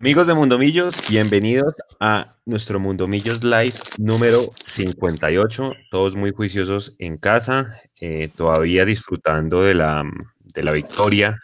[0.00, 5.72] Amigos de Mundomillos, bienvenidos a nuestro Mundomillos Live número 58.
[5.90, 10.02] Todos muy juiciosos en casa, eh, todavía disfrutando de la,
[10.40, 11.38] de la victoria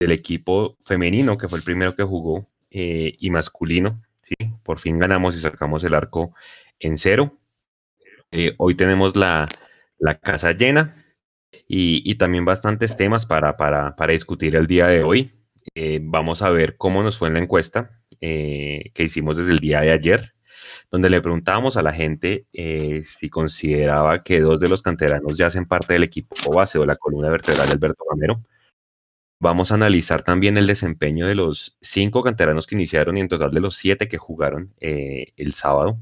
[0.00, 4.02] del equipo femenino, que fue el primero que jugó, eh, y masculino.
[4.22, 4.34] ¿sí?
[4.64, 6.34] Por fin ganamos y sacamos el arco
[6.80, 7.38] en cero.
[8.32, 9.46] Eh, hoy tenemos la,
[9.98, 10.94] la casa llena
[11.68, 15.35] y, y, también bastantes temas para, para, para discutir el día de hoy.
[15.74, 19.58] Eh, vamos a ver cómo nos fue en la encuesta eh, que hicimos desde el
[19.58, 20.34] día de ayer,
[20.90, 25.46] donde le preguntábamos a la gente eh, si consideraba que dos de los canteranos ya
[25.46, 28.42] hacen parte del equipo base o la columna vertebral de Alberto Gamero.
[29.38, 33.50] Vamos a analizar también el desempeño de los cinco canteranos que iniciaron y en total
[33.50, 35.98] de los siete que jugaron el sábado.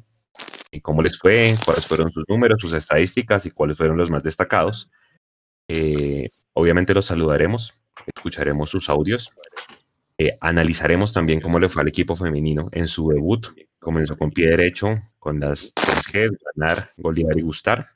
[0.71, 4.23] Y cómo les fue, cuáles fueron sus números, sus estadísticas y cuáles fueron los más
[4.23, 4.89] destacados.
[6.55, 7.75] obviamente los saludaremos
[8.07, 9.31] escucharemos sus audios.
[10.17, 13.47] Eh, analizaremos también cómo le fue al equipo femenino en su debut.
[13.79, 17.89] Comenzó con pie derecho, con las 3 G, ganar, golear y gustar.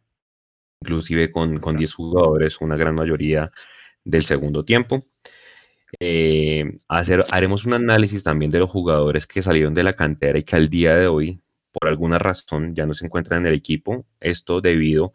[0.80, 3.50] Inclusive con, con 10 jugadores, una gran mayoría
[4.04, 5.04] del segundo tiempo.
[6.00, 10.44] Eh, hacer, haremos un análisis también de los jugadores que salieron de la cantera y
[10.44, 11.40] que al día de hoy,
[11.72, 14.06] por alguna razón, ya no se encuentran en el equipo.
[14.20, 15.14] Esto debido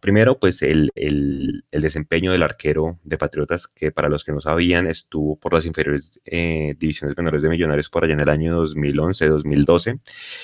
[0.00, 4.86] primero, pues el, el, desempeño del arquero de Patriotas, que para los que no sabían,
[4.86, 10.00] estuvo por las inferiores eh, divisiones menores de Millonarios por allá en el año 2011-2012,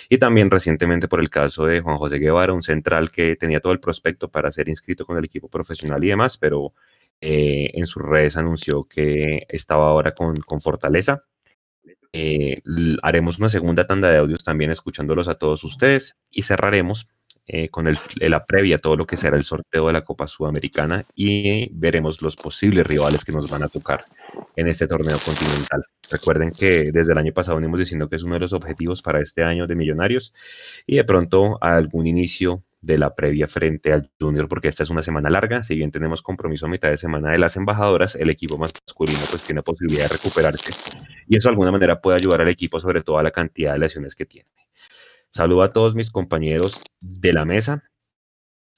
[0.09, 3.73] y también recientemente por el caso de Juan José Guevara, un central que tenía todo
[3.73, 6.75] el prospecto para ser inscrito con el equipo profesional y demás, pero
[7.21, 11.25] eh, en sus redes anunció que estaba ahora con, con Fortaleza.
[12.13, 12.61] Eh,
[13.03, 17.09] haremos una segunda tanda de audios también escuchándolos a todos ustedes y cerraremos
[17.47, 21.05] eh, con el, la previa, todo lo que será el sorteo de la Copa Sudamericana
[21.15, 24.05] y veremos los posibles rivales que nos van a tocar
[24.57, 25.83] en este torneo continental.
[26.11, 29.21] Recuerden que desde el año pasado venimos diciendo que es uno de los objetivos para
[29.21, 30.33] este año de Millonarios
[30.87, 35.03] y de pronto algún inicio de la previa frente al Junior, porque esta es una
[35.03, 38.59] semana larga, si bien tenemos compromiso a mitad de semana de las embajadoras, el equipo
[38.59, 40.73] masculino pues tiene posibilidad de recuperarse
[41.29, 43.79] y eso de alguna manera puede ayudar al equipo sobre todo a la cantidad de
[43.79, 44.49] lesiones que tiene.
[45.37, 47.83] Saludo a todos mis compañeros de la mesa,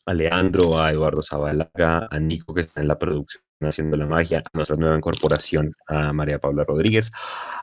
[0.07, 4.39] a Leandro, a Eduardo Zabalaga, a Nico que está en la producción haciendo la magia,
[4.39, 7.13] a nuestra nueva incorporación, a María Paula Rodríguez,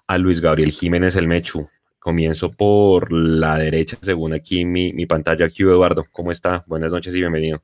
[0.05, 1.67] a Luis Gabriel Jiménez El Mechu.
[1.97, 5.47] Comienzo por la derecha, según aquí mi, mi pantalla.
[5.47, 6.63] Eduardo, ¿cómo está?
[6.67, 7.63] Buenas noches y bienvenido.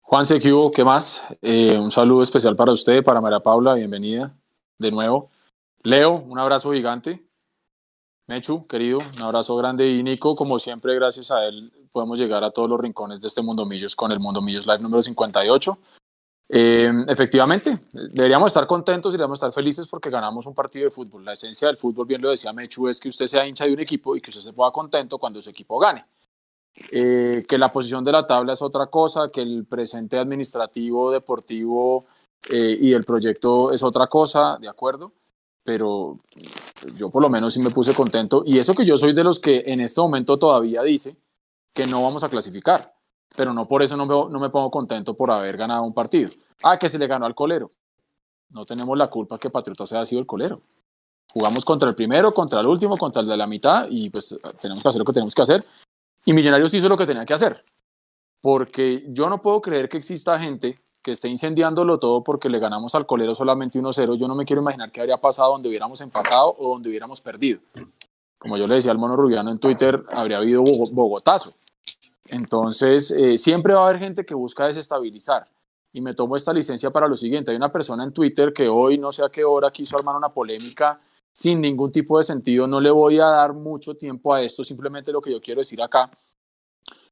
[0.00, 1.26] Juan Q, ¿qué más?
[1.42, 4.34] Eh, un saludo especial para usted, para María Paula, bienvenida
[4.78, 5.30] de nuevo.
[5.82, 7.25] Leo, un abrazo gigante.
[8.26, 9.88] Mechu, querido, un abrazo grande.
[9.88, 13.40] Y Nico, como siempre, gracias a él podemos llegar a todos los rincones de este
[13.40, 15.78] Mundo Millos con el Mundo Millos Live número 58.
[16.48, 21.24] Eh, efectivamente, deberíamos estar contentos, deberíamos estar felices porque ganamos un partido de fútbol.
[21.24, 23.80] La esencia del fútbol, bien lo decía Mechu, es que usted sea hincha de un
[23.80, 26.04] equipo y que usted se ponga contento cuando su equipo gane.
[26.92, 32.04] Eh, que la posición de la tabla es otra cosa, que el presente administrativo, deportivo
[32.50, 35.12] eh, y el proyecto es otra cosa, ¿de acuerdo?
[35.66, 36.16] Pero
[36.96, 38.42] yo por lo menos sí me puse contento.
[38.46, 41.16] Y eso que yo soy de los que en este momento todavía dice
[41.74, 42.94] que no vamos a clasificar,
[43.36, 46.30] pero no por eso no me, no me pongo contento por haber ganado un partido.
[46.62, 47.68] Ah, que se le ganó al colero.
[48.50, 50.62] No tenemos la culpa que Patriotas haya sido el colero.
[51.32, 54.82] Jugamos contra el primero, contra el último, contra el de la mitad y pues tenemos
[54.82, 55.64] que hacer lo que tenemos que hacer.
[56.24, 57.62] Y Millonarios hizo lo que tenía que hacer.
[58.40, 62.96] Porque yo no puedo creer que exista gente que esté incendiándolo todo porque le ganamos
[62.96, 66.56] al colero solamente 1-0, yo no me quiero imaginar qué habría pasado donde hubiéramos empatado
[66.58, 67.60] o donde hubiéramos perdido.
[68.36, 71.52] Como yo le decía al mono Rubiano en Twitter, habría habido Bogotazo.
[72.28, 75.46] Entonces, eh, siempre va a haber gente que busca desestabilizar.
[75.92, 77.52] Y me tomo esta licencia para lo siguiente.
[77.52, 80.30] Hay una persona en Twitter que hoy, no sé a qué hora, quiso armar una
[80.30, 81.00] polémica
[81.30, 82.66] sin ningún tipo de sentido.
[82.66, 84.64] No le voy a dar mucho tiempo a esto.
[84.64, 86.10] Simplemente lo que yo quiero decir acá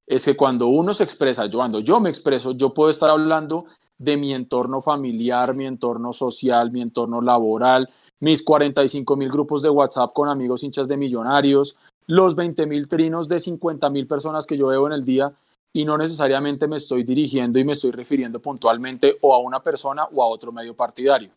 [0.04, 3.66] es que cuando uno se expresa, yo cuando yo me expreso, yo puedo estar hablando
[3.98, 7.88] de mi entorno familiar, mi entorno social, mi entorno laboral,
[8.20, 11.76] mis 45 mil grupos de WhatsApp con amigos hinchas de millonarios,
[12.06, 15.32] los 20 mil trinos de 50 mil personas que yo veo en el día
[15.72, 20.04] y no necesariamente me estoy dirigiendo y me estoy refiriendo puntualmente o a una persona
[20.04, 21.30] o a otro medio partidario.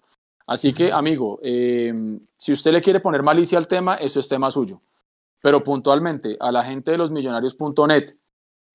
[0.46, 1.94] Así que, amigo, eh,
[2.38, 4.82] si usted le quiere poner malicia al tema, eso es tema suyo.
[5.42, 8.16] Pero puntualmente, a la gente de los millonarios.net,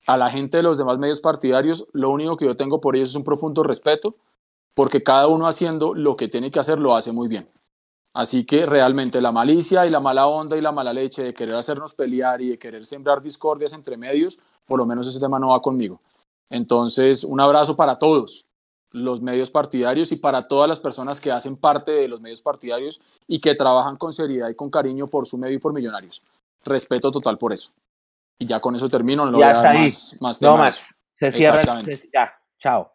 [0.07, 3.09] a la gente de los demás medios partidarios, lo único que yo tengo por ellos
[3.09, 4.15] es un profundo respeto,
[4.73, 7.49] porque cada uno haciendo lo que tiene que hacer lo hace muy bien.
[8.13, 11.55] Así que realmente la malicia y la mala onda y la mala leche de querer
[11.55, 15.49] hacernos pelear y de querer sembrar discordias entre medios, por lo menos ese tema no
[15.49, 15.99] va conmigo.
[16.49, 18.45] Entonces, un abrazo para todos,
[18.91, 23.01] los medios partidarios y para todas las personas que hacen parte de los medios partidarios
[23.27, 26.21] y que trabajan con seriedad y con cariño por su medio y por Millonarios.
[26.63, 27.71] Respeto total por eso.
[28.39, 30.85] Y ya con eso termino, no voy a dar más, más No más.
[31.17, 31.59] Se cierra.
[32.13, 32.93] ya, chao.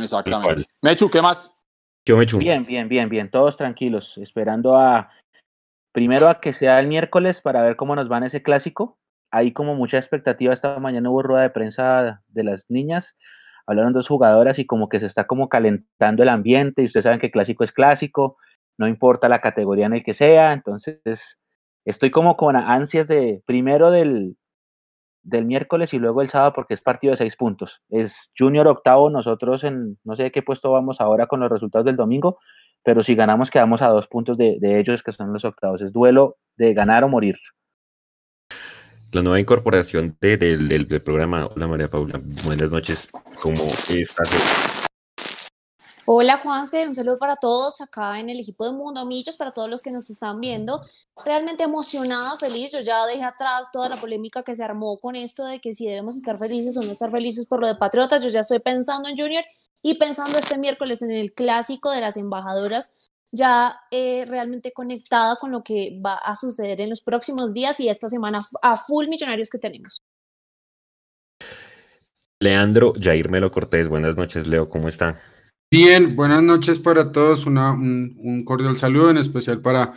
[0.00, 0.64] Exactamente.
[0.80, 1.58] Mechu, ¿qué más?
[2.06, 2.38] Yo Mechu.
[2.38, 3.30] Bien, bien, bien, bien.
[3.30, 5.10] Todos tranquilos, esperando a
[5.92, 8.98] primero a que sea el miércoles para ver cómo nos va en ese clásico.
[9.30, 10.54] Hay como mucha expectativa.
[10.54, 13.16] Esta mañana hubo rueda de prensa de las niñas
[13.66, 17.20] hablaron dos jugadoras y como que se está como calentando el ambiente y ustedes saben
[17.20, 18.36] que clásico es clásico,
[18.78, 21.38] no importa la categoría en el que sea, entonces
[21.84, 24.36] estoy como con ansias de primero del,
[25.22, 27.80] del miércoles y luego el sábado porque es partido de seis puntos.
[27.88, 31.84] Es junior octavo, nosotros en no sé de qué puesto vamos ahora con los resultados
[31.84, 32.38] del domingo,
[32.82, 35.80] pero si ganamos quedamos a dos puntos de, de ellos que son los octavos.
[35.82, 37.36] Es duelo de ganar o morir
[39.12, 41.46] la nueva incorporación del, programa.
[41.46, 43.10] Hola María Paula, buenas noches.
[43.40, 44.81] ¿Cómo estás?
[46.04, 49.70] Hola Juanse, un saludo para todos acá en el equipo de Mundo Millos, para todos
[49.70, 50.84] los que nos están viendo.
[51.24, 52.72] Realmente emocionada, feliz.
[52.72, 55.86] Yo ya dejé atrás toda la polémica que se armó con esto de que si
[55.86, 58.20] debemos estar felices o no estar felices por lo de Patriotas.
[58.20, 59.44] Yo ya estoy pensando en Junior
[59.80, 65.52] y pensando este miércoles en el clásico de las embajadoras ya eh, realmente conectada con
[65.52, 69.48] lo que va a suceder en los próximos días y esta semana a full millonarios
[69.50, 70.02] que tenemos.
[72.40, 75.20] Leandro Jair Melo Cortés, buenas noches, Leo, ¿cómo está?
[75.72, 79.94] Bien, buenas noches para todos, Una, un, cordial saludo, en especial para,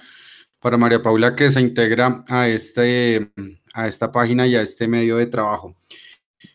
[0.61, 3.29] para María Paula que se integra a, este,
[3.73, 5.75] a esta página y a este medio de trabajo.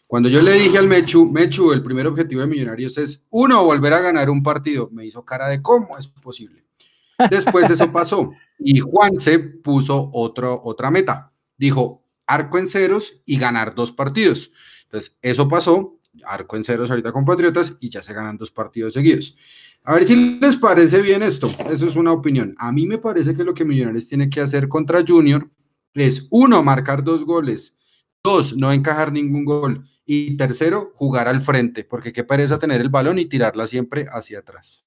[0.07, 3.93] Cuando yo le dije al Mechu, Mechu, el primer objetivo de Millonarios es, uno, volver
[3.93, 6.65] a ganar un partido, me hizo cara de cómo es posible.
[7.29, 11.31] Después eso pasó y Juan se puso otro, otra meta.
[11.59, 14.51] Dijo arco en ceros y ganar dos partidos.
[14.85, 18.95] Entonces, eso pasó, arco en ceros ahorita con Patriotas y ya se ganan dos partidos
[18.95, 19.37] seguidos.
[19.85, 21.55] A ver si les parece bien esto.
[21.71, 22.55] Eso es una opinión.
[22.59, 25.49] A mí me parece que lo que Millonarios tiene que hacer contra Junior
[25.95, 27.77] es, uno, marcar dos goles,
[28.23, 32.89] dos, no encajar ningún gol y tercero, jugar al frente, porque qué pereza tener el
[32.89, 34.85] balón y tirarla siempre hacia atrás.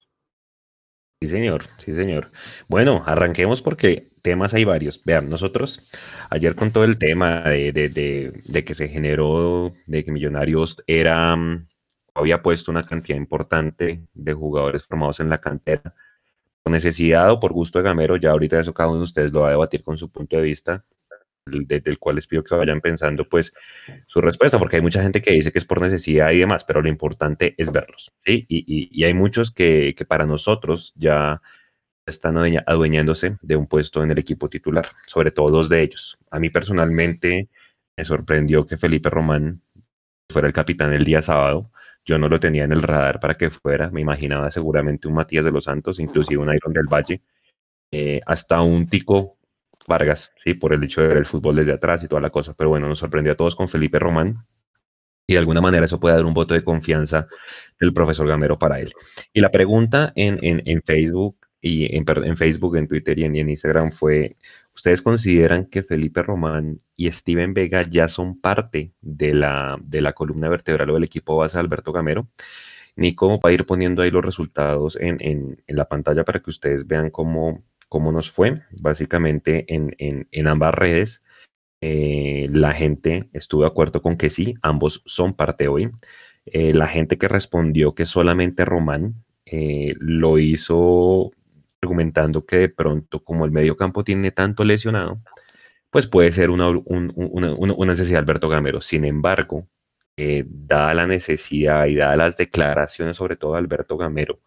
[1.20, 2.30] Sí, señor, sí, señor.
[2.68, 5.02] Bueno, arranquemos porque temas hay varios.
[5.04, 5.80] Vean, nosotros
[6.30, 11.68] ayer con todo el tema de, de, que se generó, de que Millonarios era, mm,
[12.14, 15.94] había puesto una cantidad importante de jugadores formados en la cantera,
[16.62, 19.40] por necesidad o por gusto de Gamero, ya ahorita eso cada uno de ustedes lo
[19.40, 20.84] va a debatir con su punto de vista,
[21.44, 23.52] desde el cual les pido que vayan pensando pues
[24.06, 26.80] su respuesta, porque hay mucha gente que dice que es por necesidad y demás, pero
[26.80, 28.46] lo importante es verlos, ¿sí?
[28.48, 31.42] Y, y, hay muchos que, que, para nosotros ya
[32.06, 32.36] están
[32.66, 36.18] adueñándose de un puesto en el equipo titular, sobre todo dos de ellos.
[36.30, 37.48] A mí personalmente
[37.96, 39.62] me sorprendió que Felipe Román
[40.30, 41.70] fuera el capitán el día sábado.
[42.04, 45.44] Yo no lo tenía en el radar para que fuera, me imaginaba seguramente un Matías
[45.44, 47.22] de los Santos, inclusive un Iron del Valle,
[47.90, 49.38] eh, hasta un Tico
[49.86, 50.54] Vargas, ¿sí?
[50.54, 52.54] por el hecho de ver el fútbol desde atrás y toda la cosa.
[52.54, 54.36] Pero bueno, nos sorprendió a todos con Felipe Román
[55.26, 57.26] y de alguna manera eso puede dar un voto de confianza
[57.80, 58.92] del profesor Gamero para él.
[59.32, 61.36] Y la pregunta en, en, Facebook
[61.66, 64.36] y en, Facebook, en Twitter y en, Instagram fue,
[64.74, 70.12] ¿ustedes consideran que Felipe Román y Steven Vega ya son parte de la, de la
[70.12, 72.28] columna vertebral o del equipo base de Alberto Gamero?
[72.96, 76.50] Ni cómo para ir poniendo ahí los resultados en, en, en la pantalla para que
[76.50, 78.60] ustedes vean cómo, cómo nos fue.
[78.72, 81.22] Básicamente en, ambas redes
[81.80, 85.90] eh, la gente estuvo de acuerdo con que sí, ambos son parte hoy.
[86.44, 89.14] Eh, la gente que respondió que solamente Román
[89.46, 91.32] eh, lo hizo
[91.84, 95.20] argumentando que de pronto como el medio campo tiene tanto lesionado,
[95.90, 96.66] pues puede ser una,
[97.86, 98.80] necesidad de Alberto Gamero.
[98.80, 99.68] Sin embargo,
[100.16, 104.40] dada la necesidad y dadas las declaraciones sobre todo de Alberto Gamero,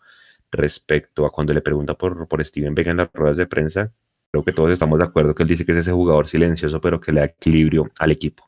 [0.51, 3.91] respecto a cuando le pregunta por, por Steven Vega en las ruedas de prensa,
[4.31, 6.99] creo que todos estamos de acuerdo que él dice que es ese jugador silencioso, pero
[6.99, 8.43] que le da equilibrio al equipo.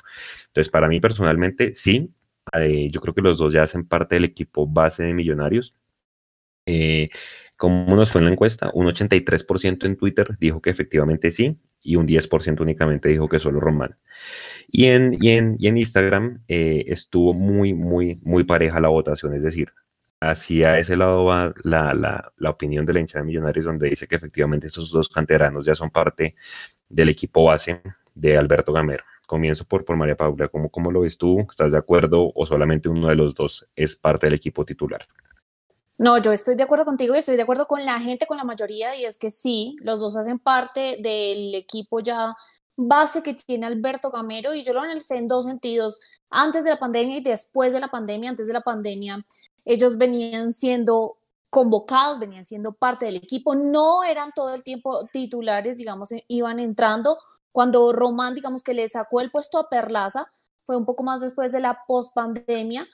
[0.47, 2.11] Entonces, para mí personalmente, sí,
[2.53, 5.73] eh, yo creo que los dos ya hacen parte del equipo base de Millonarios.
[6.65, 7.09] Eh,
[7.59, 8.71] ¿Cómo nos fue en la encuesta?
[8.73, 13.59] Un 83% en Twitter dijo que efectivamente sí y un 10% únicamente dijo que solo
[13.59, 13.97] Román.
[14.69, 19.33] Y en, y en, y en Instagram eh, estuvo muy, muy, muy pareja la votación,
[19.33, 19.73] es decir,
[20.21, 24.07] hacia ese lado va la, la, la, opinión de la hinchada de Millonarios, donde dice
[24.07, 26.35] que efectivamente esos dos canteranos ya son parte
[26.87, 27.81] del equipo base
[28.15, 29.03] de Alberto Gamero.
[29.27, 31.45] Comienzo por, por María Paula, ¿cómo, ¿cómo lo ves tú?
[31.51, 35.05] ¿Estás de acuerdo o solamente uno de los dos es parte del equipo titular?
[35.99, 38.45] No, yo estoy de acuerdo contigo y estoy de acuerdo con la gente, con la
[38.45, 42.33] mayoría, y es que sí, los dos hacen parte del equipo ya
[42.77, 46.79] base que tiene Alberto Gamero y yo lo analicé en dos sentidos, antes de la
[46.79, 48.29] pandemia y después de la pandemia.
[48.29, 49.25] Antes de la pandemia
[49.65, 51.15] ellos venían siendo
[51.49, 56.59] convocados, venían siendo parte del equipo, no eran todo el tiempo titulares, digamos, e, iban
[56.59, 57.17] entrando.
[57.51, 60.27] Cuando Román, digamos que le sacó el puesto a Perlaza,
[60.63, 62.87] fue un poco más después de la pospandemia.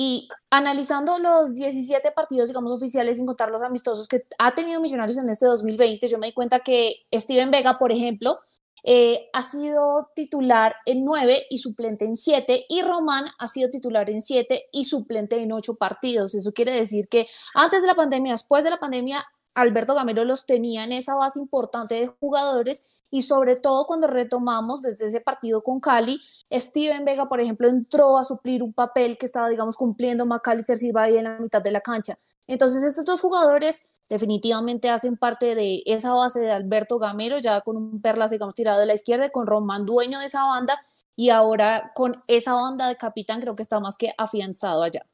[0.00, 5.18] Y analizando los 17 partidos, digamos, oficiales, sin contar los amistosos que ha tenido Millonarios
[5.18, 8.38] en este 2020, yo me di cuenta que Steven Vega, por ejemplo,
[8.84, 14.08] eh, ha sido titular en nueve y suplente en siete, y Román ha sido titular
[14.08, 16.32] en siete y suplente en ocho partidos.
[16.36, 17.26] Eso quiere decir que
[17.56, 21.40] antes de la pandemia, después de la pandemia, Alberto Gamero los tenía en esa base
[21.40, 26.20] importante de jugadores y sobre todo cuando retomamos desde ese partido con Cali,
[26.52, 31.04] Steven Vega, por ejemplo, entró a suplir un papel que estaba, digamos, cumpliendo Macalister Silva
[31.04, 32.18] ahí en la mitad de la cancha.
[32.46, 37.76] Entonces, estos dos jugadores definitivamente hacen parte de esa base de Alberto Gamero, ya con
[37.76, 40.80] un Perlas, digamos, tirado de la izquierda, con Román dueño de esa banda,
[41.14, 45.04] y ahora con esa banda de capitán creo que está más que afianzado allá.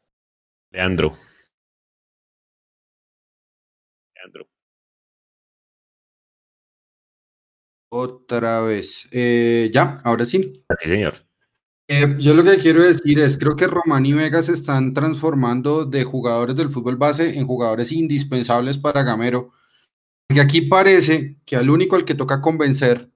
[0.70, 1.16] Leandro.
[4.24, 4.48] Leandro.
[7.90, 9.08] Otra vez.
[9.12, 10.64] Eh, ya, ahora sí.
[10.80, 11.14] Sí, señor.
[11.86, 15.84] Eh, yo lo que quiero decir es, creo que Román y Vega se están transformando
[15.84, 19.52] de jugadores del fútbol base en jugadores indispensables para Gamero.
[20.26, 23.10] Porque aquí parece que al único al que toca convencer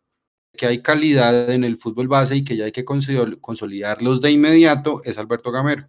[0.57, 5.03] que hay calidad en el fútbol base y que ya hay que consolidarlos de inmediato
[5.05, 5.89] es Alberto Gamero.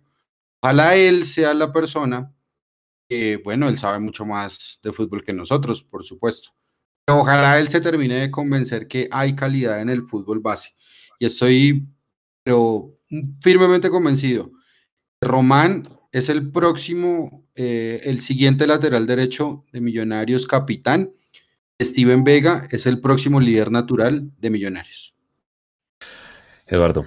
[0.62, 2.34] Ojalá él sea la persona
[3.44, 6.50] bueno, él sabe mucho más de fútbol que nosotros, por supuesto.
[7.06, 10.75] Pero ojalá él se termine de convencer que hay calidad en el fútbol base.
[11.20, 11.88] Y estoy
[12.44, 12.98] pero
[13.42, 14.51] firmemente convencido.
[15.22, 21.12] Román es el próximo, eh, el siguiente lateral derecho de Millonarios capitán.
[21.82, 25.16] Steven Vega es el próximo líder natural de Millonarios.
[26.66, 27.06] Eduardo.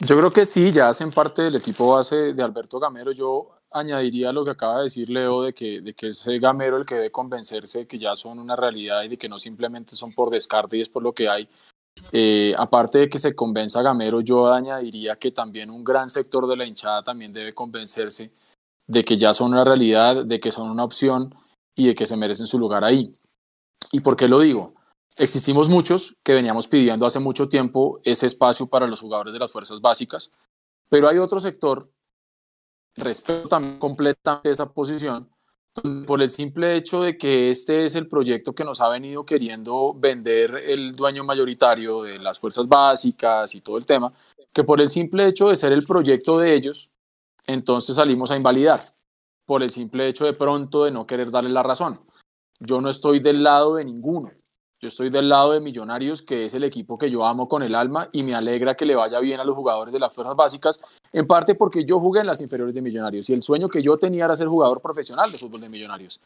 [0.00, 3.12] Yo creo que sí, ya hacen parte del equipo base de Alberto Gamero.
[3.12, 6.86] Yo añadiría lo que acaba de decir Leo de que, de que es Gamero el
[6.86, 10.14] que debe convencerse de que ya son una realidad y de que no simplemente son
[10.14, 11.48] por descarte y es por lo que hay,
[12.12, 16.56] eh, aparte de que se convenza Gamero, yo añadiría que también un gran sector de
[16.56, 18.32] la hinchada también debe convencerse
[18.86, 21.34] de que ya son una realidad, de que son una opción
[21.76, 23.12] y de que se merecen su lugar ahí.
[23.92, 24.72] ¿Y por qué lo digo?
[25.16, 29.52] Existimos muchos que veníamos pidiendo hace mucho tiempo ese espacio para los jugadores de las
[29.52, 30.30] fuerzas básicas,
[30.88, 31.90] pero hay otro sector,
[32.96, 35.28] respeto también completamente esa posición,
[36.06, 39.94] por el simple hecho de que este es el proyecto que nos ha venido queriendo
[39.94, 44.12] vender el dueño mayoritario de las fuerzas básicas y todo el tema,
[44.52, 46.90] que por el simple hecho de ser el proyecto de ellos,
[47.46, 48.80] entonces salimos a invalidar,
[49.44, 52.00] por el simple hecho de pronto de no querer darle la razón.
[52.58, 54.30] Yo no estoy del lado de ninguno.
[54.80, 57.74] Yo estoy del lado de Millonarios, que es el equipo que yo amo con el
[57.74, 60.80] alma y me alegra que le vaya bien a los jugadores de las fuerzas básicas,
[61.12, 63.98] en parte porque yo jugué en las inferiores de Millonarios y el sueño que yo
[63.98, 66.18] tenía era ser jugador profesional de fútbol de Millonarios.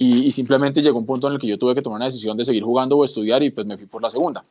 [0.00, 2.44] Y, simplemente llegó un punto en el que yo tuve que tomar una decisión de
[2.44, 4.44] seguir jugando o estudiar y pues me fui por la segunda.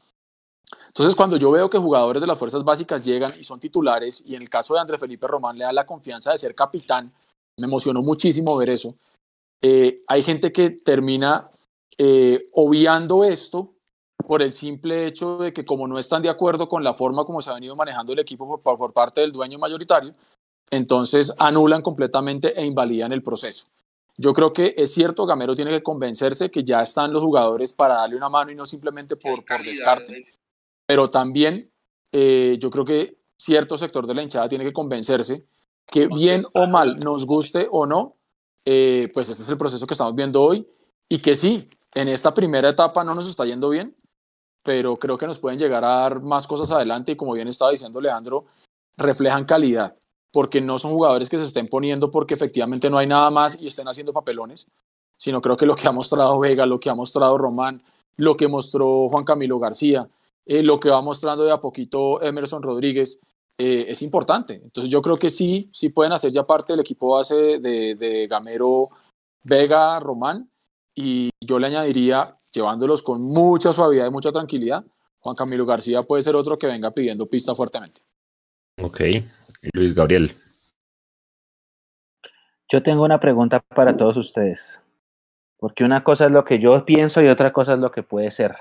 [0.88, 4.36] Entonces, cuando yo veo que jugadores de las fuerzas básicas llegan y son titulares, y
[4.36, 7.14] en el caso de André Felipe Román le da la confianza de ser capitán,
[7.58, 8.96] me emocionó muchísimo ver eso.
[9.62, 11.50] Eh, hay gente que termina
[11.98, 13.74] eh, obviando esto
[14.28, 17.42] por el simple hecho de que como no están de acuerdo con la forma como
[17.42, 20.12] se ha venido manejando el equipo por, parte del dueño mayoritario,
[20.70, 23.68] entonces anulan completamente e invalidan el proceso.
[24.18, 27.96] Yo creo que es cierto, Gamero tiene que convencerse que ya están los jugadores para
[27.96, 30.26] darle una mano y no simplemente por, por descarte,
[30.86, 31.72] pero también
[32.12, 35.46] eh, yo creo que cierto sector de la hinchada tiene que convencerse
[35.86, 38.18] que bien o mal, nos guste o no,
[38.66, 40.68] eh, pues este es el proceso que estamos viendo hoy
[41.08, 43.96] y que sí, en esta primera etapa no nos está yendo bien,
[44.64, 47.72] pero creo que nos pueden llegar a dar más cosas adelante y como bien estaba
[47.72, 48.46] diciendo Leandro,
[48.98, 49.96] reflejan calidad,
[50.32, 53.66] porque no son jugadores que se estén poniendo porque efectivamente no hay nada más y
[53.66, 54.68] estén haciendo papelones,
[55.18, 57.82] sino creo que lo que ha mostrado Vega, lo que ha mostrado Román,
[58.18, 60.08] lo que mostró Juan Camilo García,
[60.46, 63.20] eh, lo que va mostrando de a poquito Emerson Rodríguez,
[63.58, 64.54] eh, es importante.
[64.54, 68.28] Entonces yo creo que sí, sí pueden hacer ya parte del equipo base de, de
[68.28, 68.88] Gamero,
[69.44, 70.48] Vega, Román,
[70.98, 74.84] y yo le añadiría, llevándolos con mucha suavidad y mucha tranquilidad,
[75.20, 78.02] Juan Camilo García puede ser otro que venga pidiendo pista fuertemente.
[78.82, 79.02] Ok,
[79.74, 80.32] Luis Gabriel.
[82.72, 84.80] Yo tengo una pregunta para todos ustedes,
[85.58, 88.32] porque una cosa es lo que yo pienso y otra cosa es lo que puede
[88.32, 88.56] ser.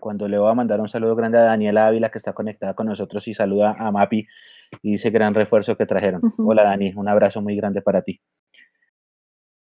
[0.00, 2.86] Cuando le voy a mandar un saludo grande a Daniela Ávila, que está conectada con
[2.86, 4.26] nosotros, y saluda a Mapi
[4.82, 6.22] y dice gran refuerzo que trajeron.
[6.38, 8.22] Hola Dani, un abrazo muy grande para ti.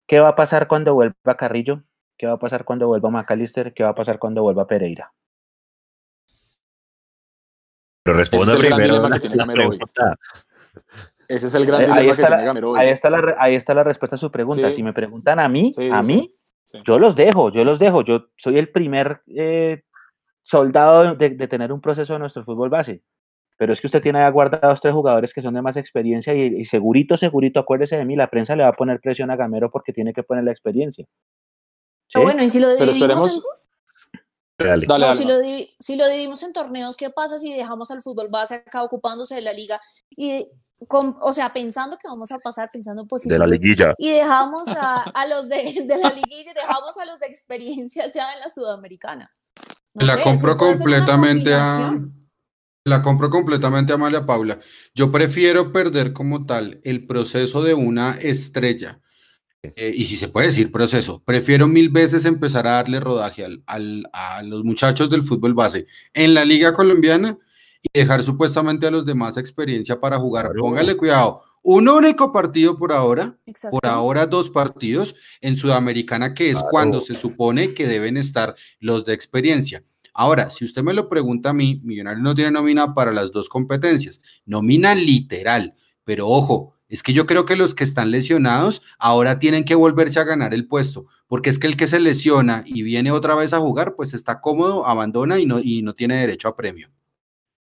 [0.09, 1.83] ¿Qué va a pasar cuando vuelva Carrillo?
[2.19, 3.75] ¿Qué va a pasar cuando vuelva McAllister?
[3.75, 5.13] ¿Qué va a pasar cuando vuelva Pereira?
[8.03, 9.03] Pero responda primero.
[11.29, 12.81] Ese es el gran Eh, ahí, dilema que está tiene la, Gamero hoy.
[12.81, 14.69] ahí, está la, re- ahí está la respuesta a su pregunta.
[14.71, 14.77] Sí.
[14.77, 16.33] Si me preguntan a mí, Sí, a mí,
[16.65, 16.79] sí.
[16.87, 18.03] yo los dejo, yo los dejo.
[18.03, 19.83] Yo soy el primer eh,
[20.43, 23.03] soldado de, de tener un proceso de nuestro fútbol base.
[23.59, 26.43] Pero es que usted tiene ahí guardados tres jugadores que son de más experiencia y,
[26.61, 29.71] y segurito, segurito, acuérdese de mí, la prensa le va a poner presión a Gamero
[29.71, 31.07] porque tiene que poner la experiencia.
[32.09, 32.13] ¿Sí?
[32.15, 33.33] Pero bueno, y si lo dividimos en.
[34.59, 34.87] Dale.
[34.87, 35.13] Dale, No, Alba.
[35.15, 38.55] si lo, divi- si lo dividimos en torneos, ¿qué pasa si dejamos al fútbol base
[38.55, 39.79] acá ocupándose de la liga?
[40.11, 40.49] Y
[40.89, 43.95] con- o sea, pensando que vamos a pasar, pensando en De la liguilla.
[43.99, 48.11] y dejamos a, a los de, de la liguilla y dejamos a los de experiencia
[48.11, 49.31] ya en la sudamericana.
[49.93, 51.93] No la sé, compro completamente a
[52.85, 54.61] la compro completamente a Amalia Paula.
[54.95, 59.01] Yo prefiero perder como tal el proceso de una estrella.
[59.63, 63.63] Eh, y si se puede decir proceso, prefiero mil veces empezar a darle rodaje al-
[63.67, 67.39] al- a los muchachos del fútbol base en la liga colombiana
[67.83, 70.47] y dejar supuestamente a los demás experiencia para jugar.
[70.47, 70.61] Claro.
[70.61, 71.43] Póngale cuidado.
[71.63, 73.77] Un único partido por ahora, Exacto.
[73.81, 76.69] por ahora dos partidos en Sudamericana, que es Claro.
[76.71, 79.83] cuando se supone que deben estar los de experiencia.
[80.15, 83.49] Ahora, si usted me lo pregunta a mí, Millonarios no tiene nómina para las dos
[83.49, 89.39] competencias, nómina literal, pero ojo, es que yo creo que los que están lesionados ahora
[89.39, 92.83] tienen que volverse a ganar el puesto, porque es que el que se lesiona y
[92.83, 96.49] viene otra vez a jugar, pues está cómodo, abandona y no, y no tiene derecho
[96.49, 96.89] a premio.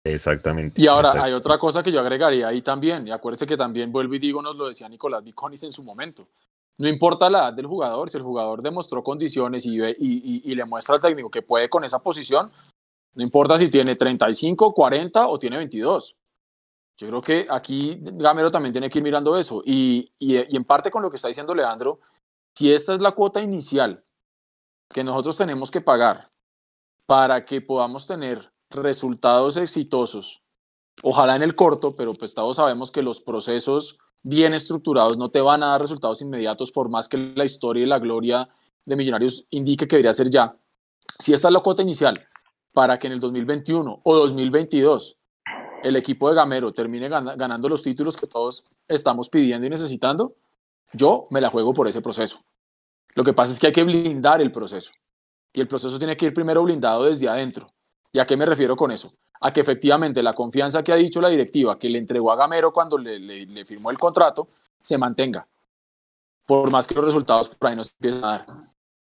[0.04, 0.80] Exactamente.
[0.80, 4.14] Y ahora hay otra cosa que yo agregaría ahí también, y acuérdese que también vuelvo
[4.14, 6.28] y digo, nos lo decía Nicolás Viconis en su momento.
[6.78, 10.52] No importa la edad del jugador, si el jugador demostró condiciones y, ve- y, y-
[10.52, 12.50] y le muestra al técnico que puede con esa posición,
[13.14, 16.14] no importa si tiene 35, 40 o tiene 22.
[16.99, 19.62] Yo creo que aquí Gamero también tiene que ir mirando eso.
[19.65, 22.00] Y, y- en parte con lo que está diciendo Leandro,
[22.55, 24.03] si esta es la cuota inicial
[24.93, 26.29] que nosotros tenemos que pagar
[27.07, 30.43] para que podamos tener resultados exitosos,
[31.03, 35.41] ojalá en el corto, pero pues todos sabemos que los procesos bien estructurados no te
[35.41, 38.49] van a dar resultados inmediatos por más que la historia y la gloria
[38.87, 40.57] de Millonarios indique que debería ser ya.
[41.19, 42.26] Si esta es la cuota inicial
[42.73, 45.15] para que en el 2021 o 2022
[45.87, 50.35] el equipo de Gamero termine gana- ganando los títulos que todos estamos pidiendo y necesitando,
[50.92, 52.40] yo me la juego por ese proceso.
[53.14, 54.90] Lo que pasa es que hay que blindar el proceso.
[55.53, 57.66] Y el proceso tiene que ir primero blindado desde adentro.
[58.12, 59.12] ¿Y a qué me refiero con eso?
[59.40, 62.72] A que efectivamente la confianza que ha dicho la directiva que le entregó a Gamero
[62.72, 64.49] cuando le firmó el contrato
[64.81, 65.46] se mantenga.
[66.46, 68.44] Por más que los resultados por ahí no se empiecen a dar.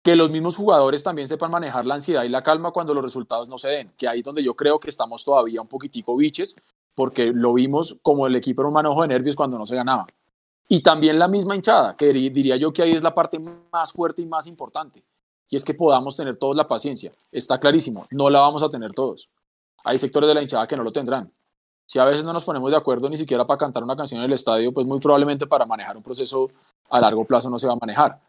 [0.04, 3.50] Que los mismos jugadores también sepan manejar la ansiedad y la calma cuando los resultados
[3.50, 3.92] no se den.
[3.98, 6.56] Que ahí es donde yo creo que estamos todavía un poquitico biches,
[6.96, 10.06] porque lo vimos como el equipo era un manojo de nervios cuando no se ganaba.
[10.68, 14.22] Y también la misma hinchada, que diría yo que ahí es la parte más fuerte
[14.22, 15.04] y más importante.
[15.50, 17.12] Y es que podamos tener todos la paciencia.
[17.32, 19.30] Está clarísimo, no la vamos a tener todos.
[19.84, 21.32] Hay sectores de la hinchada que no lo tendrán.
[21.88, 24.26] Si a veces no nos ponemos de acuerdo ni siquiera para cantar una canción en
[24.26, 26.48] el estadio, pues muy probablemente para manejar un proceso
[26.88, 28.20] a largo plazo no se va a manejar.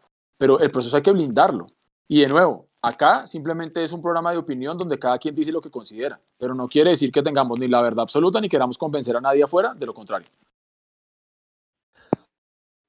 [0.41, 1.67] Pero el proceso hay que blindarlo.
[2.07, 5.61] Y de nuevo, acá simplemente es un programa de opinión donde cada quien dice lo
[5.61, 9.15] que considera, pero no quiere decir que tengamos ni la verdad absoluta ni queramos convencer
[9.15, 10.27] a nadie afuera, de lo contrario.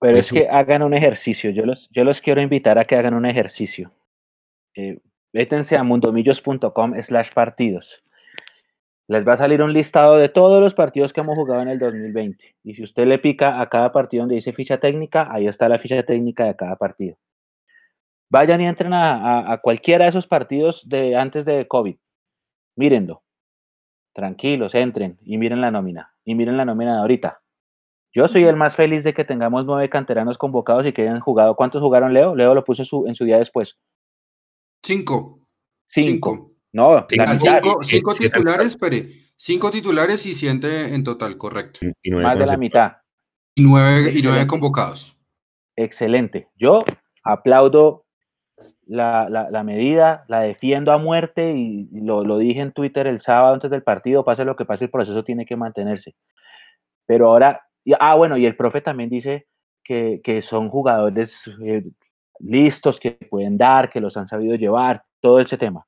[0.00, 1.50] Pero es que hagan un ejercicio.
[1.50, 3.92] Yo los, yo los quiero invitar a que hagan un ejercicio.
[4.74, 5.00] Eh,
[5.34, 8.02] vétense a mundomillos.com slash partidos.
[9.08, 11.78] Les va a salir un listado de todos los partidos que hemos jugado en el
[11.78, 12.54] 2020.
[12.64, 15.78] Y si usted le pica a cada partido donde dice ficha técnica, ahí está la
[15.78, 17.18] ficha técnica de cada partido.
[18.32, 21.96] Vayan y entren a, a- a cualquiera de esos partidos de antes de COVID.
[22.76, 23.22] Mírenlo.
[24.14, 26.14] Tranquilos, entren y miren la nómina.
[26.24, 27.40] Y miren la nómina de ahorita.
[28.14, 31.56] Yo soy el más feliz de que tengamos nueve canteranos convocados y que hayan jugado.
[31.56, 32.34] ¿Cuántos jugaron Leo?
[32.34, 33.76] Leo lo puso su- en su día después.
[34.82, 35.40] Cinco.
[35.86, 36.30] Cinco.
[36.32, 36.52] Cinco.
[36.72, 37.24] No, Cinco.
[37.28, 39.08] Ah, cinco, cinco titulares, espere.
[39.36, 41.80] Cinco titulares y siete en total, correcto.
[42.02, 42.92] Y nueve más de la mitad.
[43.54, 45.18] Y nueve, y nueve convocados.
[45.76, 46.48] Excelente.
[46.56, 46.78] Yo
[47.24, 48.06] aplaudo
[48.86, 53.20] la, la- la medida, la defiendo a muerte y lo, lo dije en Twitter el
[53.20, 56.14] sábado antes del partido, pase lo que pase, el proceso tiene que mantenerse.
[57.06, 57.62] Pero ahora,
[58.00, 59.46] ah, bueno, y el profe también dice
[59.84, 61.84] que, que son jugadores eh,
[62.40, 65.86] listos, que pueden dar, que los han sabido llevar, todo ese tema.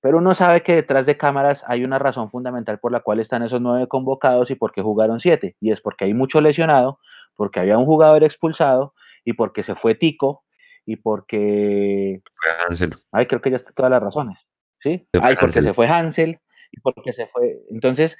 [0.00, 3.42] Pero uno sabe que detrás de cámaras hay una razón fundamental por la cual están
[3.42, 5.56] esos nueve convocados y por qué jugaron siete.
[5.60, 7.00] Y es porque hay mucho lesionado,
[7.36, 10.44] porque había un jugador expulsado y porque se fue Tico
[10.86, 12.22] y porque...
[12.34, 12.94] Fue Hansel.
[13.12, 14.38] Ay, creo que ya está todas las razones.
[14.80, 15.06] ¿Sí?
[15.12, 15.64] Se Ay, porque Hansel.
[15.64, 17.58] se fue Hansel y porque se fue...
[17.70, 18.16] Entonces,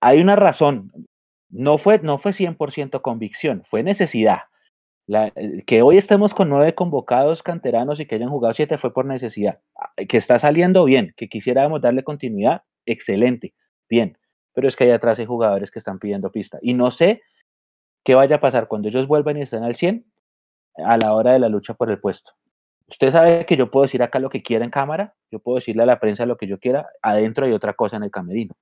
[0.00, 0.90] hay una razón.
[1.50, 4.40] No fue, no fue 100% convicción, fue necesidad.
[5.06, 8.92] La- el que hoy estemos con nueve convocados canteranos y que hayan jugado siete fue
[8.92, 9.60] por necesidad.
[10.08, 13.54] Que está saliendo bien, que quisiéramos darle continuidad, excelente,
[13.88, 14.18] bien.
[14.54, 16.58] Pero es que ahí atrás hay jugadores que están pidiendo pista.
[16.62, 17.22] Y no sé
[18.04, 20.07] ¿Qué vaya a pasar cuando ellos vuelvan y estén al 100
[20.84, 22.32] a la hora de la lucha por el puesto?
[22.88, 25.82] Usted sabe que yo puedo decir acá lo que quiera en cámara, yo puedo decirle
[25.82, 28.54] a la prensa lo que yo quiera, adentro hay otra cosa en el camerino.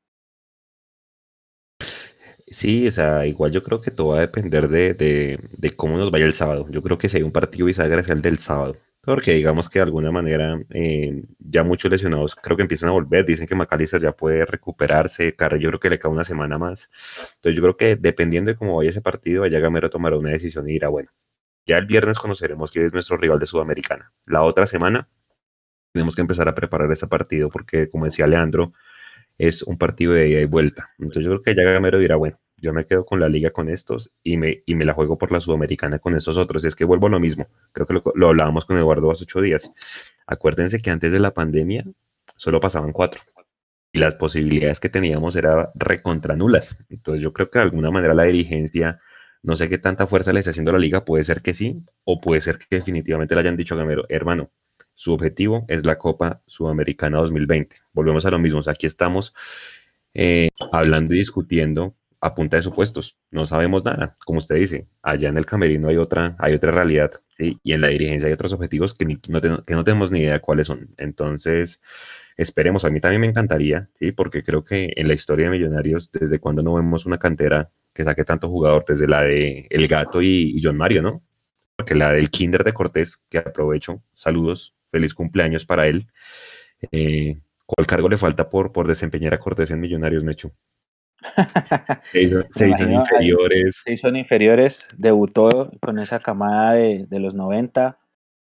[2.49, 5.97] Sí, o sea, igual yo creo que todo va a depender de, de, de cómo
[5.97, 6.67] nos vaya el sábado.
[6.71, 8.77] Yo creo que si hay un partido bisagra el del sábado.
[9.07, 13.25] Porque digamos que de alguna manera eh, ya muchos lesionados creo que empiezan a volver.
[13.25, 15.35] Dicen que McAllister ya puede recuperarse.
[15.37, 16.91] Carrillo creo que le cae una semana más.
[17.37, 20.69] Entonces yo creo que dependiendo de cómo vaya ese partido, vaya Gamero tomará una decisión
[20.69, 21.11] y dirá, bueno,
[21.67, 24.13] ya el viernes conoceremos quién es nuestro rival de Sudamericana.
[24.25, 25.09] La otra semana
[25.93, 28.73] tenemos que empezar a preparar ese partido porque, como decía Leandro,
[29.39, 30.91] es un partido de ida y vuelta.
[30.99, 33.69] Entonces yo creo que ya Gamero dirá, bueno, yo me quedo con la liga con
[33.69, 36.65] estos y me, y me la juego por la sudamericana con estos otros.
[36.65, 37.49] Es que vuelvo a lo mismo.
[37.73, 39.73] Creo que lo, hablábamos con Eduardo hace ocho días.
[40.27, 41.85] Acuérdense que antes de la pandemia
[42.37, 43.23] solo pasaban cuatro
[43.93, 46.83] y las posibilidades que teníamos eran recontra nulas.
[46.89, 49.01] Entonces yo creo que de alguna manera la dirigencia,
[49.47, 52.21] no sé qué tanta fuerza le está haciendo la liga, puede ser que sí, o
[52.21, 54.51] puede ser que definitivamente le hayan dicho a Gamero, hermano,
[54.95, 57.77] su objetivo es la Copa Sudamericana 2020.
[57.93, 59.35] Volvemos a lo mismo, aquí estamos
[60.15, 63.17] eh, hablando y discutiendo a punta de supuestos.
[63.31, 64.89] No sabemos nada, como usted dice.
[65.01, 68.53] Allá en el camerino hay otra, hay otra realidad, y en la dirigencia hay otros
[68.53, 70.89] objetivos que, no, que no tenemos ni idea cuáles son.
[70.97, 71.81] Entonces,
[72.37, 72.85] esperemos.
[72.85, 76.63] A mí también me encantaría, porque creo que en la historia de Millonarios, desde cuando
[76.65, 80.77] no vemos una cantera que saque tanto jugador, desde la de El Gato y, John
[80.77, 81.23] Mario, ¿no?
[81.75, 86.07] Porque la del Kinder de Cortés, que aprovecho, saludos, feliz cumpleaños para él.
[86.93, 90.53] Eh, ¿Cuál cargo le falta por, por desempeñar a Cortés en Millonarios, Mecho?
[92.13, 92.23] Se
[92.69, 93.83] hizo, inferiores.
[93.85, 97.99] Se hizo inferiores, debutó con esa camada de, los 90,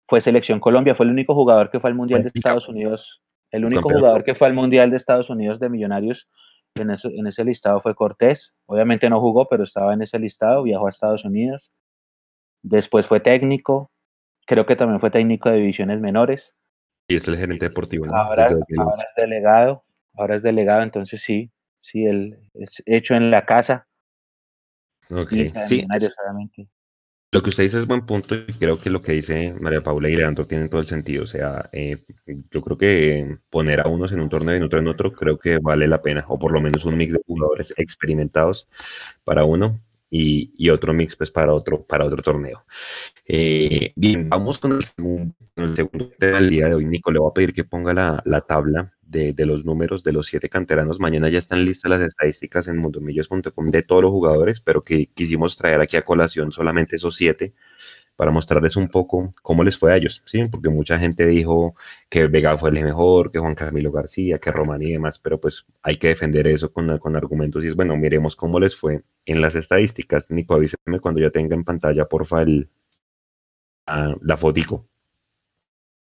[0.07, 3.65] fue selección Colombia, fue el único jugador que fue al Mundial de Estados Unidos, el
[3.65, 6.29] único jugador que fue al Mundial de Estados Unidos de Millonarios
[6.75, 10.63] en ese, en ese listado fue Cortés, obviamente no jugó, pero estaba en ese listado,
[10.63, 11.71] viajó a Estados Unidos,
[12.63, 13.91] después fue técnico,
[14.47, 16.55] creo que también fue técnico de divisiones menores.
[17.09, 18.07] Y es el gerente deportivo.
[18.15, 18.57] ahora es
[19.17, 23.87] delegado, ahora es delegado, entonces sí, sí, el, es hecho en la casa.
[25.11, 25.31] Ok,
[25.67, 25.87] sí.
[27.33, 30.09] Lo que usted dice es buen punto y creo que lo que dice María Paula
[30.09, 31.23] y Leandro tiene todo el sentido.
[31.23, 31.99] O sea, eh,
[32.51, 35.59] yo creo que poner a unos en un torneo y otro en otro creo que
[35.59, 38.67] vale la pena, o por lo menos un mix de jugadores experimentados
[39.25, 39.79] para uno
[40.11, 42.65] y, otro mix pues para otro, para otro torneo.
[43.27, 46.87] Eh, bien, vamos con el segundo, el segundo tema del día de hoy.
[46.87, 50.49] Nico, le voy a pedir que ponga la tabla de, los números de los siete
[50.49, 51.01] canteranos.
[51.01, 55.57] Mañana ya están listas las estadísticas en mundomillos.com de todos los jugadores, pero que quisimos
[55.57, 57.55] traer aquí a colación solamente esos siete
[58.17, 60.43] para mostrarles un poco cómo les fue a ellos, ¿sí?
[60.51, 61.75] Porque mucha gente dijo
[62.09, 65.65] que Vega fue el mejor, que Juan Camilo García, que Román y demás, pero pues
[65.83, 69.41] hay que defender eso con, con argumentos y es, bueno, miremos cómo les fue en
[69.41, 70.31] las estadísticas.
[70.31, 72.69] Nico, avíseme cuando ya tenga en pantalla, porfa, el,
[73.87, 74.87] ah, la fotico.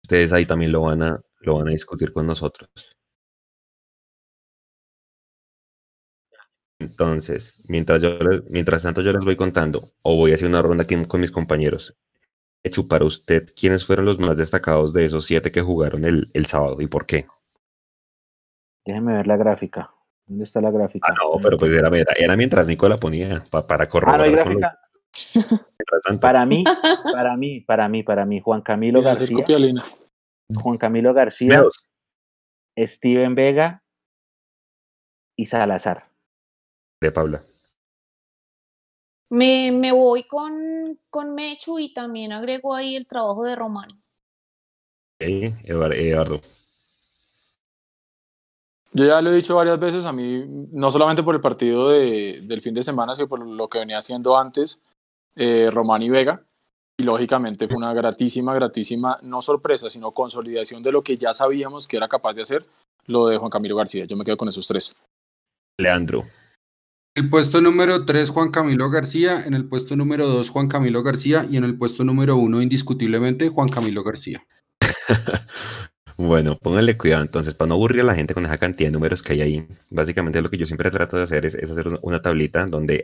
[0.04, 2.70] Ustedes ahí también lo van a, lo van a discutir con nosotros.
[6.80, 8.18] Entonces, mientras, yo
[8.50, 11.32] mientras tanto yo les voy contando, o voy a hacer una ronda aquí con mis
[11.32, 11.96] compañeros.
[12.64, 16.46] Hecho, para usted, ¿quiénes fueron los más destacados de esos siete que jugaron el, el
[16.46, 17.28] sábado y por qué?
[18.86, 19.92] Déjeme ver la gráfica.
[20.26, 21.08] ¿Dónde está la gráfica?
[21.10, 24.64] Ah, no, pero pues era, era, mientras Nico la ponía para corroborar.
[24.64, 24.78] Ah,
[26.22, 26.64] para mí,
[27.14, 29.46] para mí, para mí, para mí, Juan Camilo García.
[30.56, 31.64] Juan Camilo García,
[32.78, 33.84] Steven Vega
[35.36, 36.12] y Salazar
[37.02, 37.42] de Paula.
[39.30, 43.90] Me, me voy con, con, Mechu y también agrego ahí el trabajo de Román.
[45.20, 46.42] Eduardo.
[48.94, 52.42] Yo ya lo he dicho varias veces, a mí, no solamente por el partido de,
[52.44, 54.82] del fin de semana, sino por lo que venía haciendo antes,
[55.36, 56.44] eh, Román y Vega.
[57.02, 61.88] Y lógicamente fue una gratísima, gratísima, no sorpresa, sino consolidación de lo que ya sabíamos
[61.88, 62.62] que era capaz de hacer,
[63.08, 64.06] lo de Juan Camilo García.
[64.06, 64.96] Yo me quedo con esos tres.
[65.80, 66.26] Leandro.
[67.16, 69.44] El puesto número 3, Juan Camilo García.
[69.44, 71.48] En el puesto número 2, Juan Camilo García.
[71.50, 74.46] Y en el puesto número 1, indiscutiblemente, Juan Camilo García.
[76.28, 79.24] bueno, pónganle cuidado entonces, para no aburrir a la gente con esa cantidad de números
[79.24, 79.68] que hay ahí.
[79.90, 83.04] Básicamente lo que yo siempre trato de hacer es, hacer una tablita donde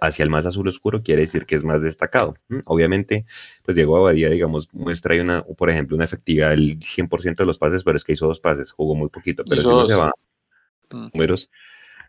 [0.00, 2.36] hacia el más azul oscuro quiere decir que es más destacado.
[2.64, 3.26] Obviamente,
[3.64, 7.58] pues Diego Abadía, digamos, muestra ahí una, por ejemplo, una efectividad del 100% de los
[7.58, 9.44] pases, pero es que hizo dos pases, jugó muy poquito.
[9.44, 10.12] Pero si no se va
[10.92, 11.08] mm.
[11.14, 11.50] números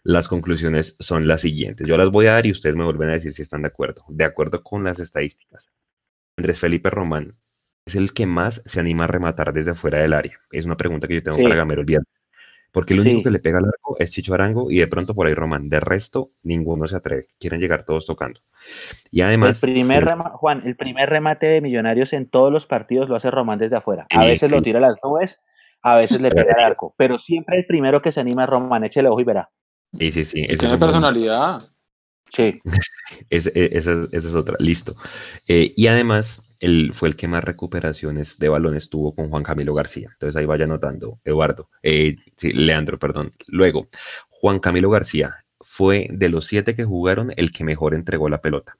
[0.03, 1.85] las conclusiones son las siguientes.
[1.85, 4.05] Yo las voy a dar y ustedes me vuelven a decir si están de acuerdo.
[4.07, 5.69] De acuerdo con las estadísticas,
[6.37, 7.35] Andrés Felipe Román
[7.87, 10.33] es el que más se anima a rematar desde fuera del área.
[10.51, 12.07] Es una pregunta que yo tengo para Gamero el viernes.
[12.71, 13.23] Porque el único Sí.
[13.23, 15.69] que le pega al arco es Chicho Arango y de pronto por ahí Román.
[15.69, 17.27] De resto, ninguno se atreve.
[17.39, 18.41] Quieren llegar todos tocando.
[19.09, 22.65] Y además, el primer fue- rema- Juan, el primer remate de Millonarios en todos los
[22.67, 24.05] partidos lo hace Román desde afuera.
[24.11, 24.55] A Sí, veces sí.
[24.55, 25.39] lo tira a las nubes,
[25.81, 28.83] a veces le pega al arco, pero siempre el primero que se anima es Román.
[28.83, 29.49] Échele ojo y verá.
[29.97, 30.45] sí, sí, sí.
[30.59, 31.61] Tiene personalidad.
[32.31, 32.61] Sí,
[33.29, 34.95] e- esa, es, esa es otra, listo.
[35.47, 39.73] Eh, y además, él fue el que más recuperaciones de balones tuvo con Juan Camilo
[39.73, 40.09] García.
[40.13, 43.31] Entonces ahí vaya anotando, Eduardo, eh, sí, Leandro, perdón.
[43.47, 43.87] Luego,
[44.29, 48.77] Juan Camilo García fue de los siete que jugaron el que mejor entregó la pelota,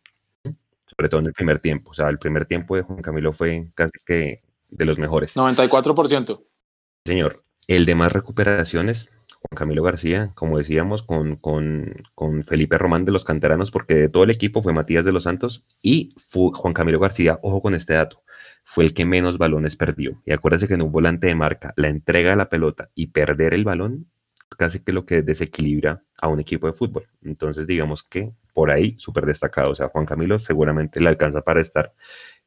[0.85, 1.91] sobre todo en el primer tiempo.
[1.91, 5.35] O sea, el primer tiempo de Juan Camilo fue casi que de los mejores.
[5.35, 6.43] 94%.
[7.05, 13.05] Señor, el de más recuperaciones, Juan Camilo García, como decíamos, con, con, con Felipe Román
[13.05, 16.51] de los canteranos, porque de todo el equipo fue Matías de los Santos y fu-
[16.53, 18.23] Juan Camilo García, ojo con este dato,
[18.63, 20.21] fue el que menos balones perdió.
[20.25, 23.53] Y acuérdense que en un volante de marca, la entrega de la pelota y perder
[23.53, 24.07] el balón
[24.57, 27.07] casi que lo que desequilibra a un equipo de fútbol.
[27.21, 29.71] Entonces, digamos que por ahí súper destacado.
[29.71, 31.93] O sea, Juan Camilo seguramente le alcanza para estar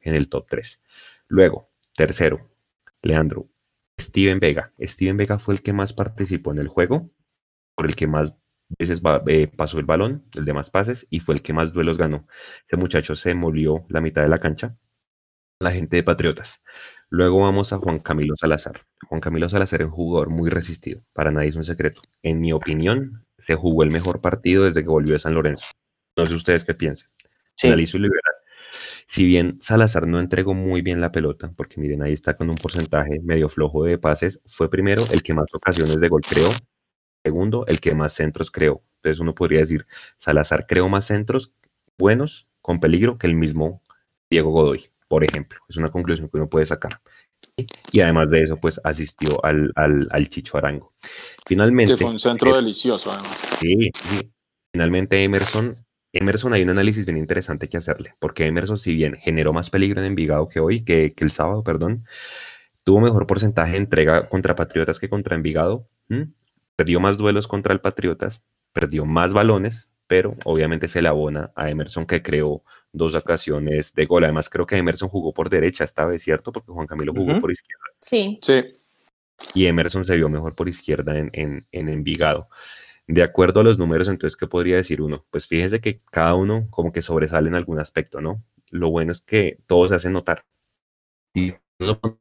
[0.01, 0.81] en el top 3.
[1.27, 2.49] Luego, tercero,
[3.01, 3.47] Leandro,
[4.01, 4.73] Steven Vega.
[4.79, 7.09] Steven Vega fue el que más participó en el juego,
[7.75, 8.35] por el que más
[8.79, 11.97] veces eh, pasó el balón, el de más pases, y fue el que más duelos
[11.97, 12.27] ganó.
[12.67, 14.75] Ese muchacho se molió la mitad de la cancha.
[15.59, 16.61] La gente de Patriotas.
[17.09, 18.85] Luego vamos a Juan Camilo Salazar.
[19.07, 21.03] Juan Camilo Salazar es un jugador muy resistido.
[21.13, 22.01] Para nadie es un secreto.
[22.23, 25.67] En mi opinión, se jugó el mejor partido desde que volvió de San Lorenzo.
[26.17, 27.09] No sé ustedes qué piensan.
[27.57, 27.67] sí.
[27.67, 28.30] Analizo y liberal.
[29.11, 32.55] Si bien Salazar no entregó muy bien la pelota, porque miren, ahí está con un
[32.55, 36.47] porcentaje medio flojo de pases, fue primero el que más ocasiones de gol creó,
[37.21, 38.81] segundo el que más centros creó.
[38.95, 41.51] Entonces uno podría decir, Salazar creó más centros
[41.97, 43.81] buenos, con peligro, que el mismo
[44.29, 45.59] Diego Godoy, por ejemplo.
[45.67, 47.01] Es una conclusión que uno puede sacar.
[47.91, 50.93] Y además de eso, pues asistió al, al, al Chicho Arango.
[51.45, 53.57] Finalmente, Que fue un centro eh, delicioso, además.
[53.59, 54.31] Sí, sí.
[54.71, 55.75] Finalmente Emerson,
[56.13, 60.01] Emerson hay un análisis bien interesante que hacerle, porque Emerson, si bien generó más peligro
[60.01, 62.05] en Envigado que hoy, que, que el sábado, perdón,
[62.83, 65.87] tuvo mejor porcentaje de entrega contra Patriotas que contra Envigado,
[66.75, 68.43] perdió más duelos contra el Patriotas,
[68.73, 74.05] perdió más balones, pero obviamente se le abona a Emerson que creó dos ocasiones de
[74.05, 74.25] gol.
[74.25, 76.51] Además, creo que Emerson jugó por derecha esta vez, ¿cierto?
[76.51, 78.39] Porque Juan Camilo jugó por izquierda Sí.
[78.41, 78.73] Sí.
[79.53, 82.49] y Emerson se vio mejor por izquierda en, en, en Envigado.
[83.11, 85.25] De acuerdo a los números, entonces, ¿qué podría decir uno?
[85.31, 88.41] Pues fíjense que cada uno como que sobresale en algún aspecto, ¿no?
[88.69, 90.45] Lo bueno es que todos se hacen notar.
[91.33, 92.15] Y uno pone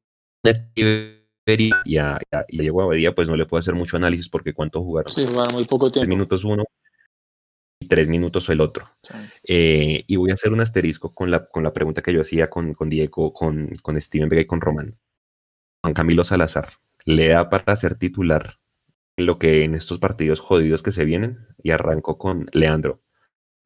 [0.75, 4.29] y a, y a, y a Diego Abadía, pues no le puedo hacer mucho análisis
[4.29, 5.13] porque cuánto jugaron.
[5.13, 6.09] Sí, jugaron muy poco Tres tiempo.
[6.09, 6.65] minutos uno
[7.79, 8.91] y tres minutos el otro.
[9.03, 9.15] Sí.
[9.45, 12.51] Eh, y voy a hacer un asterisco con la, con la pregunta que yo hacía
[12.51, 14.99] con, con Diego, con, con Steven Vega y con Román.
[15.85, 16.73] Juan Camilo Salazar,
[17.05, 18.60] ¿le da para ser titular
[19.21, 21.39] lo que en estos partidos jodidos que se vienen?
[21.63, 23.01] Y arranco con Leandro.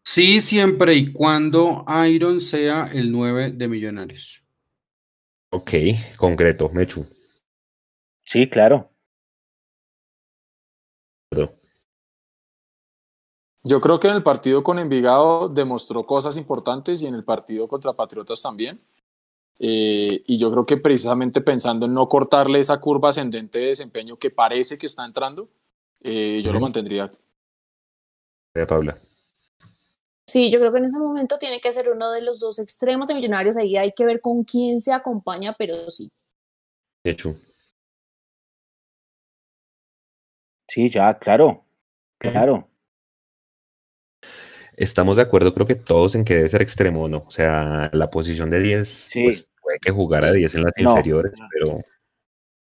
[0.04, 4.44] Sí, siempre y cuando Iron sea el 9 de Millonarios.
[5.50, 5.70] Ok,
[6.16, 7.06] concreto, Mechu.
[8.24, 8.90] Sí, claro.
[13.62, 17.66] Yo creo que en el partido con Envigado demostró cosas importantes y en el partido
[17.66, 18.78] contra Patriotas también.
[19.58, 24.16] Eh, y yo creo que precisamente pensando en no cortarle esa curva ascendente de desempeño
[24.16, 25.48] que parece que está entrando,
[26.02, 27.10] eh, yo lo mantendría.
[28.54, 28.98] Eh, Paula.
[30.26, 33.08] Sí, yo creo que en ese momento tiene que ser uno de los dos extremos
[33.08, 33.56] de Millonarios.
[33.56, 36.10] Ahí hay que ver con quién se acompaña, pero sí.
[37.04, 37.36] Mechu.
[40.68, 41.64] Sí, ya, claro.
[42.18, 42.68] Claro.
[44.76, 47.24] Estamos de acuerdo, creo que todos en que debe ser extremo, ¿no?
[47.26, 49.24] O sea, la posición de 10, Sí.
[49.24, 50.38] pues puede que jugara Sí.
[50.38, 50.90] 10 en las No.
[50.90, 51.78] inferiores, pero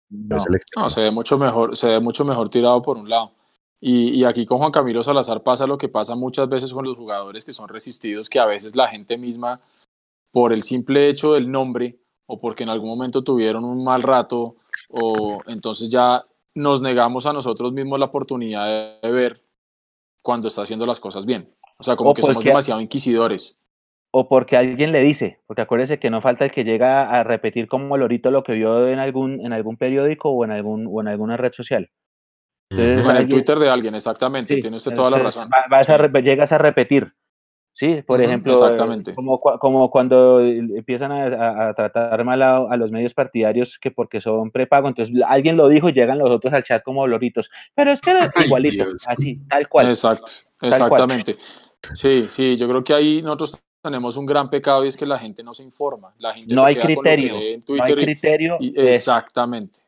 [0.09, 0.37] no No.
[0.37, 0.85] es el extremo.
[0.85, 3.31] No, se ve mucho mejor, se ve mucho mejor tirado por un lado.
[3.79, 6.95] Y, y aquí con Juan Camilo Salazar pasa lo que pasa muchas veces con los
[6.95, 9.61] jugadores que son resistidos, que a veces la gente misma,
[10.31, 11.97] por el simple hecho del nombre
[12.27, 14.55] o porque en algún momento tuvieron un mal rato,
[14.89, 16.23] o entonces ya
[16.55, 19.41] nos negamos a nosotros mismos la oportunidad de ver
[20.21, 21.49] cuando está haciendo las cosas bien.
[21.81, 23.57] O sea, como O que somos porque- demasiado inquisidores.
[24.13, 27.67] O porque alguien le dice, porque acuérdese que no falta el que llega a repetir
[27.67, 31.07] como lorito lo que vio en algún, en algún periódico o en, algún, o en
[31.07, 31.89] alguna red social.
[32.69, 32.99] Entonces.
[32.99, 35.49] En el alguien- Twitter de alguien, exactamente, Sí, tiene usted toda la razón.
[35.53, 36.21] va- vas a Sí.
[36.23, 37.13] llegas a repetir.
[37.73, 39.13] Sí, por ejemplo, eh, exactamente.
[39.15, 43.79] como, cua- como cuando empiezan a, a- a tratar mal a, a los medios partidarios
[43.79, 47.07] que porque son prepago, entonces alguien lo dijo y llegan los otros al chat como
[47.07, 47.49] loritos.
[47.73, 49.05] Pero es que era igualito, Dios.
[49.07, 49.87] así, tal cual.
[49.87, 51.37] Exacto, exactamente.
[51.93, 55.17] Sí, sí, yo creo que ahí nosotros tenemos un gran pecado y es que la
[55.17, 56.13] gente no se informa.
[56.19, 58.57] La gente No se hay queda con lo que criterio, no hay y- criterio.
[58.59, 59.79] y- exactamente,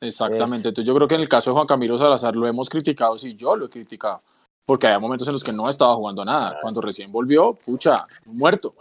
[0.00, 0.68] Exactamente.
[0.70, 3.36] Entonces yo creo que en el caso de Juan Camilo Salazar lo hemos criticado, sí,
[3.36, 4.20] yo lo he criticado,
[4.66, 6.58] porque hay momentos en los que no estaba jugando nada.
[6.60, 8.74] Cuando recién volvió, pucha, muerto.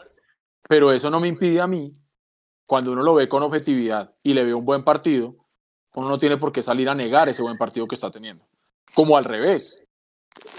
[0.68, 1.94] Pero eso no me impide a mí,
[2.66, 5.36] cuando uno lo ve con objetividad y le ve un buen partido,
[5.94, 8.46] uno no tiene por qué salir a negar ese buen partido que está teniendo.
[8.96, 9.84] Como al revés.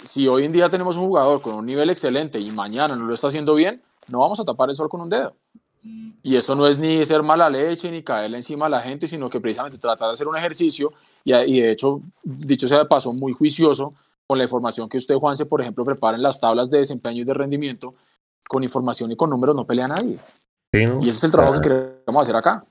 [0.05, 3.15] Si hoy en día tenemos un jugador con un nivel excelente y mañana no lo
[3.15, 5.35] está haciendo bien, no vamos a tapar el sol con un dedo.
[6.23, 9.29] Y eso no es ni ser mala leche ni caerle encima a la gente, sino
[9.29, 10.93] que precisamente tratar de hacer un ejercicio
[11.25, 13.93] y, de hecho, dicho sea de paso, muy juicioso
[14.27, 17.25] con la información que usted, Juanse, por ejemplo, prepara en las tablas de desempeño y
[17.25, 17.95] de rendimiento,
[18.49, 20.19] con información y con números no pelea nadie.
[20.73, 22.65] Y ese es el trabajo que queremos hacer acá.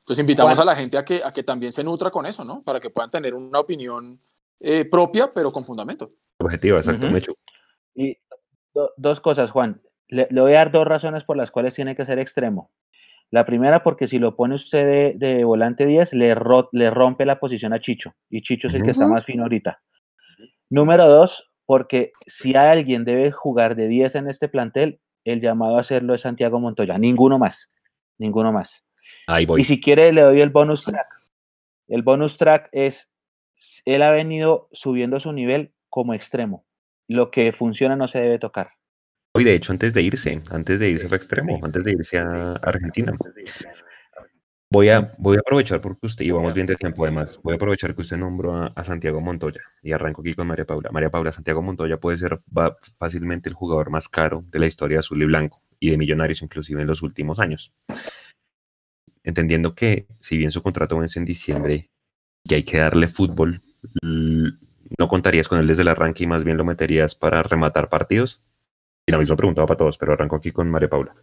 [0.00, 2.62] Entonces invitamos a la gente a que, a que también se nutra con eso, ¿no?
[2.62, 4.20] Para que puedan tener una opinión
[4.60, 6.12] eh, propia, pero con fundamento.
[6.38, 7.08] Objetivo, exacto,
[7.94, 8.16] Y
[8.96, 9.80] dos cosas, Juan.
[10.08, 12.70] Le, voy a dar dos razones por las cuales tiene que ser extremo.
[13.30, 16.36] La primera, porque si lo pone usted de, volante 10, le,
[16.72, 18.14] le, rompe la posición a Chicho.
[18.30, 19.80] Y Chicho es el que está más fino ahorita.
[20.70, 25.80] Número dos, porque si alguien debe jugar de 10 en este plantel, el llamado a
[25.80, 26.98] hacerlo es Santiago Montoya.
[26.98, 27.68] Ninguno más.
[28.18, 28.84] Ninguno más.
[29.26, 29.60] Ahí voy.
[29.60, 31.06] Y si quiere, le doy el bonus track.
[31.88, 33.08] El bonus track es,
[33.84, 36.66] él ha venido subiendo su nivel como extremo.
[37.08, 38.72] Lo que funciona no se debe tocar.
[39.34, 42.52] Hoy, de hecho, antes de irse, antes de irse fue extremo, antes de irse a
[42.62, 43.12] Argentina.
[44.68, 47.56] Voy a, voy a aprovechar porque usted, y vamos bien de tiempo además, voy a
[47.56, 50.90] aprovechar que usted nombró a, Santiago Montoya y arranco aquí con María Paula.
[50.90, 52.40] María Paula, Santiago Montoya puede ser
[52.98, 56.80] fácilmente el jugador más caro de la historia azul y blanco y de Millonarios inclusive
[56.80, 57.72] en los últimos años.
[59.22, 61.90] Entendiendo que si bien su contrato vence en diciembre
[62.48, 63.60] y hay que darle fútbol,
[64.02, 68.40] no contarías con él desde el arranque y más bien lo meterías para rematar partidos.
[69.06, 71.14] Y la misma pregunta para todos, pero arranco aquí con María Paula.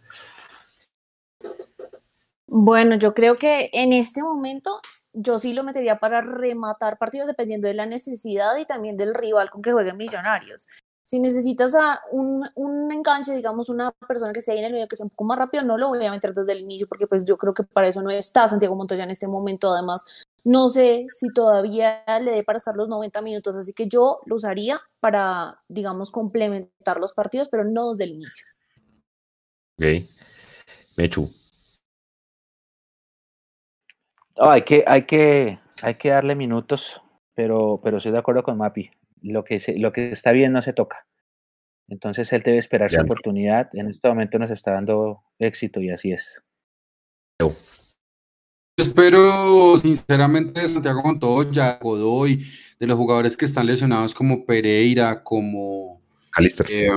[2.46, 4.80] Bueno, yo creo que en este momento
[5.12, 9.50] yo sí lo metería para rematar partidos dependiendo de la necesidad y también del rival
[9.50, 10.66] con que jueguen Millonarios.
[11.06, 14.88] Si necesitas a un, un, enganche, digamos, una persona que esté ahí en el medio
[14.88, 17.06] que sea un poco más rápido, no lo voy a meter desde el inicio porque
[17.06, 19.70] pues yo creo que para eso no está Santiago Montoya en este momento.
[19.70, 24.20] Además, no sé si todavía le dé para estar los 90 minutos, así que yo
[24.26, 28.46] lo usaría para, digamos, complementar los partidos, pero no desde el inicio.
[29.78, 30.08] Ok.
[30.96, 31.30] Mechu.
[34.36, 37.00] hay, que, hay, que, hay que darle minutos,
[37.34, 38.90] pero, pero estoy de acuerdo con Mapi.
[39.22, 41.06] Lo que, lo que está bien no se toca.
[41.88, 43.70] Entonces él debe esperar su oportunidad.
[43.72, 46.42] En este momento nos está dando éxito y así es.
[48.76, 52.44] Espero sinceramente Santiago Montoya, Godoy,
[52.80, 56.02] de los jugadores que están lesionados como Pereira, como,
[56.68, 56.90] eh,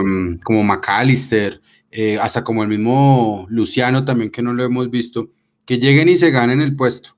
[0.44, 1.62] como McAllister,
[1.92, 5.30] eh, hasta como el mismo Luciano también que no lo hemos visto,
[5.66, 7.16] que lleguen y se ganen el puesto.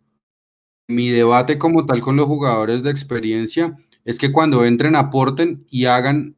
[0.90, 5.86] Mi debate como tal con los jugadores de experiencia es que cuando entren aporten y
[5.86, 6.36] hagan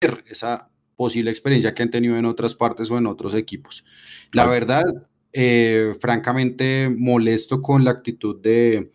[0.00, 3.84] ver esa posible experiencia que han tenido en otras partes o en otros equipos.
[4.32, 4.84] La verdad,
[5.36, 8.92] eh, francamente molesto con la actitud de,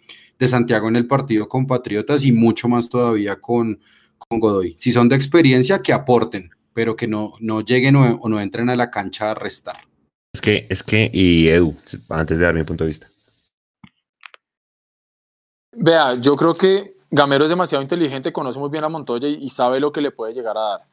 [0.48, 3.82] Santiago en el partido con Patriotas y mucho más todavía con,
[4.18, 4.76] con Godoy.
[4.80, 8.78] Si son de experiencia, que aporten, pero que no, no lleguen o, no entren a
[8.78, 9.82] la cancha a restar.
[10.34, 11.76] Es que, es que, y Edu,
[12.08, 13.10] antes de dar mi punto de vista.
[15.76, 19.82] Vea, yo creo que Gamero es demasiado inteligente, conoce muy bien a Montoya y sabe
[19.82, 20.89] lo que le puede llegar a dar.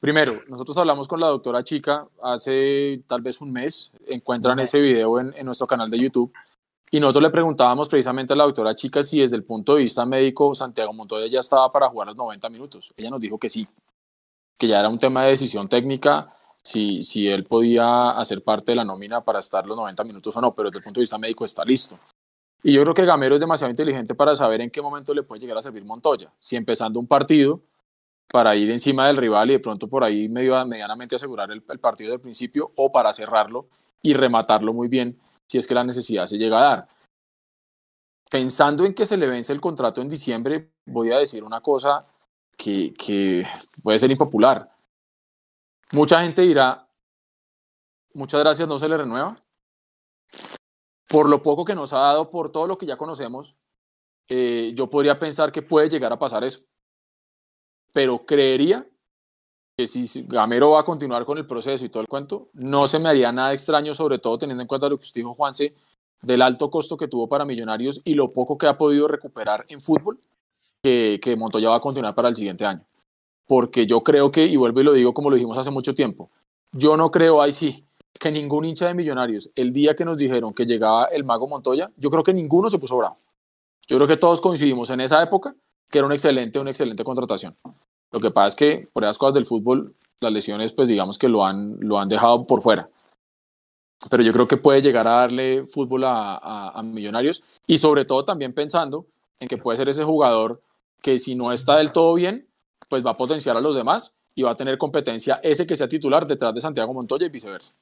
[0.00, 5.20] Primero, nosotros hablamos con la doctora Chica hace tal vez un mes, encuentran ese video
[5.20, 6.32] en, nuestro canal de YouTube,
[6.90, 10.06] y nosotros le preguntábamos precisamente a la doctora Chica si desde el punto de vista
[10.06, 12.92] médico Santiago Montoya ya estaba para jugar los 90 minutos.
[12.96, 13.68] Ella nos dijo que sí,
[14.56, 18.76] que ya era un tema de decisión técnica, si, si él podía hacer parte de
[18.76, 21.18] la nómina para estar los 90 minutos o no, pero desde el punto de vista
[21.18, 21.98] médico está listo.
[22.62, 25.42] Y yo creo que Gamero es demasiado inteligente para saber en qué momento le puede
[25.42, 26.32] llegar a servir Montoya.
[26.40, 27.60] Si empezando un partido
[28.30, 32.12] para ir encima del rival y de pronto por ahí medio, medianamente asegurar el, partido
[32.12, 33.68] del principio o para cerrarlo
[34.02, 36.88] y rematarlo muy bien si es que la necesidad se llega a dar.
[38.30, 42.06] Pensando en que se le vence el contrato en diciembre, voy a decir una cosa
[42.56, 43.44] que, que
[43.82, 44.68] puede ser impopular.
[45.90, 46.86] Mucha gente dirá,
[48.14, 49.36] muchas gracias, no se le renueva.
[51.08, 53.56] Por lo poco que nos ha dado, por todo lo que ya conocemos,
[54.28, 56.60] eh, yo podría pensar que puede llegar a pasar eso
[57.92, 58.86] pero creería
[59.76, 62.98] que si Gamero va a continuar con el proceso y todo el cuento, no se
[62.98, 65.74] me haría nada extraño, sobre todo teniendo en cuenta lo que usted dijo, Juanse,
[66.22, 69.80] del alto costo que tuvo para Millonarios y lo poco que ha podido recuperar en
[69.80, 70.18] fútbol,
[70.82, 72.84] que, que Montoya va a continuar para el siguiente año.
[73.46, 76.30] Porque yo creo que, y vuelvo y lo digo como lo dijimos hace mucho tiempo,
[76.72, 77.84] yo no creo, ahí sí,
[78.18, 81.90] que ningún hincha de Millonarios, el día que nos dijeron que llegaba el mago Montoya,
[81.96, 83.16] yo creo que ninguno se puso bravo.
[83.88, 85.54] Yo creo que todos coincidimos en esa época
[85.90, 87.56] que era una excelente, una excelente contratación.
[88.12, 91.28] Lo que pasa es que por esas cosas del fútbol, las lesiones, pues digamos que
[91.28, 92.88] lo han, lo han dejado por fuera.
[94.08, 98.24] Pero yo creo que puede llegar a darle fútbol a, a Millonarios y sobre todo
[98.24, 99.06] también pensando
[99.38, 100.62] en que puede ser ese jugador
[101.02, 102.46] que si no está del todo bien,
[102.88, 105.88] pues va a potenciar a los demás y va a tener competencia ese que sea
[105.88, 107.74] titular detrás de Santiago Montoya y viceversa.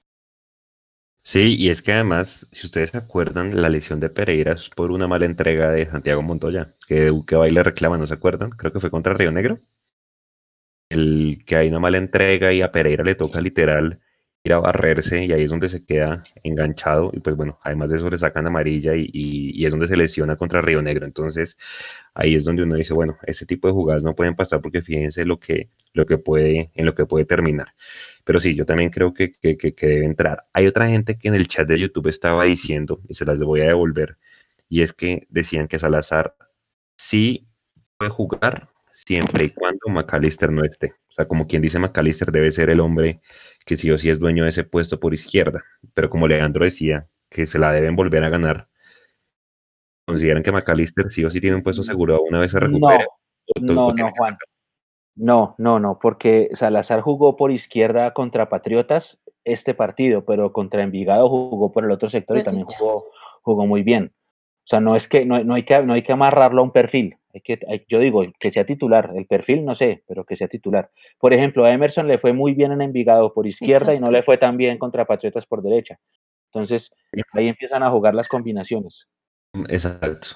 [1.31, 4.91] Sí, y es que además, si ustedes se acuerdan, la lesión de Pereira es por
[4.91, 8.51] una mala entrega de Santiago Montoya, que que baile reclama, ¿no se acuerdan?
[8.51, 9.61] Creo que fue contra Río Negro.
[10.91, 14.01] El que hay una mala entrega y a Pereira le toca literal
[14.45, 17.99] ir a barrerse y ahí es donde se queda enganchado y pues bueno, además de
[17.99, 21.07] eso le sacan amarilla y, y, es donde se lesiona contra Río Negro.
[21.07, 21.59] Entonces
[22.15, 25.25] ahí es donde uno dice, bueno, ese tipo de jugadas no pueden pasar porque fíjense
[25.25, 27.75] lo que, lo que puede, en lo que puede terminar.
[28.25, 30.45] Pero sí, yo también creo que, que, que, debe entrar.
[30.53, 33.61] Hay otra gente que en el chat de YouTube estaba diciendo, y se las voy
[33.63, 34.19] a devolver,
[34.69, 36.35] y es que decían que Salazar
[36.97, 37.49] sí
[37.97, 38.69] puede jugar
[39.05, 40.95] siempre y cuando McAllister no esté.
[41.11, 43.21] O sea, como quien dice McAllister debe ser el hombre
[43.65, 45.63] que sí o sí es dueño de ese puesto por izquierda.
[45.95, 48.67] Pero como Leandro decía, que se la deben volver a ganar,
[50.05, 53.07] ¿consideran que McAllister sí o sí tiene un puesto seguro una vez se recupere?
[53.61, 54.37] No, no, Juan.
[55.15, 61.29] No, no, no, porque Salazar jugó por izquierda contra Patriotas este partido, pero contra Envigado
[61.29, 63.05] jugó por el otro sector y también jugó,
[63.43, 64.13] jugó muy bien.
[64.15, 66.73] O sea, no es que no, no, hay que no hay que amarrarlo a un
[66.73, 67.18] perfil.
[67.35, 67.59] Hay que,
[67.89, 69.13] yo digo que sea titular.
[69.15, 70.91] El perfil no sé, pero que sea titular.
[71.19, 74.23] Por ejemplo, a Emerson le fue muy bien en Envigado por izquierda y no le
[74.23, 75.99] fue tan bien contra Patriotas por derecha.
[76.53, 76.91] Entonces,
[77.33, 79.07] ahí empiezan a jugar las combinaciones.
[79.69, 80.29] Exacto.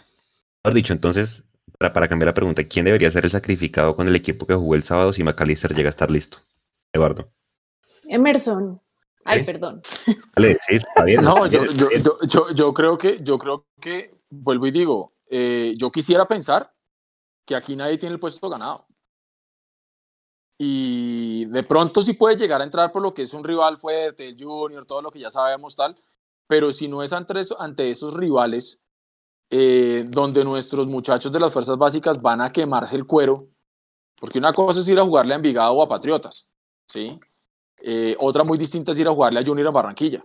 [0.60, 1.44] Por dicho, entonces,
[1.78, 4.74] para, para, cambiar la pregunta, ¿quién debería ser el sacrificado con el equipo que jugó
[4.74, 6.38] el sábado si McAllister llega a estar listo?
[6.92, 7.30] Eduardo.
[8.04, 8.80] Emerson.
[9.24, 9.80] Ay, perdón.
[10.36, 11.22] Vale, sí, está bien.
[11.22, 11.88] No, yo, yo,
[12.28, 16.72] yo, yo, creo que, yo creo que vuelvo y digo, eh, yo quisiera pensar
[17.44, 18.86] que aquí nadie tiene el puesto ganado.
[20.58, 24.28] Y de pronto sí puede llegar a entrar por lo que es un rival fuerte,
[24.28, 25.96] el Junior, todo lo que ya sabemos tal,
[26.46, 28.80] pero si no es ante, ante esos rivales
[29.50, 33.48] eh, donde nuestros muchachos de las fuerzas básicas van a quemarse el cuero,
[34.20, 36.48] porque una cosa es ir a jugarle a Envigado o a Patriotas,
[36.86, 37.18] ¿sí?
[37.82, 40.24] Eh, otra muy distinta es ir a jugarle a Junior a Barranquilla.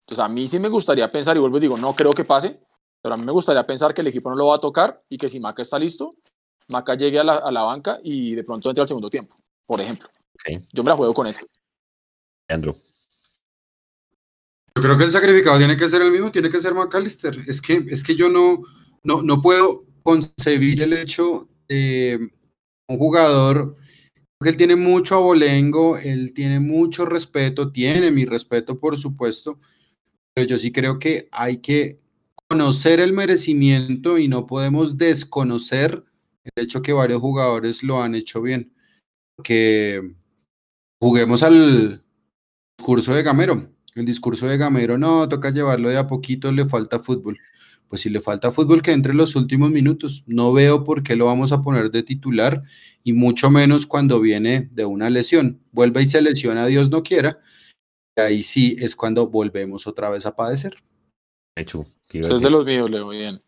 [0.00, 2.60] Entonces a mí sí me gustaría pensar, y vuelvo y digo, no creo que pase,
[3.00, 5.16] pero a mí me gustaría pensar que el equipo no lo va a tocar y
[5.16, 6.14] que si Maca está listo,
[6.68, 9.36] Maca llegue a la, banca y de pronto entre al segundo tiempo,
[9.66, 10.08] por ejemplo.
[10.72, 11.46] Yo me la juego con ese.
[12.48, 12.74] Andrew.
[14.74, 17.44] Yo creo que el sacrificado tiene que ser el mismo, tiene que ser McAllister.
[17.46, 18.62] Es que, es que yo no,
[19.02, 22.30] no, no puedo concebir el hecho de
[22.88, 23.76] un jugador
[24.40, 29.58] que él tiene mucho abolengo, él tiene mucho respeto, tiene mi respeto, por supuesto,
[30.34, 31.98] pero yo sí creo que hay que
[32.48, 36.04] conocer el merecimiento y no podemos desconocer
[36.54, 38.72] el hecho que varios jugadores lo han hecho bien.
[39.42, 40.14] Que
[41.00, 42.04] juguemos al
[42.78, 43.68] discurso de Gamero.
[43.94, 47.38] El discurso de Gamero, no, toca llevarlo de a poquito, le falta fútbol.
[47.88, 50.24] Pues si le falta fútbol, que entre los últimos minutos.
[50.26, 52.62] No veo por qué lo vamos a poner de titular
[53.04, 55.60] y mucho menos cuando viene de una lesión.
[55.72, 57.40] Vuelve y se lesiona, Dios no quiera.
[58.16, 60.76] Y ahí sí es cuando volvemos otra vez a padecer.
[61.56, 61.86] Hecho.
[62.10, 63.40] es de los míos, Leo, bien.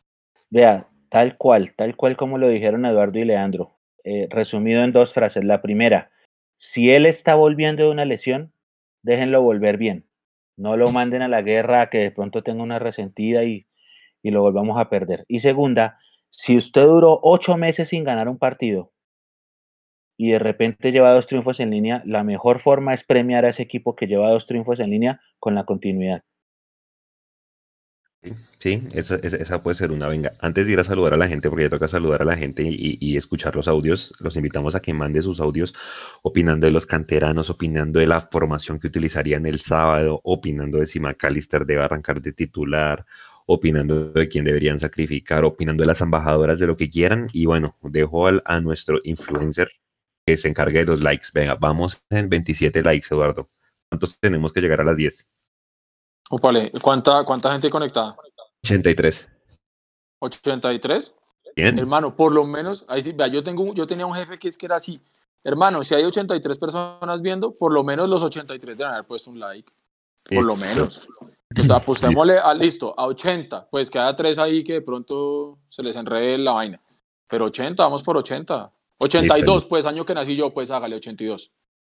[0.51, 3.79] Vea, tal cual, tal cual como lo dijeron Eduardo y Leandro.
[4.05, 5.45] Eh, resumido en dos frases.
[5.45, 6.11] La primera,
[6.57, 8.53] si él está volviendo de una lesión,
[9.03, 10.05] déjenlo volver bien.
[10.57, 13.67] No lo manden a la guerra que de pronto tenga una resentida y,
[14.23, 15.25] y lo volvamos a perder.
[15.29, 15.99] Y segunda,
[16.31, 18.93] si usted duró ocho meses sin ganar un partido
[20.17, 23.63] y de repente lleva dos triunfos en línea, la mejor forma es premiar a ese
[23.63, 26.23] equipo que lleva dos triunfos en línea con la continuidad.
[28.59, 30.09] Sí, esa, puede ser una.
[30.09, 32.37] Venga, antes de ir a saludar a la gente, porque ya toca saludar a la
[32.37, 35.75] gente y, escuchar los audios, los invitamos a que mande sus audios
[36.23, 40.99] opinando de los canteranos, opinando de la formación que utilizarían el sábado, opinando de si
[40.99, 43.07] McAllister debe arrancar de titular,
[43.47, 47.29] opinando de quién deberían sacrificar, opinando de las embajadoras, de lo que quieran.
[47.33, 49.71] Y bueno, dejo al, a nuestro influencer
[50.27, 51.29] que se encargue de los likes.
[51.33, 53.49] Venga, vamos en 27 likes, Eduardo.
[53.89, 55.29] ¿Cuántos tenemos que llegar a las 10?
[56.31, 58.17] Opale, ¿cuánta, ¿cuánta gente conectada?
[58.65, 59.29] 83.
[60.21, 61.15] ¿83?
[61.57, 61.79] Bien.
[61.79, 64.59] Hermano, por lo menos, ahí sí, vea, yo, tengo, yo tenía un jefe que es
[64.59, 65.01] que era así.
[65.43, 69.41] Hermano, si hay 83 personas viendo, por lo menos los 83 deben haber puesto un
[69.41, 69.73] like.
[70.25, 71.09] Por lo menos.
[71.59, 73.69] O sea, apostémosle a listo, a 80.
[73.71, 76.81] Pues queda tres ahí que de pronto se les enrede la vaina.
[77.27, 78.71] Pero 80, vamos por 80.
[78.99, 81.51] 82, pues año que nací yo, pues hágale 82.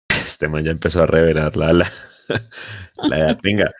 [0.08, 1.92] Este man ya empezó a revelar la, la,
[3.08, 3.38] la edad.
[3.42, 3.72] Venga,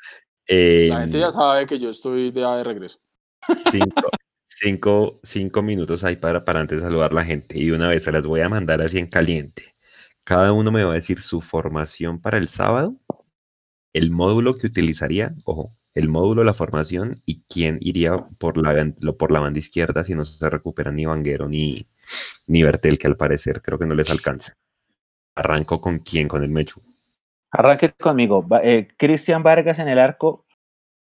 [0.51, 2.99] la gente ya em, sabe que yo estoy de, de regreso.
[4.45, 8.13] cinco, cinco minutos ahí para, para antes saludar a la gente y una vez se
[8.13, 9.75] las voy a mandar así en caliente.
[10.25, 12.97] Cada uno me va a decir su formación para el sábado,
[13.93, 19.33] el módulo que utilizaría, ojo, el módulo, la formación y quién iría por la, por
[19.33, 21.89] la banda izquierda si no se recupera ni Vanguero ni,
[22.47, 24.55] ni Bertel, que al parecer creo que no les alcanza.
[25.35, 26.83] Arranco con quién, con el Mechu.
[27.51, 28.47] Arranque conmigo.
[28.63, 30.45] Eh, Cristian Vargas en el arco,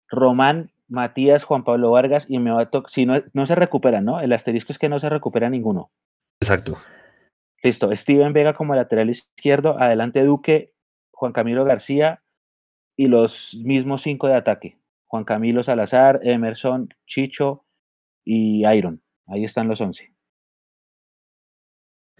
[0.10, 2.92] Román, Matías, Juan Pablo Vargas y me va a tocar.
[2.92, 4.20] Si no, no se recupera, ¿no?
[4.20, 5.92] El asterisco es que no se recupera ninguno.
[6.42, 6.78] Exacto.
[7.64, 7.96] Listo.
[7.96, 10.74] Steven Vega como lateral izquierdo, adelante Duque,
[11.12, 12.22] Juan Camilo García
[12.98, 14.78] y los mismos cinco de ataque.
[15.06, 17.66] Juan Camilo Salazar, Emerson, Chicho
[18.26, 19.02] y Iron.
[19.28, 20.14] Ahí están los once.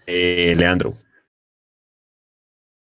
[0.06, 0.94] Eh, Leandro.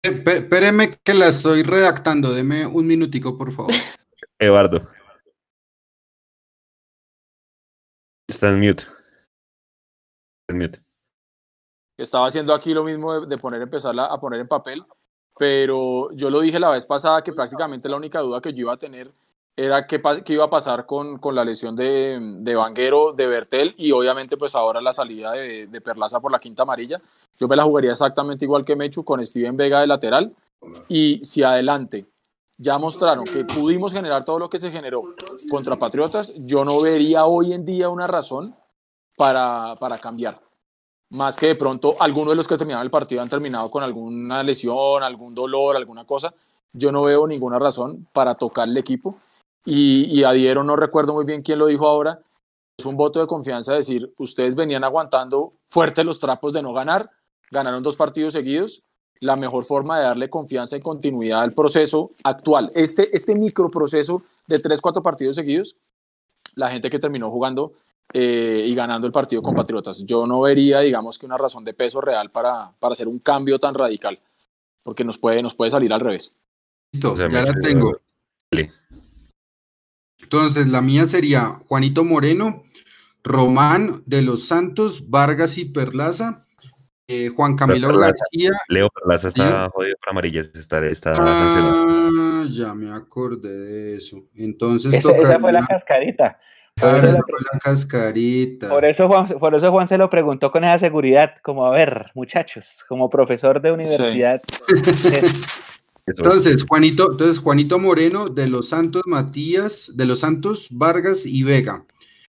[0.03, 2.32] Espéreme que la estoy redactando.
[2.32, 3.72] Deme un minutico, por favor.
[4.38, 4.88] Eduardo.
[8.28, 8.84] Está en mute.
[10.49, 10.80] En mute.
[11.96, 14.84] Estaba haciendo aquí lo mismo de, poner, empezar a poner en papel,
[15.36, 18.74] pero yo lo dije la vez pasada que prácticamente la única duda que yo iba
[18.74, 19.11] a tener
[19.59, 23.74] era qué, qué iba a pasar con, con la lesión de, de, Vanguero, de Bertel
[23.76, 27.02] y obviamente pues ahora la salida de, de, Perlaza por la quinta amarilla.
[27.40, 30.32] Yo me la jugaría exactamente igual que Mechu con Steven Vega de lateral
[30.88, 32.06] y si adelante
[32.56, 35.02] ya mostraron que pudimos generar todo lo que se generó
[35.50, 38.54] contra Patriotas, yo no vería hoy en día una razón
[39.16, 40.40] para, para cambiar.
[41.11, 44.44] Más que de pronto algunos de los que terminaron el partido han terminado con alguna
[44.44, 46.32] lesión, algún dolor, alguna cosa.
[46.72, 49.18] Yo no veo ninguna razón para tocar el equipo
[49.64, 52.20] y, y adhiero, no recuerdo muy bien quién lo dijo ahora,
[52.78, 57.11] es un voto de confianza decir, ustedes venían aguantando fuerte los trapos de no ganar,
[57.50, 58.82] ganaron dos partidos seguidos,
[59.20, 64.61] la mejor forma de darle confianza y continuidad al proceso actual, este, este microproceso de
[64.61, 65.76] tres, cuatro partidos seguidos,
[66.54, 67.72] la gente que terminó jugando
[68.12, 70.04] eh, y ganando el partido con Patriotas.
[70.04, 73.59] Yo no vería, digamos, que una razón de peso real para, para hacer un cambio
[73.59, 74.18] tan radical,
[74.82, 76.34] porque nos puede, nos puede salir al revés.
[76.92, 77.98] Listo, ya la tengo.
[80.31, 82.64] Entonces, la mía sería Juanito Moreno,
[83.24, 86.37] Román de los Santos, Vargas y Perlaza,
[87.07, 88.51] eh, Juan Camilo García.
[88.68, 94.18] Leo Perlaza está jodido por amarillas, está, está ah, ya me acordé de eso.
[94.35, 96.39] Entonces, esa, esa fue la cascarita.
[96.79, 98.68] Por, eso, la cascarita.
[98.68, 102.11] Por eso, Juan, por eso Juan se lo preguntó con esa seguridad, como a ver,
[102.14, 104.43] muchachos, como profesor de universidad.
[104.95, 105.24] Sí.
[106.16, 111.84] Entonces, Juanito, entonces, Juanito Moreno, de los Santos Matías, de los Santos Vargas y Vega.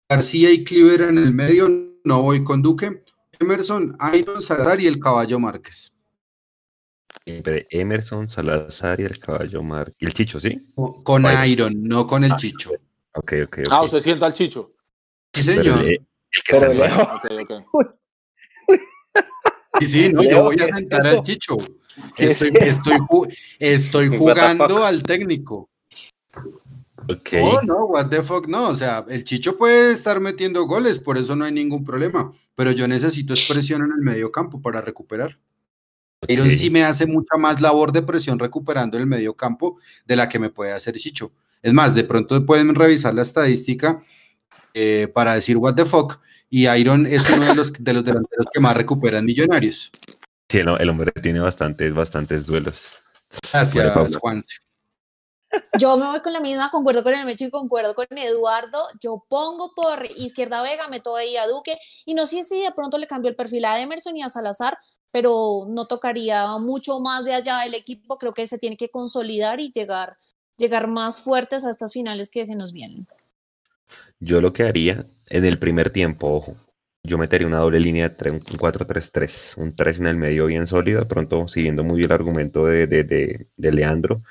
[0.09, 1.69] García y Cliver en el medio,
[2.03, 3.03] no voy con Duque.
[3.39, 5.93] Emerson, Iron, Salazar y el Caballo Márquez.
[7.25, 9.95] Emerson, Salazar y el Caballo Márquez.
[9.99, 10.59] ¿Y el Chicho, sí?
[11.03, 12.71] Con Iron, no con el ah, Chicho.
[13.13, 13.59] Ok, ok.
[13.69, 14.73] Ah, usted sienta al Chicho.
[15.33, 15.85] Sí, señor.
[15.85, 16.05] el,
[16.45, 17.57] que okay, okay.
[19.79, 21.57] Sí, sí, no, yo voy a sentar al Chicho.
[22.17, 22.97] Estoy, estoy,
[23.59, 25.69] estoy jugando al técnico.
[27.07, 27.43] Okay.
[27.43, 28.69] No, no, what the fuck, no.
[28.69, 32.31] O sea, el Chicho puede estar metiendo goles, por eso no hay ningún problema.
[32.55, 35.37] Pero yo necesito expresión en el medio campo para recuperar.
[36.19, 40.29] Pero sí me hace mucha más labor de presión recuperando el medio campo de la
[40.29, 41.31] que me puede hacer Chicho.
[41.63, 44.03] Es más, de pronto pueden revisar la estadística
[44.73, 46.19] eh, para decir what the fuck.
[46.49, 49.91] Y Iron es uno de los, de los delanteros que más recuperan millonarios.
[50.51, 52.91] Sí, el, hombre tiene bastantes, bastantes duelos.
[53.53, 54.43] Gracias, Juan.
[55.79, 58.83] Yo me voy con la misma, concuerdo con el Mecho y concuerdo con Eduardo.
[59.01, 62.97] Yo pongo por izquierda Vega, meto ahí a Duque y no sé si de pronto
[62.97, 64.77] le cambió el perfil a Emerson y a Salazar,
[65.09, 68.17] pero no tocaría mucho más de allá el equipo.
[68.17, 70.17] Creo que se tiene que consolidar y llegar,
[70.57, 73.07] llegar más fuertes a estas finales que se nos vienen.
[74.19, 76.55] Yo lo que haría en el primer tiempo, ojo,
[77.03, 80.99] yo metería una doble línea de un 4-3-3, un 3 en el medio bien sólido,
[80.99, 84.23] de pronto siguiendo muy bien el argumento de, de, de, Leandro.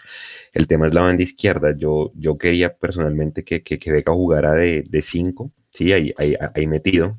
[0.53, 1.75] El tema es la banda izquierda.
[1.77, 6.66] Yo, yo quería personalmente que, que, que Beca jugara de 5, sí, ahí, ahí, ahí,
[6.66, 7.18] metido,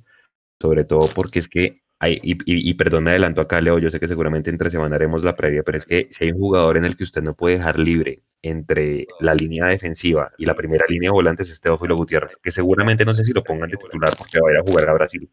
[0.62, 3.89] sobre todo porque es que, hay, y, y, y, perdón, me adelanto acá, Leo, yo
[3.91, 6.78] sé que seguramente entre semana haremos la previa, pero es que si hay un jugador
[6.78, 10.86] en el que usted no puede dejar libre entre la línea defensiva y la primera
[10.88, 14.14] línea de volantes es Teófilo Gutiérrez, que seguramente no sé si lo pongan de titular
[14.18, 15.30] porque va a ir a jugar a Brasil.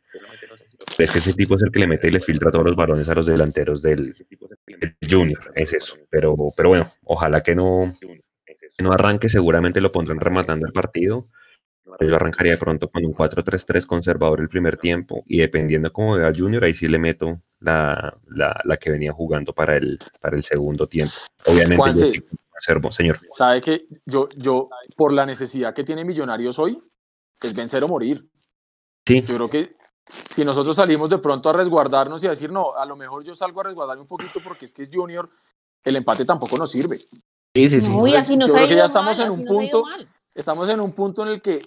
[0.99, 3.09] Es que ese tipo es el que le mete y les filtra todos los balones
[3.09, 4.15] a los delanteros del,
[5.09, 5.97] Junior, es eso.
[6.11, 7.97] Pero, pero bueno, ojalá que no,
[8.79, 11.29] no arranque, seguramente lo pondrán rematando el partido.
[12.01, 16.33] Yo arrancaría de pronto con un 4-3-3 conservador el primer tiempo y dependiendo cómo vea
[16.37, 20.87] Junior, ahí sí le meto la, la, que venía jugando para el, para el segundo
[20.87, 21.15] tiempo.
[21.47, 22.23] Obviamente
[22.61, 23.21] señor.
[23.31, 26.83] Sabe que yo, yo, por la necesidad que tiene Millonarios hoy,
[27.41, 28.29] es vencer o morir.
[29.07, 29.23] Sí.
[29.23, 29.77] Yo creo que
[30.31, 33.35] si nosotros salimos de pronto a resguardarnos y a decir, no, a lo mejor yo
[33.35, 35.29] salgo a resguardarme un poquito porque es que es Junior,
[35.85, 36.99] el empate tampoco nos sirve.
[36.99, 37.91] Sí, sí, sí.
[37.91, 39.85] Uy, así nos Yo ha creo que ya estamos mal, en un punto-.
[40.35, 41.61] Estamos en un punto en el que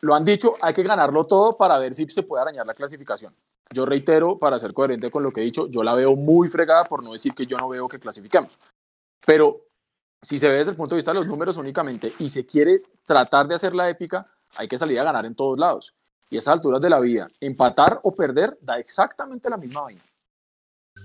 [0.00, 3.34] lo han dicho, hay que ganarlo todo para ver si se puede arañar la clasificación.
[3.72, 6.84] Yo reitero, para ser coherente con lo que he dicho, yo la veo muy fregada
[6.84, 8.58] por no decir que yo no veo que clasifiquemos.
[9.24, 9.66] Pero
[10.22, 12.76] si se ve desde el punto de vista de los números únicamente y se quiere
[13.04, 14.24] tratar de hacer la épica,
[14.56, 15.94] hay que salir a ganar en todos lados.
[16.28, 20.02] Y a esas alturas de la vida, empatar o perder da exactamente la misma vaina.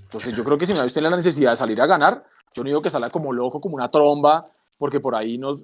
[0.01, 2.67] Entonces yo creo que si Millonarios tiene la necesidad de salir a ganar, yo no
[2.67, 4.47] digo que salga como loco, como una tromba,
[4.77, 5.61] porque por ahí no,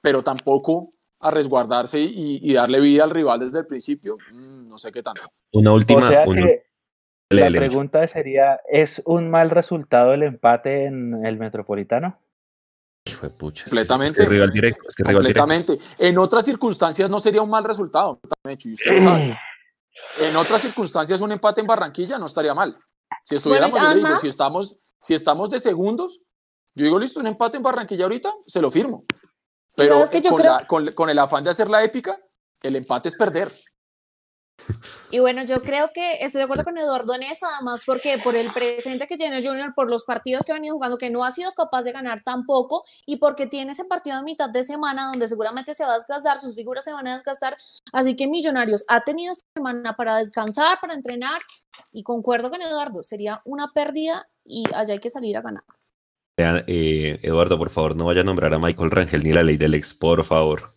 [0.00, 4.78] pero tampoco a resguardarse y, y darle vida al rival desde el principio, mm, no
[4.78, 5.22] sé qué tanto.
[5.52, 6.06] Una última.
[6.06, 6.64] o sea una- que
[7.30, 12.18] Dale, la pregunta sería, ¿es un mal resultado el empate en el Metropolitano?
[13.04, 13.64] Hijo de pucha.
[13.64, 14.22] Completamente.
[14.22, 14.82] Es que rival directo.
[14.88, 15.42] Es que rival directo.
[15.42, 15.84] Completamente.
[15.98, 19.38] En otras circunstancias no sería un mal resultado, Mechu, y usted lo sabe.
[20.20, 22.78] En otras circunstancias un empate en Barranquilla no estaría mal.
[23.24, 26.20] Si estuviéramos, yo digo, si estamos, si estamos de segundos,
[26.74, 29.04] yo digo, listo, un empate en Barranquilla ahorita, se lo firmo.
[29.74, 30.20] Pero sabes qué?
[30.20, 32.18] Yo con, creo- la- con- con el afán de hacer la épica,
[32.62, 33.50] el empate es perder.
[35.10, 38.34] Y bueno, yo creo que estoy de acuerdo con Eduardo en eso, además porque por
[38.34, 41.30] el presente que tiene Junior, por los partidos que ha venido jugando, que no ha
[41.30, 45.28] sido capaz de ganar tampoco, y porque tiene ese partido a mitad de semana donde
[45.28, 47.56] seguramente se va a desgastar, sus figuras se van a desgastar,
[47.92, 51.40] así que Millonarios ha tenido esta semana para descansar, para entrenar,
[51.92, 55.64] y concuerdo con Eduardo, sería una pérdida y allá hay que salir a ganar.
[56.38, 59.74] Eh, Eduardo, por favor, no vaya a nombrar a Michael Rangel ni la ley del
[59.74, 60.71] ex, por favor.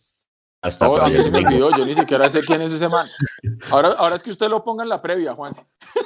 [0.66, 3.07] Hasta a mí el se me olvidó, yo ni siquiera sé quién es ese man.
[3.70, 5.51] Ahora, ahora es que usted lo ponga en la previa, Juan.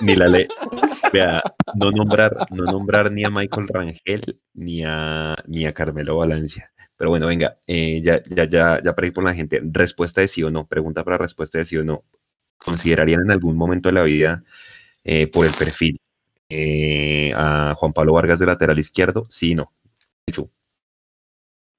[0.01, 0.47] Ni la ley.
[1.13, 1.41] Vea,
[1.75, 6.73] no nombrar, no nombrar ni a Michael Rangel ni a, ni a Carmelo Valencia.
[6.97, 9.61] Pero bueno, venga, eh, ya, ya, ya, ya para ir por la gente.
[9.63, 10.67] Respuesta de sí o no.
[10.67, 12.03] Pregunta para respuesta de sí o no.
[12.57, 14.43] ¿Considerarían en algún momento de la vida,
[15.05, 16.01] eh, por el perfil,
[16.49, 19.25] eh, a Juan Pablo Vargas de lateral izquierdo?
[19.29, 19.71] Sí no.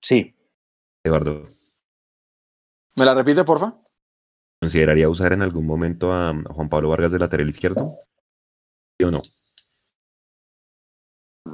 [0.03, 0.35] Sí,
[1.05, 1.47] Eduardo,
[3.01, 3.72] ¿Me la repite, porfa?
[4.61, 7.92] ¿consideraría usar en algún momento a Juan Pablo Vargas de lateral izquierdo?
[8.98, 9.22] ¿Sí o no?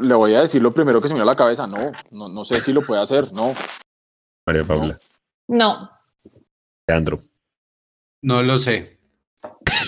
[0.01, 1.68] Le voy a decir lo primero que se me dio a la cabeza.
[1.68, 3.55] No, no, no sé si lo puede hacer, no.
[4.44, 4.99] María Paula,
[5.47, 5.88] No,
[6.88, 7.20] Leandro.
[8.22, 8.99] No lo sé.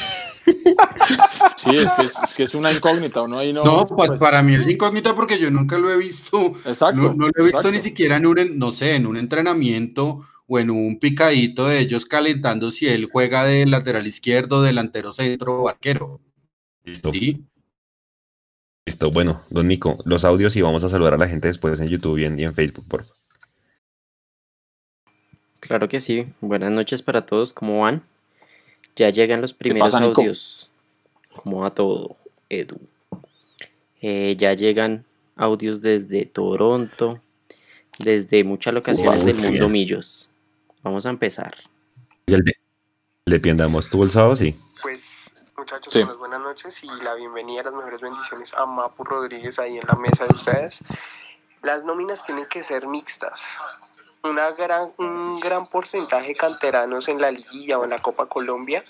[1.56, 3.64] Sí, es que es, es que es una incógnita, ahí no.
[3.64, 6.52] No, pues, para mí es incógnita porque yo nunca lo he visto.
[6.64, 7.00] Exacto.
[7.00, 7.72] No, no lo he visto exacto.
[7.72, 12.06] ni siquiera en un, no sé, en un entrenamiento o en un picadito de ellos
[12.06, 16.20] calentando si él juega de lateral izquierdo, delantero centro o arquero.
[16.84, 17.12] Listo.
[17.12, 17.44] Sí.
[18.86, 19.10] Listo.
[19.10, 22.18] Bueno, don Nico, los audios y vamos a saludar a la gente después en YouTube
[22.18, 23.16] y en, y en Facebook, por favor.
[25.60, 26.26] Claro que sí.
[26.40, 27.52] Buenas noches para todos.
[27.52, 28.02] ¿Cómo van?
[28.96, 30.70] Ya llegan los primeros pasa, audios.
[31.36, 32.16] ¿Cómo va todo,
[32.48, 32.80] Edu?
[34.00, 35.04] Eh, ya llegan
[35.36, 37.20] audios desde Toronto,
[37.98, 39.68] desde muchas locaciones Wow, del mundo.
[39.68, 40.27] Millos.
[40.88, 41.54] Vamos a empezar.
[42.24, 42.56] ¿Y el de,
[43.26, 44.36] el de Piendamos tuvo el sábado?
[44.36, 44.58] Sí.
[44.80, 46.00] Pues muchachos, Sí.
[46.00, 49.92] unas buenas noches y la bienvenida, las mejores bendiciones a Mapu Rodríguez ahí en la
[49.96, 50.80] mesa de ustedes.
[51.60, 53.60] Las nóminas tienen que ser mixtas.
[54.24, 58.82] Una gran, un gran porcentaje canteranos en la liguilla o en la Copa Colombia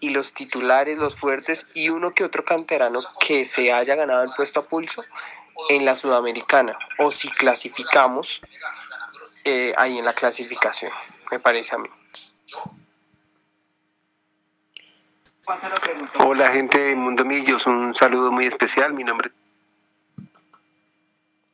[0.00, 4.32] y los titulares, los fuertes y uno que otro canterano que se haya ganado el
[4.32, 5.04] puesto a pulso
[5.68, 8.40] en la Sudamericana o si clasificamos
[9.44, 10.92] eh, ahí en la clasificación,
[11.30, 11.88] me parece a mí.
[16.18, 18.92] Hola gente de Mundo Millos, un saludo muy especial.
[18.92, 19.30] Mi nombre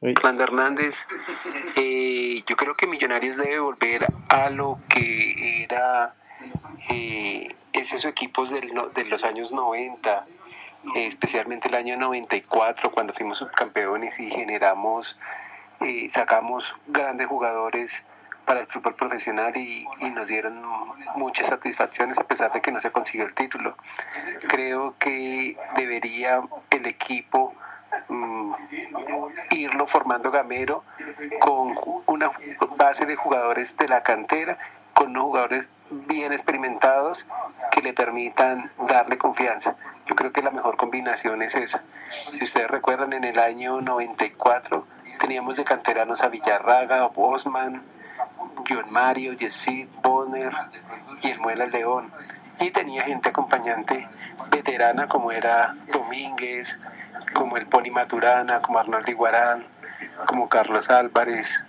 [0.00, 1.06] es Orlando Hernández.
[1.76, 6.14] Eh, yo creo que Millonarios debe volver a lo que era
[6.90, 10.26] eh, esos equipos del de los años 90,
[10.96, 15.18] eh, especialmente el año 94, cuando fuimos subcampeones y generamos,
[15.80, 18.06] eh, sacamos grandes jugadores
[18.44, 20.62] para el fútbol profesional y, nos dieron
[21.16, 23.76] muchas satisfacciones a pesar de que no se consiguió el título.
[24.48, 27.54] Creo que debería el equipo
[28.08, 28.52] mm,
[29.50, 30.84] irlo formando Gamero
[31.40, 31.74] con
[32.06, 32.30] una
[32.76, 34.56] base de jugadores de la cantera,
[34.92, 37.28] con unos jugadores bien experimentados
[37.72, 39.76] que le permitan darle confianza.
[40.06, 41.82] Yo creo que la mejor combinación es esa.
[42.10, 44.86] Si ustedes recuerdan, en el año 94
[45.18, 47.82] teníamos de canteranos a Villarraga, Bosman,
[48.68, 50.52] John Mario, Yesid, Bonner
[51.22, 52.12] y el Muela León.
[52.60, 54.08] Y tenía gente acompañante
[54.50, 56.78] veterana como era Domínguez,
[57.34, 59.66] como el Pony Maturana, como Arnoldo Iguarán,
[60.26, 61.64] como Carlos Álvarez,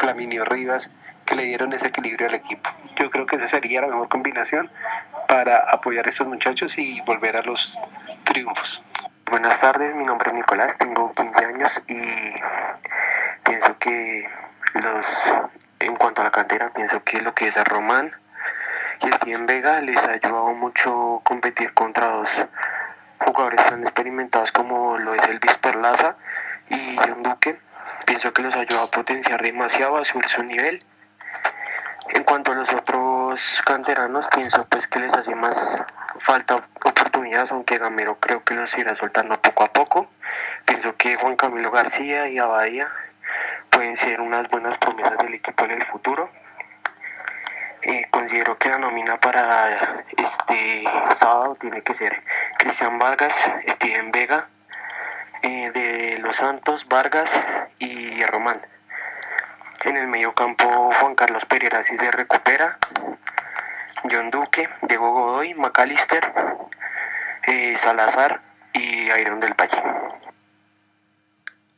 [0.00, 2.70] Flaminio Rivas, que le dieron ese equilibrio al equipo.
[2.96, 4.70] Yo creo que esa sería la mejor combinación
[5.28, 7.78] para apoyar a estos muchachos y volver a los
[8.24, 8.82] triunfos.
[9.30, 12.00] Buenas tardes, mi nombre es Nicolás, tengo 15 años y
[13.44, 14.26] pienso que
[14.82, 15.34] los,
[15.88, 18.12] en cuanto a la cantera, pienso que lo que es a Román
[19.00, 22.46] y Steven Vega les ha ayudado mucho competir contra dos
[23.18, 26.16] jugadores tan experimentados como lo es Elvis Perlaza
[26.68, 27.58] y John Duque.
[28.04, 30.78] Pienso que los ha ayudado a potenciar demasiado, a subir su nivel.
[32.10, 35.82] En cuanto a los otros canteranos, pienso pues que les hace más
[36.20, 40.10] falta oportunidades, aunque Gamero creo que los irá soltando poco a poco.
[40.66, 42.88] Pienso que Juan Camilo García y Abadía
[43.78, 46.28] pueden ser unas buenas promesas del equipo en el futuro.
[47.82, 52.24] Eh, considero que la nómina para este sábado tiene que ser
[52.58, 53.36] Cristian Vargas,
[53.68, 54.48] Steven Vega,
[55.42, 57.32] eh, de Los Santos, Vargas
[57.78, 58.60] y Román.
[59.84, 62.78] En el medio campo Juan Carlos Pereira si se recupera,
[64.10, 66.32] John Duque, Diego Godoy, McAllister,
[67.46, 68.40] eh, Salazar
[68.72, 69.80] y Iron del Valle.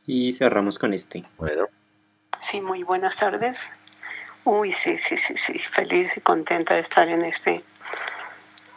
[0.07, 1.25] Y cerramos con este.
[1.37, 1.67] Bueno,
[2.41, 3.71] Sí, muy buenas tardes.
[4.45, 7.63] Uy, sí, sí, sí, sí, feliz y contenta de estar en este,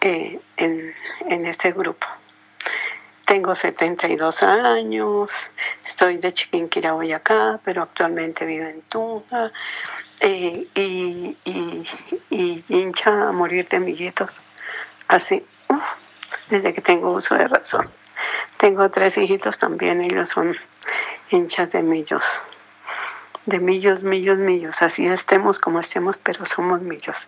[0.02, 0.94] eh, en,
[1.30, 2.06] en este grupo.
[3.24, 5.50] Tengo 72 años,
[5.82, 9.50] estoy de Chiquinquirá, Boyacá, pero actualmente vivo en Tunja
[10.20, 11.82] eh, y, y,
[12.28, 14.42] y hincha a morir de amiguitos.
[15.08, 15.94] Así, uf,
[16.50, 17.90] desde que tengo uso de razón.
[18.58, 20.54] Tengo tres hijitos también, ellos son
[21.30, 22.42] hinchas de millos
[23.46, 24.82] de millos, millos, millos.
[24.82, 27.26] Así estemos como estemos, pero somos millos.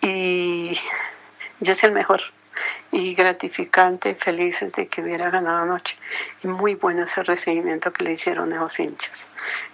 [0.00, 0.72] Y
[1.60, 2.20] ya es el mejor.
[2.90, 5.96] Y gratificante, feliz de que hubiera ganado anoche.
[6.42, 9.28] Y muy bueno ese recibimiento que le hicieron a los hinchas.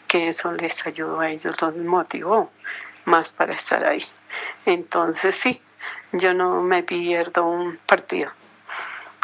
[0.09, 2.51] Que eso les ayudó a ellos, los motivó
[3.05, 4.05] más para estar ahí.
[4.67, 5.61] Entonces sí,
[6.13, 8.31] yo no me pierdo un partido.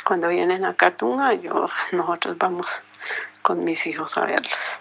[0.04, 2.82] Cuando vienen a Catunga, yo, nosotros vamos
[3.42, 4.80] con mis hijos a verlos.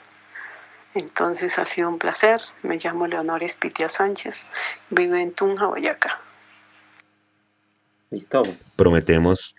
[1.00, 2.42] Entonces ha sido un placer.
[2.64, 4.48] Me llamo Leonor Espitia Sánchez.
[4.90, 6.20] Vivo en Tunja, Boyacá.
[8.12, 8.44] Listo.
[8.76, 9.56] prometemos,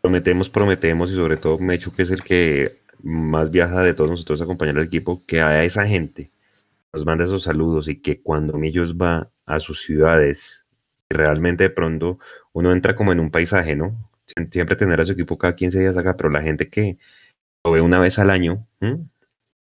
[0.00, 4.40] prometemos, prometemos y sobre todo Mechu, que es el que más viaja de todos nosotros
[4.40, 6.30] a acompañar al equipo, que a esa gente
[6.92, 10.64] nos manda esos saludos y que cuando ellos va a sus ciudades,
[11.08, 12.18] realmente de pronto
[12.52, 13.94] uno entra como en un paisaje, ¿no?
[14.26, 16.96] Sie- Siempre tener a su equipo cada 15 días acá, pero la gente que
[17.64, 18.98] lo ve una vez al año, ¿m?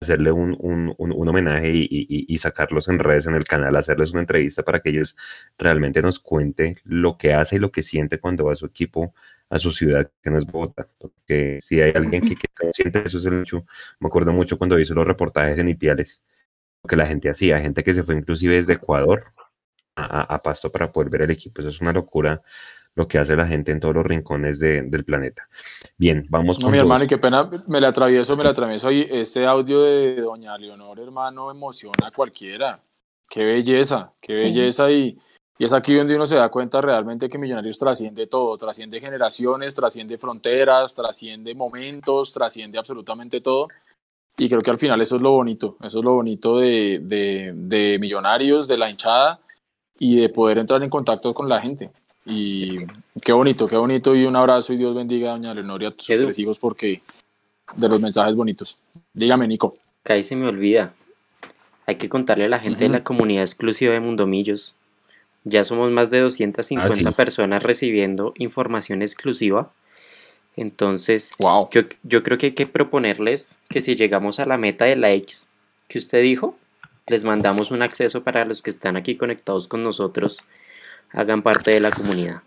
[0.05, 1.89] Hacerle un, un- un- homenaje y,
[2.29, 5.17] y- sacarlos en redes, en el canal, hacerles una entrevista para que ellos
[5.59, 9.15] realmente nos cuente lo que hace y lo que siente cuando va a su equipo
[9.51, 10.89] a su ciudad, que no es Bogotá.
[10.99, 12.37] Porque si hay alguien que,
[12.73, 13.65] siente eso es el hecho.
[14.01, 16.23] Me acuerdo mucho cuando hizo los reportajes en Ipiales,
[16.85, 19.33] lo que la gente hacía, gente que se fue inclusive desde Ecuador
[19.97, 21.61] a Pasto para poder ver el equipo.
[21.61, 22.43] Eso es una locura
[22.97, 25.49] lo que hace la gente en todos los rincones de- del planeta.
[25.99, 28.51] Bien, vamos No, con mi los- hermano, y qué pena, me la atravieso, me la
[28.51, 29.07] atravieso ahí.
[29.11, 32.81] Este audio de doña Leonor, hermano, emociona a cualquiera.
[33.29, 34.45] Qué belleza, qué Sí.
[34.45, 34.91] belleza.
[34.91, 35.19] Y,
[35.59, 39.75] y es aquí donde uno se da cuenta realmente que Millonarios trasciende todo, trasciende generaciones,
[39.75, 43.69] trasciende fronteras, trasciende momentos, trasciende absolutamente todo.
[44.37, 47.53] Y creo que al final eso es lo bonito, eso es lo bonito de, de,
[47.55, 49.41] de Millonarios, de la hinchada
[49.99, 51.91] y de poder entrar en contacto con la gente.
[52.27, 52.79] Y
[53.23, 54.15] qué bonito, qué bonito.
[54.17, 56.25] Y un abrazo y Dios bendiga a doña Leonor y a sus Edu.
[56.27, 57.03] tres hijos porque
[57.77, 58.79] de los mensajes bonitos.
[59.13, 59.77] Dígame, Nico.
[60.03, 60.95] Que ahí se me olvida.
[61.87, 64.75] Hay que contarle a la gente de la comunidad exclusiva de Mundomillos.
[65.45, 67.15] Ya somos más de 250 Ah, sí.
[67.17, 69.71] personas recibiendo información exclusiva.
[70.57, 71.69] Entonces, Wow.
[71.73, 75.35] yo, yo creo que hay que proponerles que si llegamos a la meta de likes
[75.89, 76.57] que usted dijo,
[77.07, 80.43] les mandamos un acceso para los que están aquí conectados con nosotros,
[81.15, 82.43] hagan parte de la comunidad.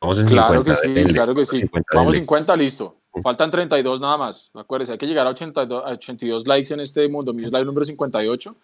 [0.00, 1.60] Vamos en Claro 50, que sí, denle, claro que sí.
[1.60, 2.20] 50, Vamos denle.
[2.20, 2.96] 50, listo.
[3.22, 4.50] Faltan 32 nada más.
[4.54, 7.84] Acuérdense, hay que llegar a, 82, a 82 likes en este Mundo Millos Live número
[7.84, 8.54] 58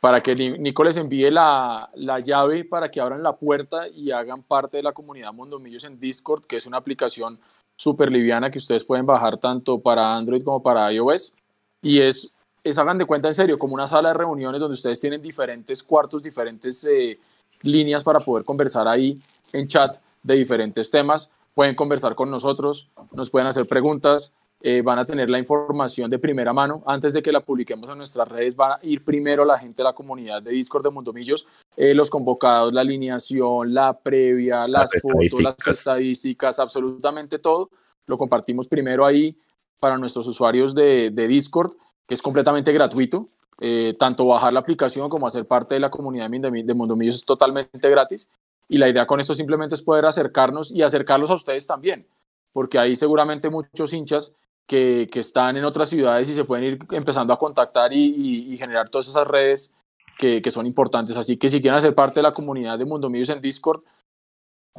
[0.00, 4.10] para que Ni- Nico les envíe la, la llave para que abran la puerta y
[4.10, 7.38] hagan parte de la comunidad Mundo Millos en Discord, que es una aplicación
[7.76, 11.34] súper liviana que ustedes pueden bajar tanto para Android como para iOS.
[11.82, 12.32] Y es,
[12.64, 15.82] es, hagan de cuenta en serio, como una sala de reuniones donde ustedes tienen diferentes
[15.82, 17.18] cuartos, diferentes eh,
[17.62, 19.20] líneas para poder conversar ahí
[19.52, 21.30] en chat de diferentes temas.
[21.54, 24.32] Pueden conversar con nosotros, nos pueden hacer preguntas,
[24.64, 26.82] eh, van a tener la información de primera mano.
[26.86, 29.84] Antes de que la publiquemos en nuestras redes, va a ir primero la gente de
[29.84, 31.46] la comunidad de Discord de Mundomillos,
[31.76, 35.78] eh, los convocados, la alineación, la previa, las, Las fotos, las estadísticas.
[35.78, 37.70] estadísticas, absolutamente todo.
[38.06, 39.36] Lo compartimos primero ahí
[39.80, 41.72] para nuestros usuarios de, de Discord,
[42.06, 43.26] que es completamente gratuito.
[43.60, 47.90] Eh, tanto bajar la aplicación como hacer parte de la comunidad de, Mundomillos es totalmente
[47.90, 48.28] gratis.
[48.68, 52.06] y la idea con esto simplemente es poder acercarnos y acercarlos a ustedes también,
[52.52, 54.32] porque hay seguramente muchos hinchas
[54.66, 58.88] que, que están en otras ciudades y se pueden ir empezando a contactar y, generar
[58.88, 59.74] todas esas redes
[60.18, 61.16] que, que, son importantes.
[61.16, 63.82] Así que si quieren hacer parte de la comunidad de Mundo Millos en Discord,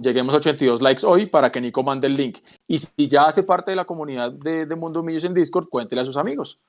[0.02, 2.40] lleguemos a 82 likes hoy para que Nico mande el link.
[2.68, 6.02] Y si ya hace parte de la comunidad de, de Mundo Millos en Discord, cuéntele
[6.02, 6.60] a sus amigos.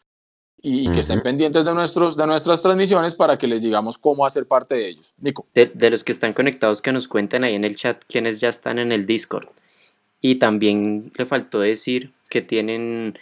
[0.61, 4.25] Y, y que estén pendientes de, nuestros, de nuestras transmisiones para que les digamos cómo
[4.25, 5.13] hacer parte de ellos.
[5.19, 5.45] Nico.
[5.53, 8.49] De, de, los que están conectados, que nos cuenten ahí en el chat quienes ya
[8.49, 9.49] están en el Discord.
[10.23, 13.19] Y también le faltó decir que tienen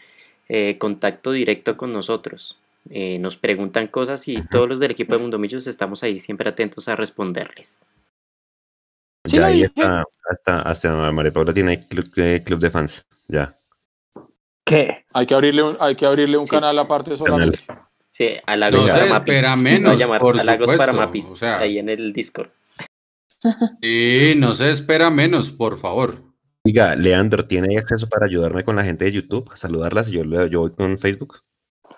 [0.49, 2.59] eh, contacto directo con nosotros.
[2.91, 6.49] Eh, nos preguntan cosas y todos los del equipo de Mundo Millos estamos ahí siempre
[6.49, 7.81] atentos a responderles.
[9.25, 13.57] Sí, ya ahí está, hasta, hasta María Paula tiene club, eh, club de fans, ya.
[14.65, 15.05] ¿Qué?
[15.13, 16.51] Hay que abrirle un, hay que abrirle un sí.
[16.51, 17.59] canal aparte solamente.
[18.09, 19.35] Sí, halagos no para se Mapis.
[19.35, 21.59] espera menos, llamar por halagos supuesto, para Mapis, o sea.
[21.59, 22.51] ahí en el Discord.
[23.83, 26.23] Sí, no se espera menos, por favor.
[26.65, 29.51] Oiga, Leandro, ¿tiene acceso para ayudarme con la gente de YouTube?
[29.53, 31.41] A saludarlas y yo, yo voy con Facebook.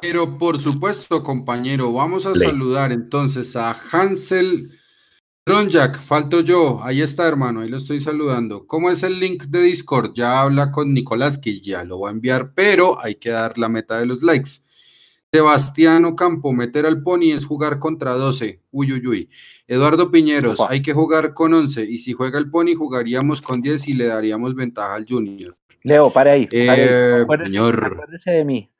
[0.01, 4.71] Pero por supuesto, compañero, vamos a saludar entonces a Hansel
[5.47, 8.67] Ronjak, falto yo, ahí está hermano, ahí lo estoy saludando.
[8.67, 10.13] ¿Cómo es el link de Discord?
[10.15, 13.69] Ya habla con Nicolás, que ya lo va a enviar, pero hay que dar la
[13.69, 14.51] meta de los likes.
[15.31, 18.63] Sebastián Campo, meter al pony es jugar contra 12.
[18.71, 19.31] Uy, uy, uy.
[19.67, 20.73] Eduardo Piñeros, Opa.
[20.73, 21.85] hay que jugar con 11.
[21.85, 25.55] Y si juega el pony, jugaríamos con 10 y le daríamos ventaja al Junior.
[25.83, 26.47] Leo, para ahí.
[26.47, 26.81] Para ahí.
[26.89, 27.85] Eh, Acuérdese, señor.
[27.85, 28.71] acuérdese de mí.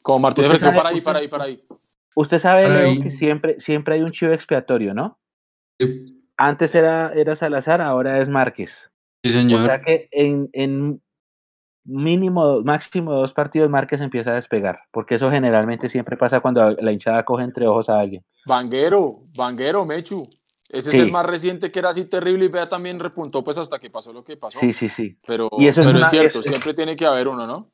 [0.00, 1.62] Como Martínez para ahí, para ahí, para ahí.
[2.14, 5.18] Usted sabe, Leo, que siempre, siempre hay un chivo expiatorio, ¿no?
[5.78, 8.72] Sí, Antes era, era Salazar, ahora es Márquez.
[9.24, 9.64] O señor.
[9.66, 11.00] sea que en, en
[11.84, 16.92] mínimo, máximo dos partidos Márquez empieza a despegar, porque eso generalmente siempre pasa cuando la
[16.92, 18.24] hinchada coge entre ojos a alguien.
[18.46, 20.26] Vanguero, Vanguero, Mechu.
[20.68, 20.96] Ese Sí.
[20.96, 23.90] es el más reciente que era así terrible y vea también repuntó pues hasta que
[23.90, 24.58] pasó lo que pasó.
[24.58, 25.16] Sí, sí, sí.
[25.26, 27.68] Pero, Y eso es pero es, una- cierto, es- siempre tiene que haber uno, ¿no?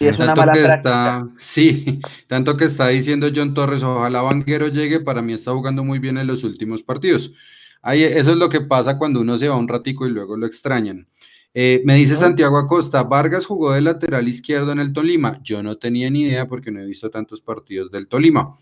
[0.00, 0.74] Y es una Tanto mala que práctica.
[0.74, 5.84] está, sí, tanto que está diciendo John Torres, ojalá Vanguero llegue, para mí está jugando
[5.84, 7.32] muy bien en los últimos partidos.
[7.82, 10.46] Ahí, eso es lo que pasa cuando uno se va un ratico y luego lo
[10.46, 11.06] extrañan.
[11.52, 15.40] Eh, me dice Santiago Acosta, Vargas jugó de lateral izquierdo en el Tolima.
[15.42, 18.56] Yo no tenía ni idea porque no he visto tantos partidos del Tolima.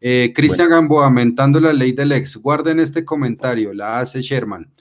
[0.00, 2.36] Eh, Cristian Gamboa, aumentando la ley del ex.
[2.36, 4.70] Guarden este comentario, la hace Sherman.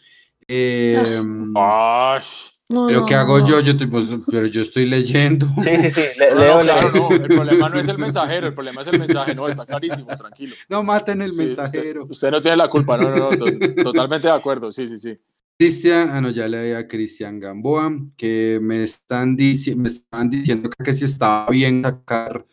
[0.51, 1.19] Eh,
[1.55, 2.47] Ash.
[2.71, 3.47] No, pero no, ¿qué hago no.
[3.47, 3.59] yo?
[3.61, 5.47] Yo, estoy- pues, pero yo estoy leyendo.
[5.63, 6.01] Sí, sí, sí.
[6.19, 7.09] Le- No, no, Leo, claro, Leo.
[7.09, 7.15] no.
[7.15, 9.33] El problema no es el mensajero, el problema es el mensaje.
[9.35, 10.55] No, está clarísimo, tranquilo.
[10.69, 12.01] No maten el Sí, mensajero.
[12.03, 13.37] Usted, usted no tiene la culpa, no, no, no.
[13.37, 15.17] to- totalmente de acuerdo, sí, sí, sí.
[15.57, 20.29] Cristian, ah, no, ya le di a Cristian Gamboa, que me están, dici- me están
[20.29, 22.45] diciendo que, que si estaba bien sacar,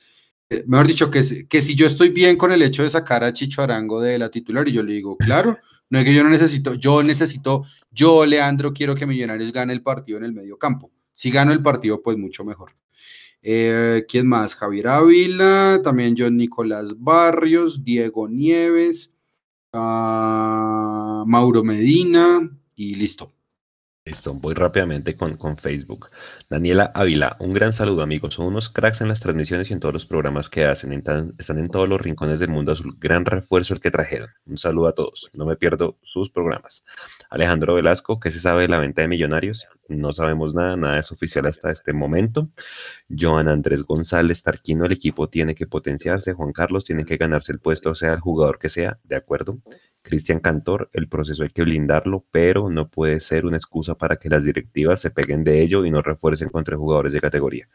[0.50, 3.22] eh, mejor dicho, que, si- que si yo estoy bien con el hecho de sacar
[3.22, 5.56] a Chicho Arango de la titular, y yo le digo, claro,
[5.88, 9.82] no es que yo no necesito, yo necesito, yo, Leandro, quiero que Millonarios gane el
[9.82, 10.90] partido en el medio campo.
[11.14, 12.72] Si gano el partido, pues mucho mejor.
[13.40, 14.54] Eh, ¿Quién más?
[14.54, 19.16] Javier Ávila, también John Nicolás Barrios, Diego Nieves,
[19.72, 23.35] ah, Mauro Medina y listo.
[24.06, 26.10] Listo, voy rápidamente con, con Facebook.
[26.48, 28.34] Daniela Ávila, un gran saludo amigos.
[28.34, 30.92] Son unos cracks en las transmisiones y en todos los programas que hacen.
[30.92, 32.96] Están en todos los rincones del mundo azul.
[33.00, 34.30] Gran refuerzo el que trajeron.
[34.46, 35.28] Un saludo a todos.
[35.32, 36.84] No me pierdo sus programas.
[37.30, 39.66] Alejandro Velasco, ¿qué se sabe de la venta de millonarios?
[39.88, 42.48] No sabemos nada, nada es oficial hasta este momento.
[43.08, 46.34] Joan Andrés González Tarquino, el equipo tiene que potenciarse.
[46.34, 49.58] Juan Carlos tiene que ganarse el puesto, sea el jugador que sea, de acuerdo.
[50.02, 54.28] Cristian Cantor, el proceso hay que blindarlo, pero no puede ser una excusa para que
[54.28, 57.68] las directivas se peguen de ello y no refuercen contra jugadores de categoría.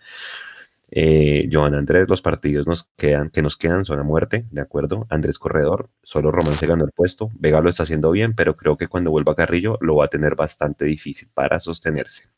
[0.91, 5.07] Eh, Joan Andrés, los partidos nos quedan, que nos quedan son a muerte, ¿de acuerdo?
[5.09, 7.29] Andrés Corredor, solo Román se ganó el puesto.
[7.39, 10.35] Vega lo está haciendo bien, pero creo que cuando vuelva Carrillo lo va a tener
[10.35, 12.29] bastante difícil para sostenerse.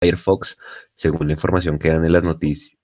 [0.00, 0.56] Firefox,
[0.96, 2.24] según la información que dan en las,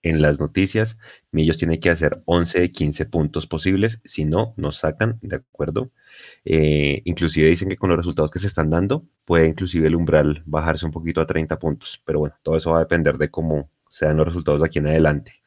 [0.03, 0.99] en las noticias,
[1.30, 5.93] Millos tiene que hacer 11 de 15 puntos posibles, si no, nos sacan, ¿de acuerdo?
[6.45, 10.43] Eh, inclusive dicen que con los resultados que se están dando, puede inclusive el umbral
[10.45, 13.70] bajarse un poquito a 30 puntos, pero bueno, todo eso va a depender de cómo
[13.95, 15.40] sean los resultados de aquí en adelante.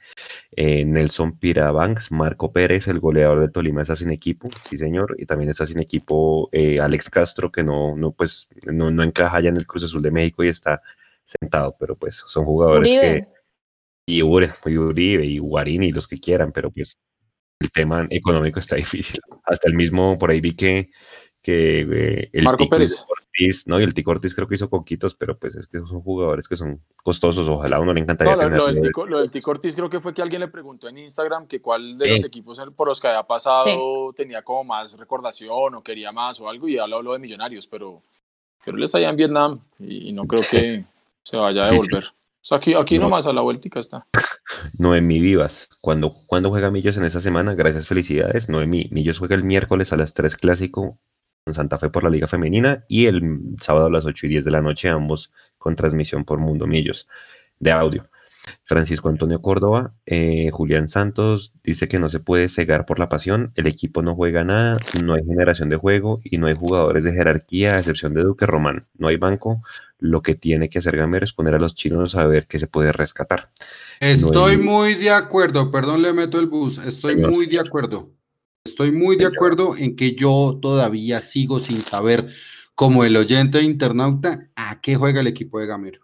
[0.51, 5.25] Eh, Nelson Pirabanks, Marco Pérez, el goleador de Tolima está sin equipo, sí señor, y
[5.25, 9.49] también está sin equipo eh, Alex Castro, que no, no, pues, no, no encaja ya
[9.49, 10.81] en el Cruz Azul de México y está
[11.25, 13.27] sentado, pero pues son jugadores Uribe.
[13.27, 16.97] que y Uribe, y Uribe y Guarini, los que quieran, pero pues
[17.59, 19.19] el tema económico está difícil.
[19.43, 20.89] Hasta el mismo, por ahí vi que,
[21.47, 23.05] que eh, el Marco Tico Pérez.
[23.09, 26.01] Ortiz, no, y el Tico Ortiz creo que hizo coquitos, pero pues es que son
[26.01, 29.05] jugadores que son costosos, ojalá a uno le encantaría No, lo, tener lo del tico,
[29.05, 31.97] lo del Tico Ortiz creo que fue que alguien le preguntó en Instagram que cuál
[31.97, 32.11] de Sí.
[32.11, 36.49] los equipos por los que había pasado tenía como más recordación o quería más o
[36.49, 38.01] algo y ya lo habló de Millonarios, pero,
[38.65, 40.83] pero él está allá en Vietnam y, y no creo que
[41.23, 41.75] se vaya a Sí, sí.
[41.87, 42.03] devolver.
[42.09, 43.03] O sea, aquí, aquí No.
[43.05, 44.07] nomás a la vueltica está.
[44.79, 48.47] Noemí Vivas, cuando, cuando juega Millos en esa semana, gracias, felicidades.
[48.49, 50.97] Noemí, Millos juega el miércoles a las 3 clásico
[51.53, 54.51] Santa Fe por la Liga Femenina y el sábado a las 8 y 10 de
[54.51, 57.07] la noche, ambos con transmisión por Mundo Millos
[57.59, 58.05] de audio.
[58.63, 63.51] Francisco Antonio Córdoba, eh, Julián Santos dice que no se puede cegar por la pasión,
[63.55, 67.11] el equipo no juega nada, no hay generación de juego y no hay jugadores de
[67.11, 69.61] jerarquía, a excepción de Duque Román, no hay banco,
[69.99, 72.67] lo que tiene que hacer Gamero es poner a los chinos a ver qué se
[72.67, 73.49] puede rescatar.
[73.99, 77.31] Estoy hay- muy de acuerdo, perdón, le meto el bus, estoy Señor.
[77.31, 78.11] muy de acuerdo.
[78.67, 82.27] Estoy muy de acuerdo en que yo todavía sigo sin saber,
[82.75, 86.01] como el oyente internauta, a qué juega el equipo de Gamero.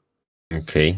[0.49, 0.95] Ok,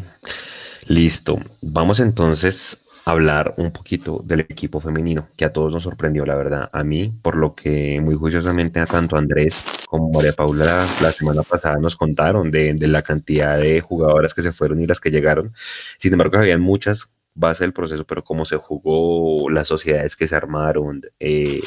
[0.86, 1.40] listo.
[1.62, 6.36] Vamos entonces a hablar un poquito del equipo femenino, que a todos nos sorprendió, la
[6.36, 6.70] verdad.
[6.72, 11.42] A mí, por lo que muy juiciosamente a tanto Andrés como María Paula la semana
[11.42, 15.10] pasada nos contaron de, de la cantidad de jugadoras que se fueron y las que
[15.10, 15.52] llegaron.
[15.98, 20.34] Sin embargo, habían muchas base del proceso, pero cómo se jugó, las sociedades que se
[20.34, 21.60] armaron, eh,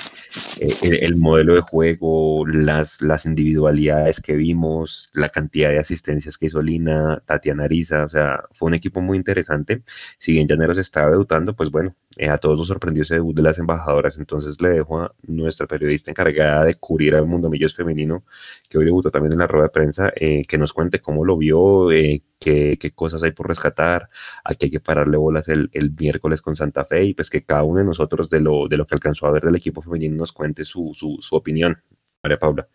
[0.60, 6.38] eh, el, el modelo de juego, las, las individualidades que vimos, la cantidad de asistencias
[6.38, 9.84] que hizo Lina, Tatiana Ariza, o sea, fue un equipo muy interesante.
[10.18, 13.44] Si bien Llaneros estaba debutando, pues bueno, eh, a todos nos sorprendió ese debut de
[13.44, 18.24] las embajadoras, entonces le dejo a nuestra periodista encargada de cubrir al mundo millos femenino,
[18.70, 21.92] que hoy debutó también en la rueda de prensa, que nos cuente cómo lo vio,
[22.40, 24.10] qué, qué cosas hay por rescatar,
[24.44, 27.46] a qué hay que pararle bolas el, el, miércoles con Santa Fe y pues que
[27.46, 30.16] cada uno de nosotros de lo, de lo que alcanzó a ver del equipo femenino
[30.16, 31.82] nos cuente su, su, su opinión.
[32.24, 32.68] María Paula.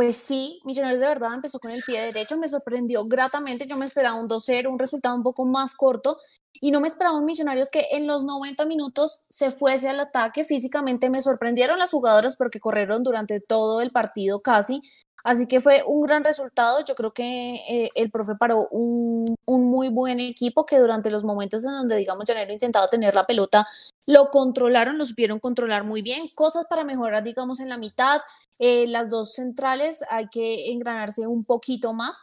[0.00, 3.84] Pues sí, Millonarios de verdad empezó con el pie derecho, me sorprendió gratamente, yo me
[3.84, 6.16] esperaba un 2-0, un resultado un poco más corto
[6.54, 10.44] y no me esperaba un Millonarios que en los 90 minutos se fuese al ataque,
[10.44, 14.80] físicamente me sorprendieron las jugadoras porque corrieron durante todo el partido casi,
[15.24, 16.84] Así que fue un gran resultado.
[16.84, 21.24] Yo creo que eh, el profe paró un, un, muy buen equipo que durante los
[21.24, 23.66] momentos en donde, digamos, Llanero intentaba tener la pelota,
[24.06, 26.22] lo controlaron, lo supieron controlar muy bien.
[26.34, 28.20] Cosas para mejorar, digamos, en la mitad.
[28.58, 32.22] Eh, las dos centrales hay que engranarse un poquito más.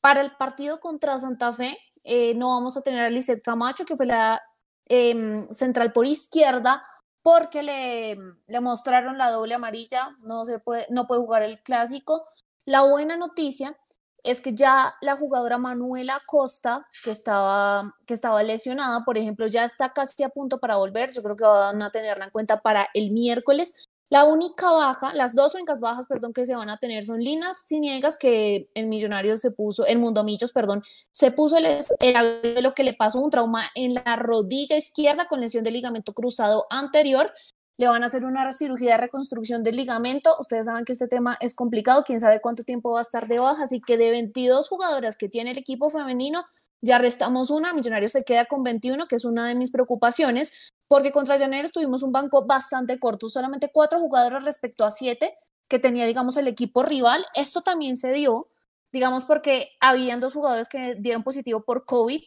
[0.00, 3.96] Para el partido contra Santa Fe, eh, no vamos a tener a Lizeth Camacho, que
[3.96, 4.40] fue la
[4.86, 6.82] em, central por izquierda,
[7.22, 8.16] porque le,
[8.46, 12.24] le, mostraron la doble amarilla, no, se puede, no puede jugar el clásico.
[12.64, 13.76] La buena noticia
[14.22, 19.64] es que ya la jugadora Manuela Costa, que estaba, que estaba lesionada, por ejemplo, ya
[19.64, 21.12] está casi a punto para volver.
[21.12, 23.88] Yo creo que van a tenerla en cuenta para el miércoles.
[24.12, 27.64] La única baja, las dos únicas bajas, perdón, que se van a tener son Linas
[27.64, 30.82] Ciniegas, que en Millonarios se puso, en Mundo Millos, perdón,
[31.12, 31.64] se puso el,
[32.00, 36.12] el lo que le pasó un trauma en la rodilla izquierda con lesión de ligamento
[36.12, 37.32] cruzado anterior.
[37.78, 40.34] Le van a hacer una cirugía de reconstrucción del ligamento.
[40.40, 43.38] Ustedes saben que este tema es complicado, quién sabe cuánto tiempo va a estar de
[43.38, 43.62] baja.
[43.62, 46.44] Así que de 22 jugadoras que tiene el equipo femenino,
[46.82, 47.72] ya restamos una.
[47.74, 52.02] Millonarios se queda con 21, que es una de mis preocupaciones porque contra Llaneros tuvimos
[52.02, 55.36] un banco bastante corto, solamente cuatro jugadores respecto a siete
[55.68, 57.24] que tenía, digamos, el equipo rival.
[57.36, 58.48] Esto también se dio,
[58.90, 62.20] digamos, porque habían dos jugadores que dieron positivo por COVID,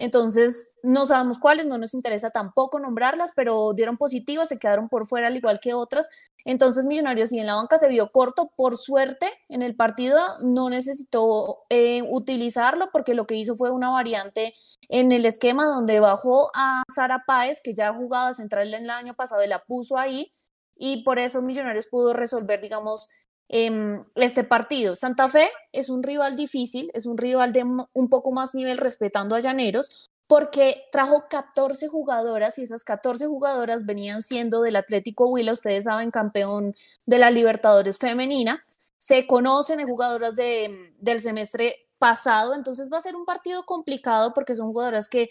[0.00, 5.06] entonces no sabemos cuáles, no nos interesa tampoco nombrarlas, pero dieron positivo, se quedaron por
[5.06, 6.08] fuera al igual que otras.
[6.44, 10.70] Entonces Millonarios y en la banca se vio corto, por suerte en el partido no
[10.70, 14.54] necesitó eh, utilizarlo porque lo que hizo fue una variante
[14.88, 19.14] en el esquema donde bajó a Sara Páez, que ya jugaba central en el año
[19.14, 20.32] pasado y la puso ahí,
[20.76, 23.08] y por eso Millonarios pudo resolver, digamos,
[23.48, 24.96] eh, este partido.
[24.96, 29.34] Santa Fe es un rival difícil, es un rival de un poco más nivel respetando
[29.34, 35.52] a Llaneros, porque trajo 14 jugadoras y esas 14 jugadoras venían siendo del Atlético Huila,
[35.52, 36.74] ustedes saben, campeón
[37.06, 38.62] de la Libertadores femenina,
[38.98, 44.54] se conocen jugadoras de, del semestre pasado, entonces va a ser un partido complicado porque
[44.54, 45.30] son jugadoras que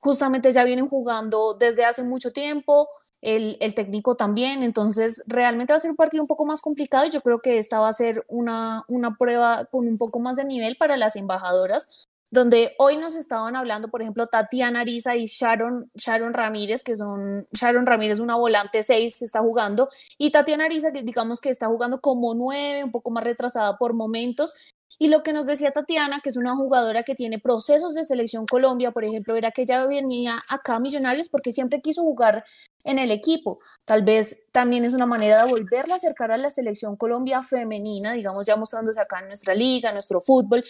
[0.00, 2.88] justamente ya vienen jugando desde hace mucho tiempo,
[3.22, 7.06] el, el, técnico también, entonces realmente va a ser un partido un poco más complicado
[7.06, 10.36] y yo creo que esta va a ser una, una prueba con un poco más
[10.36, 15.26] de nivel para las embajadoras, donde hoy nos estaban hablando, por ejemplo, Tatiana Ariza y
[15.26, 20.64] Sharon, Sharon Ramírez, que son, Sharon Ramírez una volante 6, se está jugando, y Tatiana
[20.64, 24.54] Ariza, que digamos que está jugando como 9, un poco más retrasada por momentos,
[24.98, 28.46] Y lo que nos decía Tatiana, que es una jugadora que tiene procesos de selección
[28.46, 32.44] Colombia, por ejemplo, era que ella venía acá a Millonarios porque siempre quiso jugar
[32.84, 33.58] en el equipo.
[33.84, 38.12] Tal vez también es una manera de volverla a acercar a la selección Colombia femenina,
[38.12, 40.64] digamos, ya mostrándose acá en nuestra liga, en nuestro fútbol.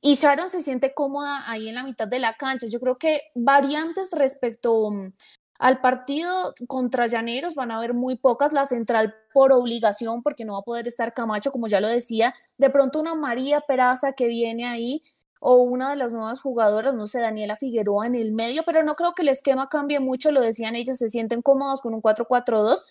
[0.00, 2.66] Y Sharon se siente cómoda ahí en la mitad de la cancha.
[2.66, 5.12] Yo creo que variantes respecto mm,
[5.58, 10.52] al partido contra Llaneros van a haber muy pocas, la central por obligación, porque no
[10.52, 12.32] va a poder estar Camacho, como ya lo decía.
[12.58, 15.02] De pronto una María Peraza que viene ahí,
[15.40, 18.94] o una de las nuevas jugadoras, no sé, Daniela Figueroa en el medio, pero no
[18.94, 22.84] creo que el esquema cambie mucho, lo decían ellas, se sienten cómodos con un 4-4-2.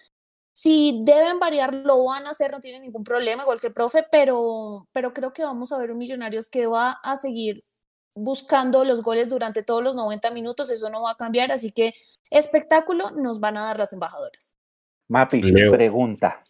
[0.54, 4.06] Si deben variar, lo van a hacer, no tienen ningún problema, igual que el profe,
[4.12, 7.64] pero, pero creo que vamos a ver un Millonarios que va a seguir
[8.18, 11.94] buscando los goles durante todos los 90 minutos, eso no va a cambiar, así que
[12.30, 14.58] espectáculo nos van a dar las embajadoras.
[15.08, 16.44] Mapi, pregunta.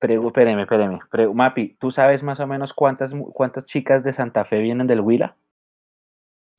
[0.00, 1.00] espéreme, espéreme.
[1.34, 5.36] Mapi, ¿tú sabes más o menos cuántas, cuántas chicas de Santa Fe vienen del Huila?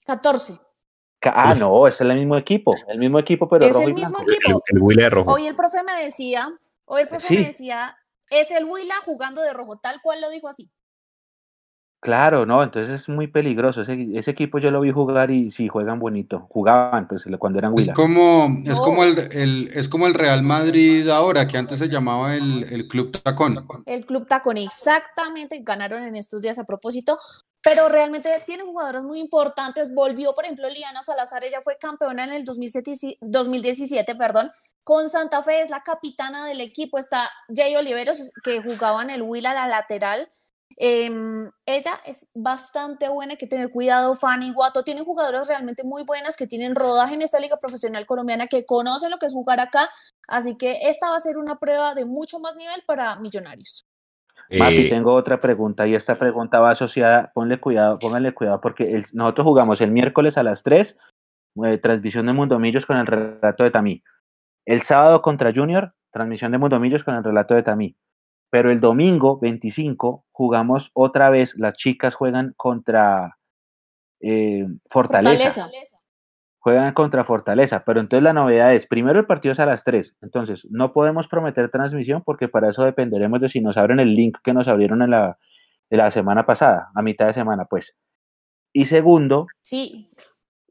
[0.06, 0.54] 14.
[1.26, 4.62] Ah, no, es el mismo equipo, el mismo equipo, pero es el mismo equipo.
[4.68, 5.32] El, Huila de rojo.
[5.32, 6.50] Hoy el profe me decía,
[6.86, 7.98] hoy el profe me decía,
[8.30, 10.70] es el Huila jugando de rojo, tal cual lo dijo así.
[12.04, 13.82] Claro, no, entonces es muy peligroso.
[13.82, 16.48] Ese, ese equipo yo lo vi jugar y sí, juegan bonito.
[16.50, 17.94] Jugaban pues cuando eran Huila.
[17.94, 21.88] Es como, es como el, el, es como el Real Madrid ahora, que antes se
[21.88, 23.66] llamaba el, el Club Tacón.
[23.86, 27.18] El Club Tacón, exactamente, ganaron en estos días a propósito,
[27.62, 29.96] pero realmente tiene jugadoras muy importantes.
[29.96, 34.50] Volvió, por ejemplo, Liana Salazar, ella fue campeona en el 2017, 2017 perdón,
[34.84, 36.98] con Santa Fe, es la capitana del equipo.
[36.98, 40.30] Está Jay Oliveros, que jugaba en el Huila, la lateral.
[40.78, 44.16] Em, ella es bastante buena, hay que tener cuidado.
[44.16, 48.48] Fanny Guato tienen jugadoras realmente muy buenas que tienen rodaje en esta liga profesional colombiana,
[48.48, 49.90] que conocen lo que es jugar acá.
[50.28, 53.86] Así que esta va a ser una prueba de mucho más nivel para Millonarios.
[54.50, 59.04] Mapi, eh, tengo otra pregunta y esta pregunta va asociada, ponle cuidado, pónganle cuidado porque
[59.14, 60.98] nosotros jugamos el miércoles a las 3,
[61.66, 64.04] eh, transmisión de Mundomillos con el relato de Tamí.
[64.66, 67.96] El sábado contra Junior, transmisión de Mundomillos con el relato de Tamí.
[68.54, 73.40] Pero el domingo 25 jugamos otra vez, las chicas juegan contra
[74.22, 75.68] eh, Fortaleza.
[76.60, 80.18] Juegan contra Fortaleza, pero entonces la novedad es, primero el partido es a las 3,
[80.22, 84.38] entonces no podemos prometer transmisión porque para eso dependeremos de si nos abren el link
[84.44, 85.40] que nos abrieron en la,
[85.90, 87.96] la semana pasada, a mitad de semana, pues.
[88.72, 90.12] Y segundo, sí.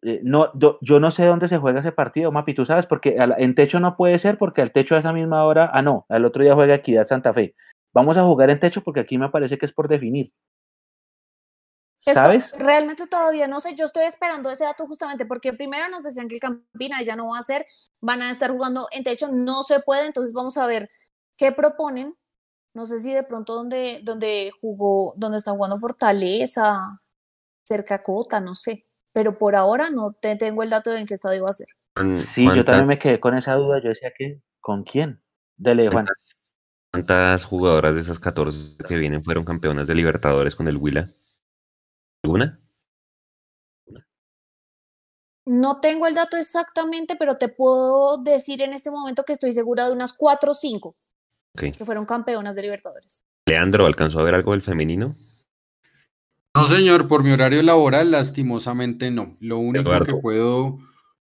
[0.02, 3.54] Eh, no, yo no sé dónde se juega ese partido, Mapi, tú sabes, porque en
[3.56, 6.44] techo no puede ser porque al techo a esa misma hora, ah, no, al otro
[6.44, 7.56] día juega Equidad Santa Fe.
[7.92, 10.32] Vamos a jugar en techo porque aquí me parece que es por definir.
[12.04, 12.50] ¿Sabes?
[12.58, 16.34] realmente todavía no sé, yo estoy esperando ese dato justamente porque primero nos decían que
[16.34, 17.64] el Campina ya no va a ser,
[18.00, 20.90] van a estar jugando en techo, no se puede, entonces vamos a ver
[21.36, 22.16] qué proponen.
[22.74, 27.00] No sé si de pronto donde, donde jugó, donde está jugando Fortaleza,
[27.62, 28.86] cerca Cota, no sé.
[29.12, 31.68] Pero por ahora no te tengo el dato de en qué estadio va a ser.
[32.32, 33.80] Sí, yo también me quedé con esa duda.
[33.82, 35.22] Yo decía que, ¿con quién?
[35.56, 36.06] Dele, Juan.
[36.92, 41.08] ¿Cuántas jugadoras de esas 14 que vienen fueron campeonas de Libertadores con el Huila?
[42.22, 42.60] ¿Alguna?
[45.46, 49.86] No tengo el dato exactamente, pero te puedo decir en este momento que estoy segura
[49.86, 50.94] de unas 4 o 5
[51.54, 53.26] que fueron campeonas de Libertadores.
[53.46, 55.16] Leandro, ¿alcanzó a ver algo del femenino?
[56.54, 59.36] No, señor, por mi horario laboral, lastimosamente no.
[59.40, 60.78] Lo único que puedo,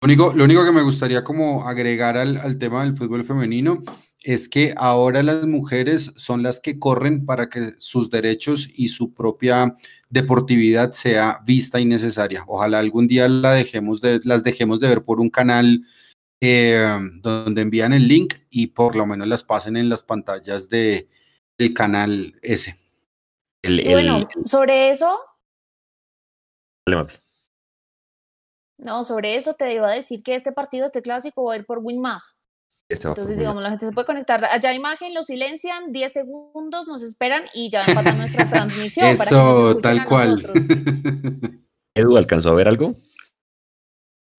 [0.01, 3.83] lo único, lo único que me gustaría como agregar al, al tema del fútbol femenino
[4.23, 9.15] es que ahora las mujeres son las que corren para que sus derechos y su
[9.15, 9.77] propia
[10.11, 12.45] deportividad sea vista y necesaria.
[12.47, 15.85] Ojalá algún día la dejemos de, las dejemos de ver por un canal
[16.41, 21.09] eh, donde envían el link y por lo menos las pasen en las pantallas de,
[21.57, 22.77] del canal ese.
[23.63, 25.19] bueno, sobre eso.
[28.79, 31.67] No, sobre eso te iba a decir que este partido, este clásico, va a ir
[31.67, 32.39] por Win más.
[32.91, 34.43] Entonces, digamos, la gente se puede conectar.
[34.47, 39.09] Allá imagen, lo silencian, 10 segundos, nos esperan y ya empatan nuestra transmisión.
[39.09, 40.53] Eso, para que nos tal cual.
[41.95, 42.95] Edu, ¿alcanzó a ver algo?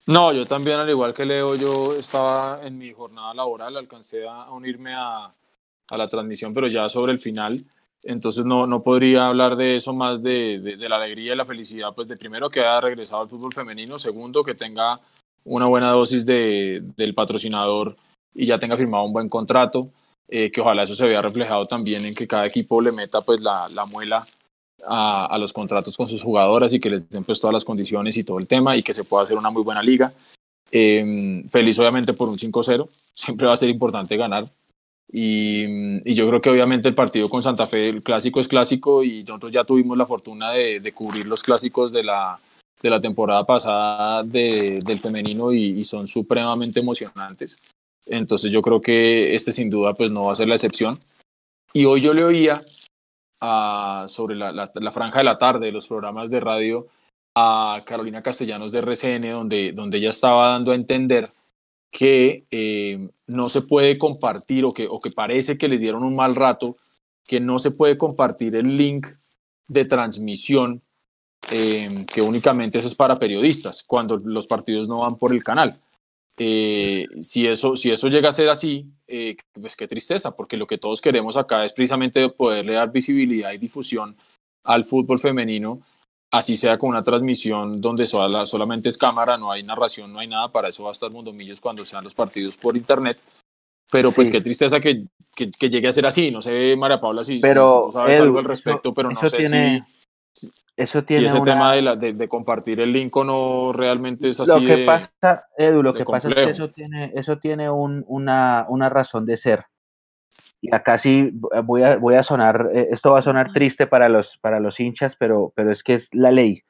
[0.07, 4.49] No, yo también, al igual que Leo, yo estaba en mi jornada laboral, alcancé a
[4.49, 5.31] unirme a,
[5.87, 7.63] a la transmisión, pero ya sobre el final.
[8.01, 11.45] Entonces no, no podría hablar de eso más de, de, de, la alegría y la
[11.45, 14.99] felicidad, pues de primero que haya regresado al fútbol femenino, segundo que tenga
[15.43, 17.95] una buena dosis de, del patrocinador
[18.33, 19.89] y ya tenga firmado un buen contrato,
[20.27, 23.41] eh, que ojalá eso se vea reflejado también en que cada equipo le meta pues
[23.41, 24.25] la, la muela
[24.85, 28.15] a, a, los contratos con sus jugadoras y que les den pues todas las condiciones
[28.17, 30.13] y todo el tema y que se pueda hacer una muy buena liga.
[30.71, 34.45] Eh, feliz obviamente por un 5-0, siempre va a ser importante ganar,
[35.11, 35.65] Y,
[36.07, 39.23] y, yo creo que obviamente el partido con Santa Fe, el clásico es clásico y
[39.23, 42.39] nosotros ya tuvimos la fortuna de, de cubrir los clásicos de la,
[42.81, 47.57] de la temporada pasada de, del femenino y, y, son supremamente emocionantes.
[48.09, 50.99] Entonces yo creo que este sin duda pues no va a ser la excepción.
[51.73, 52.61] Y hoy yo le oía
[53.39, 56.87] a, sobre la, la, franja de la tarde, los programas de radio,
[57.35, 61.31] a Carolina Castellanos de RCN, donde, donde ella estaba dando a entender
[61.91, 66.15] que eh, no se puede compartir o que, o que parece que les dieron un
[66.15, 66.77] mal rato,
[67.25, 69.07] que no se puede compartir el link
[69.67, 70.81] de transmisión,
[71.51, 75.79] eh, que únicamente es para periodistas, cuando los partidos no van por el canal.
[76.41, 80.67] Eh, si, eso, si eso llega a ser así, eh, pues qué tristeza, porque lo
[80.67, 84.15] que todos queremos acá es precisamente poderle dar visibilidad y difusión
[84.63, 85.81] al fútbol femenino,
[86.31, 90.27] así sea con una transmisión donde sola, solamente es cámara, no hay narración, no hay
[90.27, 93.19] nada, para eso va a estar Mundomillos cuando sean los partidos por internet.
[93.91, 94.33] Pero pues sí.
[94.33, 95.03] qué tristeza que,
[95.35, 98.25] que, que, llegue a ser así, no sé, María Paula, si, pero, si sabes Edu,
[98.25, 99.83] algo al respecto, pero no sé tiene...
[99.85, 99.98] si...
[100.79, 101.51] Eso tiene si ese una...
[101.51, 104.49] tema de, la, de, de, compartir el link o no realmente es así.
[104.49, 106.29] Lo que de, pasa, Edu, lo que complejo.
[106.29, 109.65] pasa es que eso tiene, eso tiene un, una, una, razón de ser.
[110.61, 111.31] Y acá sí
[111.65, 114.79] voy a, voy a sonar, eh, esto va a sonar triste para los, para los
[114.79, 116.63] hinchas, pero, pero es que es la ley.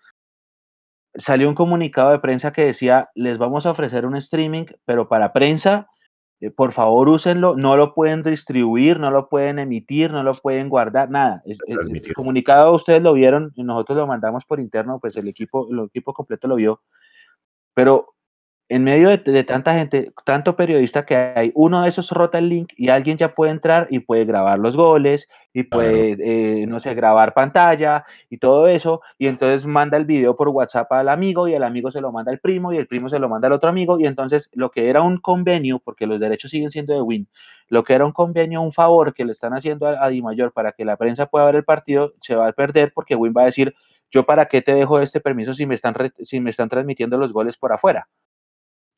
[1.14, 5.34] Salió un comunicado de prensa que decía, les vamos a ofrecer un streaming, pero para
[5.34, 5.88] prensa
[6.41, 10.70] eh, por favor úsenlo, no lo pueden distribuir, no lo pueden emitir, no lo pueden
[10.70, 11.41] guardar, nada.
[11.45, 15.68] Es, es, el comunicado ustedes lo vieron nosotros lo mandamos por interno, pues el equipo,
[15.70, 16.82] el equipo completo lo vio.
[17.74, 18.14] Pero
[18.70, 22.50] en medio de, de, tanta gente, tanto periodista que hay, uno de esos rota el
[22.50, 26.32] link y alguien ya puede entrar y puede grabar los goles y puede, claro.
[26.32, 30.91] eh, no sé, grabar pantalla y todo eso, y entonces manda el video por WhatsApp
[30.91, 33.28] al amigo y el amigo se lo manda al primo y el primo se lo
[33.28, 36.70] manda al otro amigo y entonces lo que era un convenio, porque los derechos siguen
[36.70, 37.28] siendo de Win,
[37.70, 40.54] lo que era un convenio, un favor que le están haciendo a, a Di Mayor
[40.54, 43.41] para que la prensa pueda ver el partido, se va a perder porque Win va
[43.41, 43.74] a decir,
[44.12, 47.34] yo para qué te dejo este permiso si me están, si me están transmitiendo los
[47.34, 48.08] goles por afuera.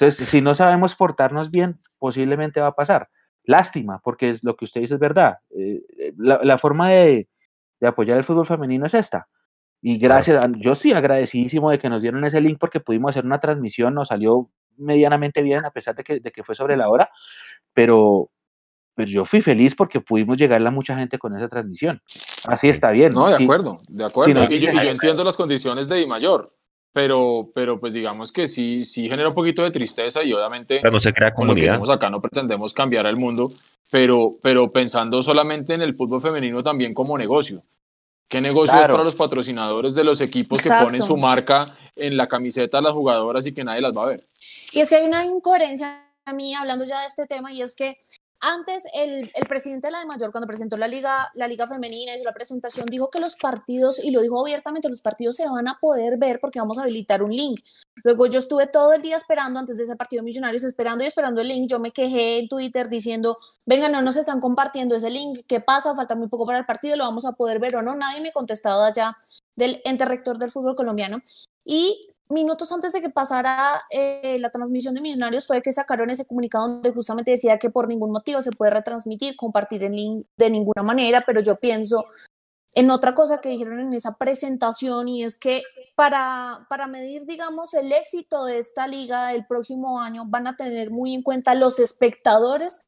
[0.01, 3.09] Entonces, si no sabemos portarnos bien, posiblemente va a pasar.
[3.43, 5.35] Lástima, porque es lo que usted dice es verdad.
[5.51, 5.81] Eh,
[6.17, 7.27] la, la, forma de,
[7.79, 9.27] de, apoyar el fútbol femenino es esta.
[9.79, 13.25] Y gracias, a, yo sí agradecidísimo de que nos dieron ese link porque pudimos hacer
[13.25, 16.89] una transmisión, nos salió medianamente bien, a pesar de que, de que fue sobre la
[16.89, 17.11] hora,
[17.71, 18.31] pero,
[18.95, 22.01] pero yo fui feliz porque pudimos llegarle a mucha gente con esa transmisión.
[22.47, 23.11] Así está bien.
[23.11, 24.33] No, de acuerdo, de acuerdo.
[24.33, 26.51] No, y, yo, y, yo, entiendo las condiciones de Di Mayor
[26.93, 30.91] pero, pero pues digamos que sí, sí genera un poquito de tristeza y obviamente pero
[30.91, 33.49] no se crea con lo que hacemos acá no pretendemos cambiar el mundo,
[33.89, 37.63] pero, pero pensando solamente en el fútbol femenino también como negocio.
[38.27, 38.85] ¿Qué negocio claro.
[38.85, 40.85] es para los patrocinadores de los equipos Exacto.
[40.85, 44.03] que ponen su marca en la camiseta de las jugadoras y que nadie las va
[44.03, 44.25] a ver?
[44.71, 47.75] Y es que hay una incoherencia a mí hablando ya de este tema y es
[47.75, 47.97] que
[48.41, 52.15] antes, el, el, presidente de la de Mayor, cuando presentó la liga, la liga femenina,
[52.15, 55.67] hizo la presentación, dijo que los partidos, y lo dijo abiertamente, los partidos se van
[55.67, 57.61] a poder ver porque vamos a habilitar un link.
[58.03, 61.41] Luego yo estuve todo el día esperando, antes de ese partido Millonarios, esperando y esperando
[61.41, 61.69] el link.
[61.69, 65.95] Yo me quejé en Twitter diciendo, venga, no nos están compartiendo ese link, ¿qué pasa?
[65.95, 67.95] Falta muy poco para el partido, ¿lo vamos a poder ver o no?
[67.95, 69.17] Nadie me ha contestado allá
[69.55, 71.21] del ente rector del fútbol colombiano.
[71.63, 72.01] Y
[72.31, 76.67] minutos antes de que pasara eh, la transmisión de Millonarios fue que sacaron ese comunicado
[76.67, 80.83] donde justamente decía que por ningún motivo se puede retransmitir, compartir el link de ninguna
[80.83, 82.05] manera, pero yo pienso
[82.73, 85.61] en otra cosa que dijeron en esa presentación y es que
[85.95, 90.89] para, para medir, digamos, el éxito de esta liga el próximo año van a tener
[90.89, 92.81] muy en cuenta los espectadores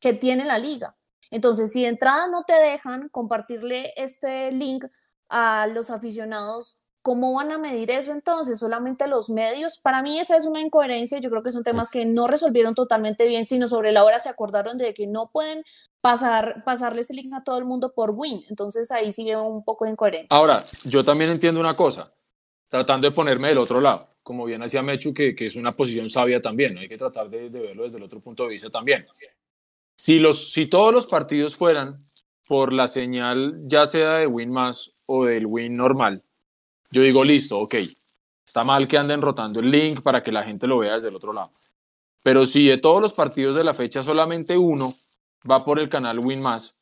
[0.00, 0.96] que tiene la liga.
[1.30, 4.84] Entonces, si de entrada no te dejan compartirle este link
[5.28, 8.58] a los aficionados ¿Cómo van a medir eso entonces?
[8.58, 9.78] ¿Solamente los medios?
[9.78, 11.20] Para mí esa es una incoherencia.
[11.20, 14.28] Yo creo que son temas que no resolvieron totalmente bien, sino sobre la hora se
[14.28, 15.62] acordaron de que no pueden
[16.00, 18.44] pasar, pasarle ese link a todo el mundo por win.
[18.50, 20.36] Entonces ahí sí veo un poco de incoherencia.
[20.36, 22.12] Ahora, yo también entiendo una cosa,
[22.66, 26.10] tratando de ponerme del otro lado, como bien hacía Mechu, que, que es una posición
[26.10, 26.80] sabia también, ¿no?
[26.80, 29.06] hay que tratar de, de, verlo desde el otro punto de vista también.
[29.96, 32.04] Si, los, si todos los partidos fueran
[32.48, 36.24] por la señal, ya sea de win más o del win normal,
[36.90, 37.74] yo digo, listo, ok,
[38.44, 41.16] está mal que anden rotando el link para que la gente lo vea desde el
[41.16, 41.52] otro lado.
[42.22, 44.92] Pero si de todos los partidos de la fecha solamente uno
[45.48, 46.76] va por el canal Win Más,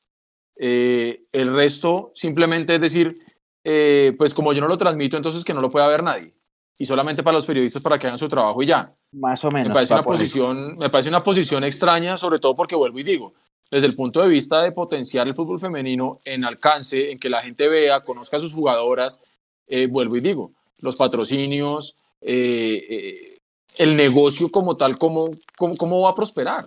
[0.57, 3.19] eh, el resto simplemente es decir,
[3.63, 6.35] eh, pues como yo no lo transmito, entonces que no lo pueda ver nadie.
[6.77, 8.93] Y solamente para los periodistas para que hagan su trabajo y ya.
[9.13, 9.69] Más o menos.
[9.69, 13.35] Me parece, una posición, me parece una posición extraña, sobre todo porque vuelvo y digo,
[13.71, 17.43] desde el punto de vista de potenciar el fútbol femenino en alcance, en que la
[17.43, 19.21] gente vea, conozca a sus jugadoras,
[19.67, 23.39] eh, vuelvo y digo, los patrocinios, eh, eh,
[23.77, 26.67] el negocio como tal, ¿cómo, cómo, cómo va a prosperar?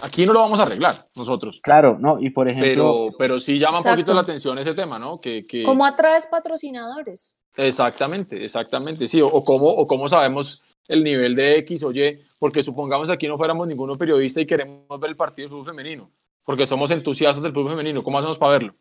[0.00, 1.60] Aquí no lo vamos a arreglar nosotros.
[1.62, 2.70] Claro, no, y por ejemplo.
[3.08, 5.20] Pero, pero sí llama un poquito la atención ese tema, ¿no?
[5.20, 7.38] Que, que- ¿Cómo atraes patrocinadores?
[7.56, 9.20] Exactamente, exactamente, sí.
[9.20, 13.28] O, o cómo, o cómo sabemos el nivel de X o Y, porque supongamos aquí
[13.28, 16.10] no fuéramos ninguno periodista y queremos ver el partido de fútbol femenino,
[16.44, 18.74] porque somos entusiastas del fútbol femenino, ¿cómo hacemos para verlo?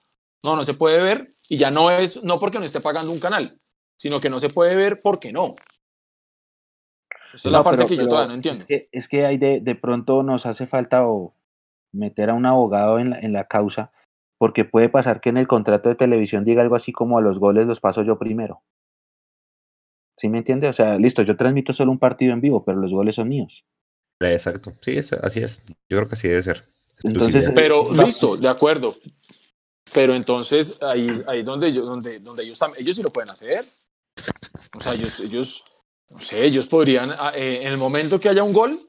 [0.43, 3.19] No, no se puede ver y ya no es, no porque no esté pagando un
[3.19, 3.59] canal,
[3.97, 5.55] sino que no se puede ver porque no.
[7.33, 8.61] Esa es la parte pero- que yo todavía no entiendo.
[8.63, 11.33] Es que, es que hay de, de pronto nos hace falta o
[11.93, 13.91] meter a un abogado en la, en la causa,
[14.37, 17.37] porque puede pasar que en el contrato de televisión diga algo así como a los
[17.39, 18.61] goles los paso yo primero.
[20.17, 20.67] ¿Sí me entiende?
[20.67, 23.63] O sea, listo, yo transmito solo un partido en vivo, pero los goles son míos.
[24.19, 25.61] Exacto, sí, es- así es.
[25.89, 26.65] Yo creo que así debe ser.
[27.03, 27.49] Entonces.
[27.55, 28.03] Pero No.
[28.03, 28.93] listo, de acuerdo.
[29.93, 33.65] Pero entonces ahí, ahí es donde, ellos, donde, donde ellos, ellos sí lo pueden hacer.
[34.77, 35.63] O sea, ellos, ellos
[36.09, 38.79] no sé, ellos podrían, ah, eh, en el momento que haya un gol,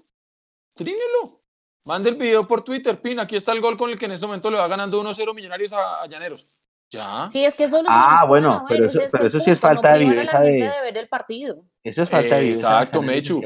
[0.75, 1.41] tríñelo.
[1.85, 4.27] Mande el video por Twitter, pin, aquí está el gol con el que en este
[4.27, 6.45] momento le va ganando 1-0 Millonarios a, a Llaneros.
[6.91, 7.29] Ya.
[7.31, 9.99] Sí, es que soluciones Ah, pueden bueno, pero eso- pero eso sí es falta no
[9.99, 11.65] de viveza la gente de- de ver el partido.
[11.83, 13.43] eso es falta de viveza Exacto, Mechu.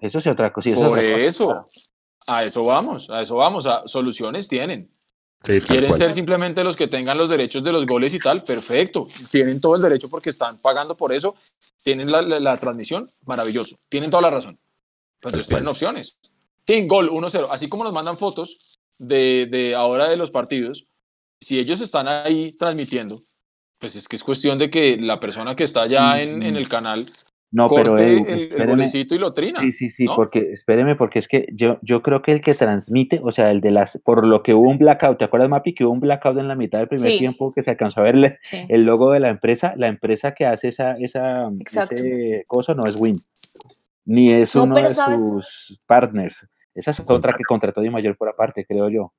[0.00, 0.64] Eso sí otra cosa.
[0.64, 1.66] sí, eso es Por otra cosa, eso, claro.
[2.28, 4.90] a eso vamos, a eso vamos, a soluciones tienen.
[5.46, 5.98] Sí, Quieren cual.
[5.98, 9.06] ser simplemente los que tengan los derechos de los goles y tal, perfecto.
[9.30, 11.36] Tienen todo el derecho porque están pagando por eso.
[11.84, 13.76] Tienen la, la- la transmisión, maravilloso.
[13.88, 14.58] Tienen toda la razón.
[15.20, 15.58] Pero entonces cual.
[15.60, 16.16] tienen opciones.
[16.64, 17.46] Tienen gol 1-0.
[17.50, 20.86] Así como nos mandan fotos de, de ahora de los partidos,
[21.40, 23.22] si ellos están ahí transmitiendo,
[23.78, 26.68] pues es que es cuestión de que la persona que está allá en, en el
[26.68, 27.06] canal
[27.52, 29.60] No, pero Edu, el, el golecito y lo trina.
[29.60, 30.16] Sí, sí, sí, ¿no?
[30.16, 33.60] porque espéreme, porque es que yo, yo creo que el que transmite, o sea, el
[33.60, 36.36] de las, por lo que hubo un blackout, ¿te acuerdas, Mapi, que hubo un blackout
[36.38, 37.18] en la mitad del primer Sí.
[37.18, 38.66] tiempo que se alcanzó a verle Sí.
[38.68, 39.74] el logo de la empresa?
[39.76, 41.48] La empresa que hace esa, esa
[42.46, 43.16] coso no es Win,
[44.04, 45.20] ni es No, uno de ¿sabes?
[45.20, 46.46] sus partners.
[46.74, 49.12] Esa es otra que contrató Di Mayor por aparte, creo yo.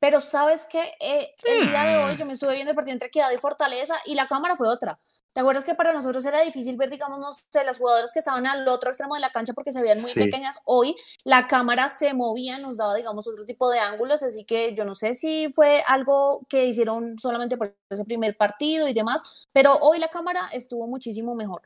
[0.00, 3.30] Pero sabes que el día de hoy yo me estuve viendo el partido entre Equidad
[3.32, 4.98] y Fortaleza y la cámara fue otra.
[5.34, 8.46] ¿Te acuerdas que para nosotros era difícil ver, digamos, no sé, las jugadoras que estaban
[8.46, 10.18] al otro extremo de la cancha porque se veían muy Sí.
[10.18, 10.58] pequeñas?
[10.64, 14.86] Hoy la cámara se movía, nos daba, digamos, otro tipo de ángulos, así que yo
[14.86, 19.76] no sé si fue algo que hicieron solamente por ese primer partido y demás, pero
[19.82, 21.62] hoy la cámara estuvo muchísimo mejor.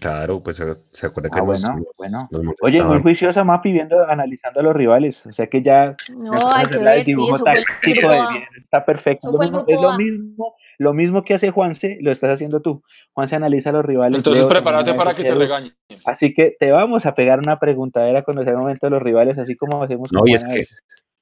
[0.00, 1.62] Claro, pues se, se acuerda que Ah, nos-
[1.96, 2.28] bueno,
[2.60, 6.66] Oye, muy juiciosa Mapi viendo, analizando a los rivales, o sea que ya No, hay
[6.66, 8.18] que ver, sí, dibujo el táctico de
[8.62, 9.28] está perfecto.
[9.30, 12.82] El Bueno, grupo es lo mismo, lo mismo que hace Juanse, lo estás haciendo tú.
[13.14, 14.18] Juanse analiza a los rivales.
[14.18, 15.72] Entonces Leo prepárate para que te regañen.
[16.04, 19.38] Así que te vamos a pegar una preguntadera cuando sea el momento de los rivales,
[19.38, 20.66] así como hacemos No, con y es que.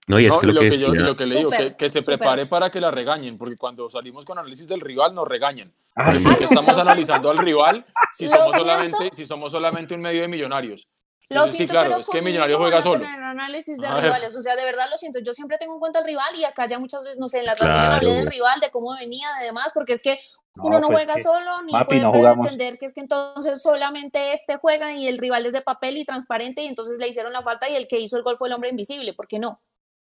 [0.06, 1.50] No, y es No, que y lo lo que que, yo, lo que le digo,
[1.50, 5.14] que, que se prepare para que la regañen, porque cuando salimos con análisis del rival
[5.14, 5.72] nos regañan.
[5.96, 6.22] Ah, Ay.
[6.24, 8.58] Porque estamos analizando al rival si somos, siento.
[8.58, 10.86] solamente, si somos solamente un medio de millonarios.
[11.30, 13.00] Lo Entonces, sí, siento, claro, pero es que Millonarios juega solo.
[13.00, 15.20] tener análisis de rivales, o sea, de verdad lo siento.
[15.20, 17.46] Yo siempre tengo en cuenta al rival y acá ya muchas veces, no sé, en
[17.46, 17.96] la transmisión Claro.
[17.96, 20.18] hablé del rival, de cómo venía, de demás, porque es que
[20.54, 24.34] No, uno no pues juega solo, ni Mapi, puede entender que es que entonces solamente
[24.34, 27.40] este juega y el rival es de papel y transparente y entonces le hicieron la
[27.40, 29.58] falta y el que hizo el gol fue el hombre invisible, ¿por qué no?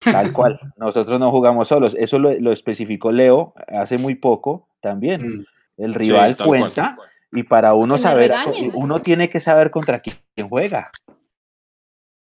[0.04, 0.60] Tal cual.
[0.78, 1.96] Nosotros no jugamos solos.
[1.98, 5.40] Eso lo, lo especificó Leo hace muy poco también.
[5.40, 5.46] Mm.
[5.78, 7.10] El rival Sí, tal cual, cuenta cual.
[7.32, 8.72] y para uno saber, regañen.
[8.76, 10.18] uno tiene que saber contra quién
[10.50, 10.92] juega.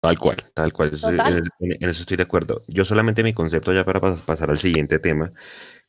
[0.01, 0.91] Tal cual, tal cual.
[0.91, 1.43] Total.
[1.60, 2.64] En, en eso estoy de acuerdo.
[2.68, 5.31] Yo solamente mi concepto ya para pas- pasar al siguiente tema.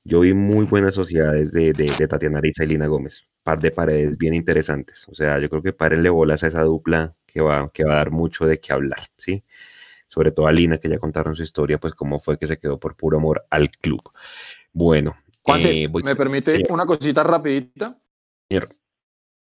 [0.03, 3.25] Yo vi muy buenas sociedades de, de, de Tatiana Ariza y Lina Gómez.
[3.45, 5.07] Par de paredes bien interesantes.
[5.09, 7.97] O sea, yo creo que párenle bolas a esa dupla que va, que va a
[7.97, 9.45] dar mucho de qué hablar, ¿sí?
[10.13, 12.79] Sobre todo a Lina, que ya contaron su historia, pues cómo fue que se quedó
[12.79, 14.03] por puro amor al club.
[14.73, 15.15] Bueno,
[15.45, 16.73] Juanse, eh, voy- ¿me permite señor.
[16.73, 17.97] una cosita rapidita?
[18.49, 18.69] Señor.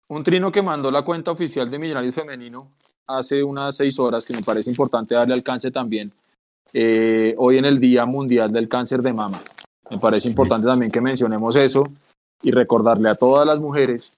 [0.09, 2.71] Un trino que mandó la cuenta oficial de Millonarios Femenino
[3.07, 6.11] hace unas seis horas, que me parece importante darle alcance también,
[6.73, 9.41] eh, hoy en el Día Mundial del Cáncer de Mama.
[9.89, 11.85] Me parece importante también que mencionemos eso
[12.41, 14.11] y recordarle a todas las mujeres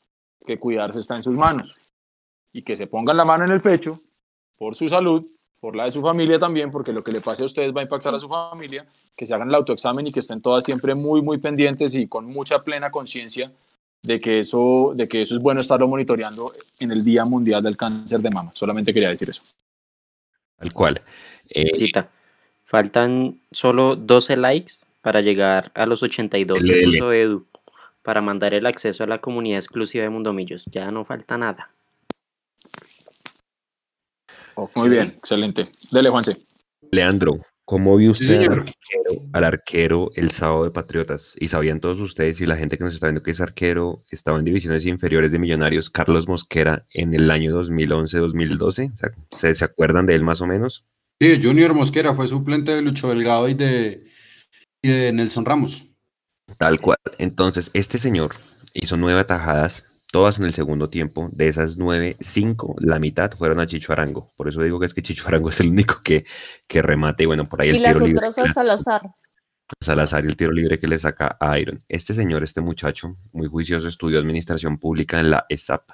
[0.47, 1.75] que cuidarse está en sus manos
[2.51, 3.99] y que se pongan la mano en el pecho
[4.57, 5.23] por su salud,
[5.59, 7.83] por la de su familia también, porque lo que le pase a ustedes va a
[7.83, 11.21] impactar a su familia, que se hagan el autoexamen y que estén todas siempre muy,
[11.21, 13.51] muy pendientes y con mucha plena conciencia
[14.01, 17.75] de que eso, de que eso es bueno estarlo monitoreando en el Día Mundial del
[17.75, 18.51] Cáncer de Mama.
[18.53, 19.43] Solamente quería decir eso.
[20.57, 21.01] tal cual.
[21.49, 22.09] Eh, Cita.
[22.63, 27.45] Faltan solo 12 likes para llegar a los 82 que puso Edu
[28.03, 30.65] para mandar el acceso a la comunidad exclusiva de Mundomillos.
[30.71, 31.71] Ya no falta nada.
[34.75, 35.67] Muy bien, excelente.
[35.91, 36.37] Dele, Juanse.
[36.91, 41.35] Leandro, ¿cómo vio Sí, usted al, arquero, al arquero el sábado de Patriotas?
[41.39, 44.39] Y sabían todos ustedes y la gente que nos está viendo que ese arquero estaba
[44.39, 48.93] en divisiones inferiores de Millonarios, Carlos Mosquera, en el año 2011-2012.
[48.93, 50.85] O sea, ¿se, ¿Se acuerdan de él más o menos?
[51.21, 54.05] Sí, Junior Mosquera fue suplente de Lucho Delgado y de,
[54.81, 55.85] y de Nelson Ramos.
[56.57, 56.97] Tal cual.
[57.17, 58.35] Entonces, este señor
[58.73, 61.29] hizo nueve atajadas, todas en el segundo tiempo.
[61.31, 64.31] De esas nueve, cinco, la mitad fueron a Chicho Arango.
[64.35, 66.25] Por eso digo que es que Chicho Arango es el único que,
[66.67, 67.23] que remate.
[67.23, 68.27] Y bueno, por ahí el Y las tiro libre.
[68.27, 69.01] otras a Salazar.
[69.81, 71.79] Salazar y el tiro libre que le saca a Iron.
[71.87, 75.91] Este señor, este muchacho, muy juicioso, estudió administración pública en la ESAP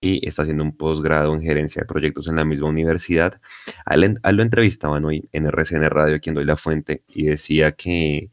[0.00, 3.40] y está haciendo un posgrado en gerencia de proyectos en la misma universidad.
[3.84, 7.24] A él, a él lo entrevistaban hoy en RCN Radio, quien doy la fuente, y
[7.24, 8.30] decía que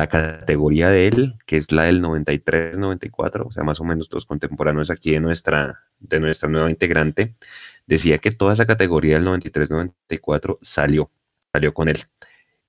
[0.00, 4.24] la categoría de él, que es la del 93-94, o sea, más o menos los
[4.24, 7.34] contemporáneos aquí de nuestra, de nuestra nueva integrante,
[7.86, 11.10] decía que toda esa categoría del 93-94 salió,
[11.52, 12.04] salió con él.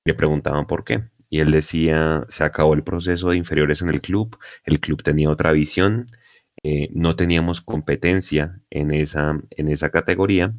[0.03, 1.03] Le preguntaban por qué.
[1.29, 5.29] Y él decía, se acabó el proceso de inferiores en el club, el club tenía
[5.29, 6.07] otra visión,
[6.63, 10.53] eh, no teníamos competencia en esa, en esa categoría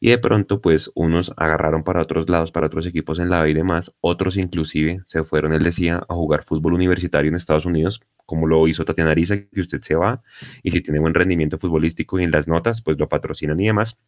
[0.00, 3.50] y de pronto pues unos agarraron para otros lados, para otros equipos en la B
[3.50, 8.00] y demás, otros inclusive se fueron, él decía, a jugar fútbol universitario en Estados Unidos,
[8.26, 10.22] como lo hizo Tatiana Ariza, que usted se va
[10.62, 13.98] y si tiene buen rendimiento futbolístico y en las notas pues lo patrocinan y demás.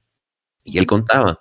[0.65, 1.39] Y él contaba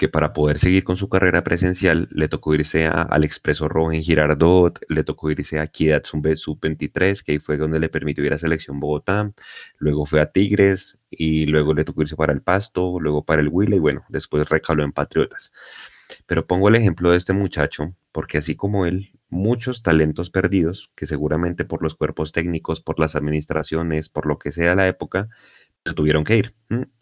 [0.00, 4.02] que para poder seguir con su carrera presencial le tocó irse al Expreso Rojo en
[4.02, 8.32] Girardot, le tocó irse a Equidad Sub- Sub-23, que ahí fue donde le permitió ir
[8.32, 9.30] a Selección Bogotá,
[9.78, 13.48] luego fue a Tigres y luego le tocó irse para el Pasto, luego para el
[13.48, 15.52] Huila y bueno, después recaló en Patriotas.
[16.26, 21.06] Pero pongo el ejemplo de este muchacho porque así como él, muchos talentos perdidos, que
[21.06, 25.28] seguramente por los cuerpos técnicos, por las administraciones, por lo que sea la época,
[25.84, 26.54] se tuvieron que ir.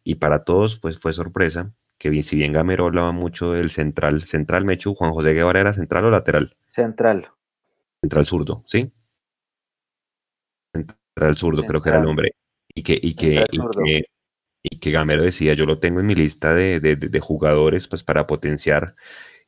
[0.04, 4.24] Y para todos pues fue sorpresa que bien, si bien Gamero hablaba mucho del central,
[4.26, 7.28] central Mechu, Juan José Guevara era central o lateral, Central.
[8.00, 8.92] central zurdo, ¿sí?
[10.72, 12.32] Central zurdo creo que era el nombre.
[12.74, 14.04] Y que, y que, y que,
[14.62, 17.88] y que Gamero decía, yo lo tengo en mi lista de, de- de- de jugadores
[17.88, 18.94] pues para potenciar.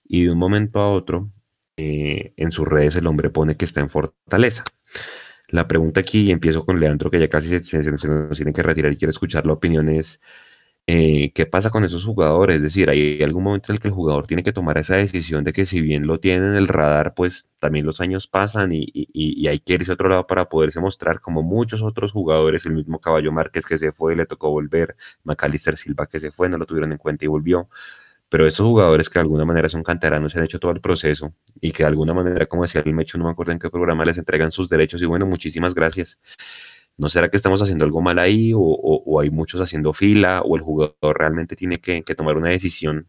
[0.04, 1.30] Y de un momento a otro,
[1.78, 4.64] eh, en sus redes el hombre pone que está en Fortaleza.
[5.48, 8.52] La pregunta aquí, y empiezo con Leandro, que ya casi se, se- se nos tiene
[8.52, 10.20] que retirar y quiero escuchar la opinión, es
[10.86, 12.56] eh, ¿qué pasa con esos jugadores?
[12.56, 15.44] Es decir, hay algún momento en el que el jugador tiene que tomar esa decisión
[15.44, 18.84] de que si bien lo tiene en el radar, pues también los años pasan y,
[18.92, 22.66] y- y hay que irse a otro lado para poderse mostrar como muchos otros jugadores,
[22.66, 26.48] el mismo Caballo Márquez que se fue, le tocó volver, Macalister Silva que se fue,
[26.48, 27.68] no lo tuvieron en cuenta y volvió.
[28.28, 31.34] Pero esos jugadores que de alguna manera son canteranos, se han hecho todo el proceso
[31.60, 34.04] y que de alguna manera, como decía el Mecho, no me acuerdo en qué programa,
[34.04, 36.18] les entregan sus derechos y bueno, muchísimas gracias.
[37.00, 40.62] ¿No será que estamos haciendo algo mal ahí o, hay muchos haciendo fila o el
[40.62, 43.06] jugador realmente tiene que, tomar una decisión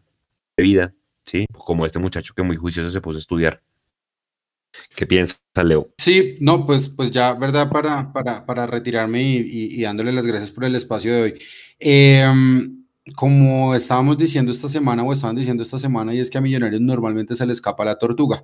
[0.56, 0.94] de vida?
[1.26, 1.44] ¿Sí?
[1.52, 3.60] Como este muchacho que muy juicioso se puso a estudiar.
[4.96, 5.90] ¿Qué piensa, Leo?
[5.98, 7.68] Sí, no, pues, pues ya, ¿verdad?
[7.70, 11.34] Para, para, para retirarme y, y- y dándole las gracias por el espacio de hoy.
[11.78, 16.40] Em, como estábamos diciendo esta semana o estaban diciendo esta semana, y es que a
[16.40, 18.42] Millonarios normalmente se le escapa la tortuga.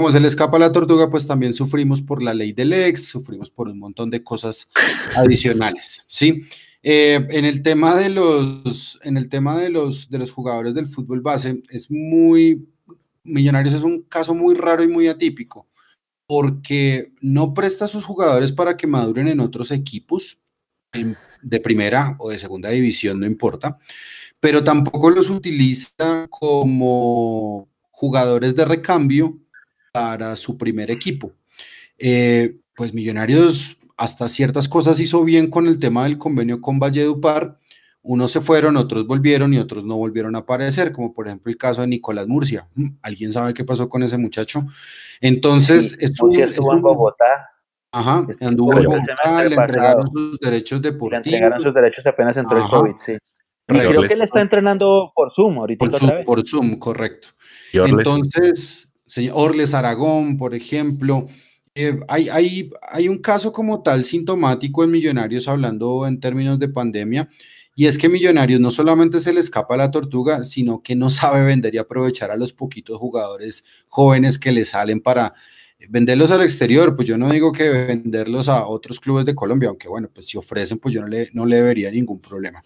[0.00, 3.50] Como se le escapa la tortuga, pues también sufrimos por la ley del ex, sufrimos
[3.50, 4.70] por un montón de cosas
[5.14, 6.46] adicionales, ¿sí?
[6.82, 10.86] Eh, en el tema de los, en el tema de los, de los jugadores del
[10.86, 12.66] fútbol base, es muy,
[13.24, 15.68] Millonarios es un caso muy raro y muy atípico
[16.26, 20.40] porque no presta a sus jugadores para que maduren en otros equipos
[21.42, 23.76] de primera o de segunda división, no importa,
[24.40, 29.38] pero tampoco los utiliza como jugadores de recambio
[29.92, 31.32] para su primer equipo.
[31.98, 37.58] Eh, pues Millonarios hasta ciertas cosas hizo bien con el tema del convenio con Valledupar.
[38.02, 41.58] Unos se fueron, otros volvieron y otros no volvieron a aparecer, como por ejemplo el
[41.58, 42.66] caso de Nicolás Murcia.
[42.74, 44.64] Mm, ¿Alguien sabe qué pasó con ese muchacho?
[45.20, 47.24] Entonces, Sí, es Murcia estuvo es en Bogotá
[47.92, 49.62] Ajá, anduvo en Bogotá, le pasado.
[49.66, 51.26] entregaron sus derechos y le deportivos.
[51.26, 52.70] entregaron sus derechos apenas entró el.
[52.70, 53.12] COVID, sí.
[53.12, 56.24] Y creo que él está entrenando por Zoom ahorita Por otra Zoom, vez.
[56.26, 57.28] por Zoom, correcto.
[57.72, 58.89] Entonces,
[59.32, 61.28] Orles Aragón, por ejemplo,
[61.74, 66.68] eh, hay, hay, hay un caso como tal sintomático en Millonarios, hablando en términos de
[66.68, 67.28] pandemia,
[67.76, 71.44] y es que Millonarios no solamente se le escapa la tortuga, sino que no sabe
[71.44, 75.34] vender y aprovechar a los poquitos jugadores jóvenes que le salen para
[75.88, 76.94] venderlos al exterior.
[76.94, 80.36] Pues yo no digo que venderlos a otros clubes de Colombia, aunque bueno, pues si
[80.36, 82.62] ofrecen, pues yo no le, no le vería ningún problema.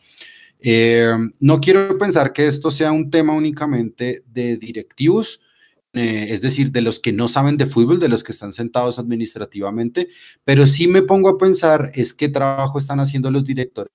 [0.58, 5.40] Eh, no quiero pensar que esto sea un tema únicamente de directivos,
[5.94, 8.98] eh, es decir, de los que no saben de fútbol, de los que están sentados
[8.98, 10.08] administrativamente,
[10.44, 13.92] pero sí me pongo a pensar es qué trabajo están haciendo los directores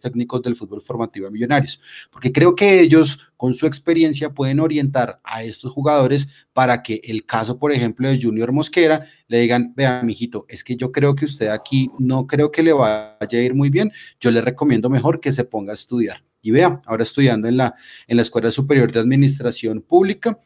[0.00, 1.80] técnicos del fútbol formativo de Millonarios,
[2.10, 7.26] porque creo que ellos con su experiencia pueden orientar a estos jugadores para que el
[7.26, 11.24] caso, por ejemplo, de Junior Mosquera, le digan, vea, mijito, es que yo creo que
[11.24, 15.20] usted aquí no creo que le vaya a ir muy bien, yo le recomiendo mejor
[15.20, 16.24] que se ponga a estudiar.
[16.44, 17.74] y vea, ahora estudiando en la,
[18.08, 20.40] en la Escuela Superior de Administración Pública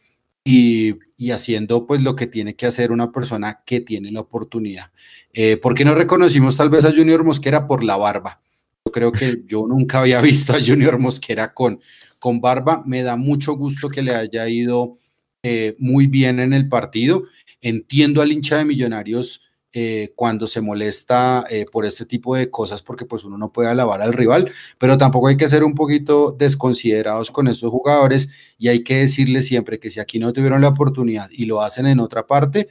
[0.47, 4.93] y, y haciendo pues lo que tiene que hacer una persona que tiene la oportunidad.
[5.33, 8.41] Eh, ¿Por qué no reconocimos tal vez a Junior Mosquera por la barba?
[8.85, 11.81] Yo creo que yo nunca había visto a Junior Mosquera con,
[12.21, 12.85] con barba.
[12.87, 14.99] Me da mucho gusto que le haya ido
[15.43, 17.25] eh, muy bien en el partido.
[17.61, 19.43] Entiendo al hincha de Millonarios
[19.79, 23.69] eh, cuando se molesta eh, por este tipo de cosas, porque pues uno no puede
[23.69, 28.69] alabar al rival, pero tampoco hay que ser un poquito desconsiderados con estos jugadores y
[28.69, 32.01] hay que decirles siempre que si aquí no tuvieron la oportunidad y lo hacen en
[32.01, 32.69] otra parte,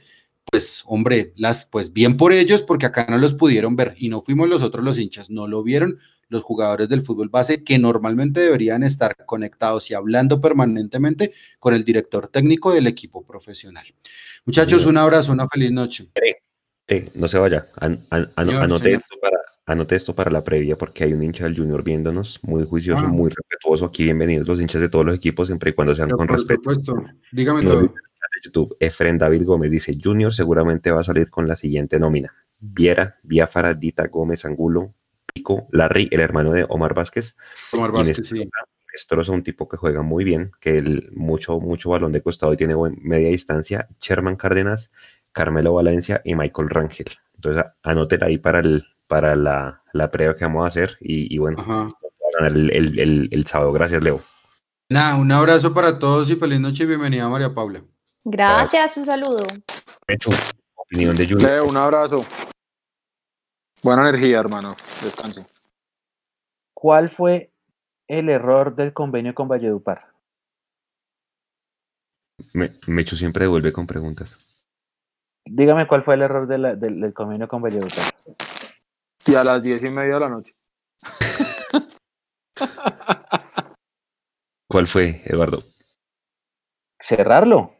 [0.50, 4.20] pues hombre, las, pues bien por ellos, porque acá no los pudieron ver y no
[4.20, 8.40] fuimos los otros los hinchas, no lo vieron los jugadores del fútbol base que normalmente
[8.40, 13.86] deberían estar conectados y hablando permanentemente con el director técnico del equipo profesional.
[14.44, 16.08] Muchachos, un abrazo, una feliz noche.
[17.14, 17.66] No se vaya.
[17.80, 19.00] An, an, an, Señor, anote, señor.
[19.02, 19.36] Esto para,
[19.66, 23.08] anote esto para la previa porque hay un hincha del Junior viéndonos, muy juicioso, Ah.
[23.08, 23.86] muy respetuoso.
[23.86, 26.36] Aquí bienvenidos los hinchas de todos los equipos, siempre y cuando sean Pero con por
[26.36, 26.60] respeto.
[26.74, 26.94] supuesto,
[27.32, 27.94] dígame Nos todo.
[28.44, 32.32] YouTube, Efren David Gómez dice, Junior seguramente va a salir con la siguiente nómina.
[32.60, 34.94] Viera, Biafara, Dita Gómez, Angulo,
[35.32, 37.34] Pico, Larry, el hermano de Omar Vázquez,
[37.72, 38.48] Omar Vázquez, sí.
[38.92, 42.52] Néstor es un tipo que juega muy bien, que el, mucho, mucho balón de costado
[42.52, 43.88] y tiene buen- media distancia.
[44.00, 44.90] Sherman Cárdenas,
[45.36, 47.14] Carmelo Valencia y Michael Rangel.
[47.34, 51.36] Entonces, anótela ahí para, el, para la, la prueba que vamos a hacer y, y
[51.36, 51.90] bueno, Ajá.
[52.40, 53.70] el, el- el- el sábado.
[53.72, 54.20] Gracias, Leo.
[54.88, 57.82] Nada, un abrazo para todos y feliz noche y bienvenida María Paula.
[58.24, 59.42] Gracias, un saludo.
[60.08, 60.30] Hecho,
[60.74, 61.50] opinión de Junior.
[61.50, 62.24] Leo, un abrazo.
[63.82, 64.70] Buena energía, hermano.
[65.02, 65.42] Descanse.
[66.72, 67.52] ¿Cuál fue
[68.08, 70.06] el error del convenio con Valledupar?
[72.54, 74.38] Me, Mecho siempre devuelve con preguntas.
[75.46, 78.04] Dígame cuál fue el error de la- del, del convenio con Valledupar.
[79.26, 80.54] Y a las diez y media de la noche.
[84.68, 85.62] ¿Cuál fue, Eduardo?
[87.00, 87.72] Cerrarlo.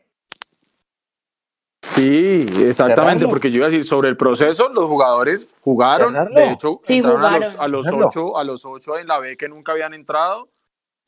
[1.82, 3.28] Sí, exactamente, Cerrarlo.
[3.28, 6.34] porque yo iba a decir sobre el proceso, los jugadores jugaron, Cerrarlo.
[6.40, 7.64] de hecho, Sí, entraron a los, jugaron.
[7.64, 10.48] a los ocho, a los ocho en la B que nunca habían entrado.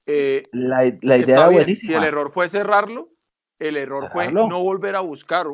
[0.06, 1.98] Eh, La, la idea era bien, si buenísima.
[1.98, 3.10] el error fue cerrarlo,
[3.58, 5.46] el error fue no volver a buscar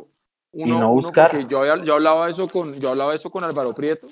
[0.54, 1.30] uno, no uno buscar.
[1.30, 4.06] porque yo, había- yo hablaba eso con yo hablaba eso con Álvaro Prieto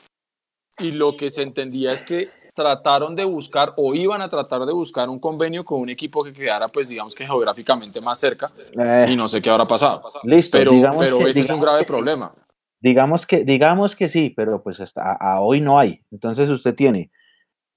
[0.78, 4.72] y lo que se entendía es que trataron de buscar o iban a tratar de
[4.72, 9.06] buscar un convenio con un equipo que quedara pues digamos que geográficamente más cerca Eh,
[9.08, 10.00] y no sé qué habrá pasado.
[10.24, 12.34] listo, Pero, pero que- ese es un grave que- problema.
[12.80, 16.00] Digamos que, digamos que sí, pero pues hasta a, a hoy no hay.
[16.10, 17.12] Entonces usted tiene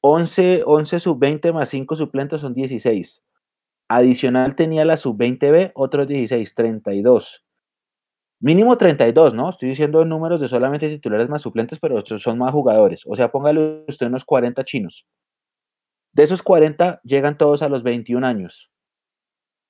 [0.02, 3.22] 11, 11 sub-20 más 5 suplentes son 16.
[3.88, 7.45] Adicional tenía la sub-20B, otros 16, 32.
[8.40, 9.50] Mínimo 32, ¿no?
[9.50, 13.02] Estoy diciendo números de solamente titulares más suplentes, pero son más jugadores.
[13.06, 15.06] O sea, póngale usted unos 40 chinos.
[16.14, 18.70] De esos 40 llegan todos a los 21 años.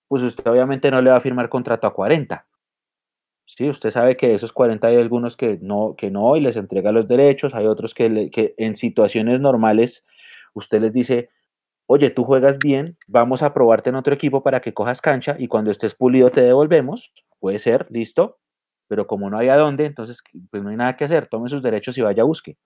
[0.07, 2.45] Pues usted obviamente no le va a firmar contrato a 40.
[3.45, 6.57] Sí, usted sabe que de esos 40 hay algunos que no, que no y les
[6.57, 10.03] entrega los derechos, hay otros que en situaciones normales
[10.53, 11.29] usted les dice,
[11.87, 15.47] oye, tú juegas bien, vamos a probarte en otro equipo para que cojas cancha y
[15.47, 18.39] cuando estés pulido te devolvemos, puede ser, listo,
[18.87, 20.21] pero como no hay a dónde, entonces
[20.51, 22.57] pues no hay nada que hacer, tome sus derechos y vaya a busque.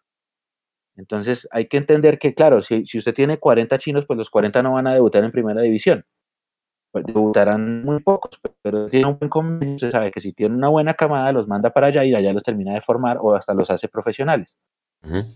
[0.95, 4.61] Entonces hay que entender que, claro, si, si usted tiene 40 chinos, pues los 40
[4.61, 6.05] no van a debutar en primera división.
[6.91, 10.69] Pues debutarán muy pocos, pero tiene un buen convenio, usted sabe que si tiene una
[10.69, 13.69] buena camada, los manda para allá y allá los termina de formar o hasta los
[13.69, 14.55] hace profesionales.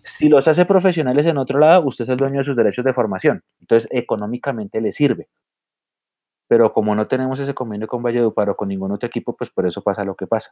[0.03, 2.93] Si los hace profesionales en otro lado, usted es el dueño de sus derechos de
[2.93, 3.43] formación.
[3.61, 5.29] Entonces, económicamente le sirve.
[6.53, 9.65] Pero como no tenemos ese convenio con Valledupar o con ningún otro equipo, pues por
[9.65, 10.51] eso pasa lo que pasa.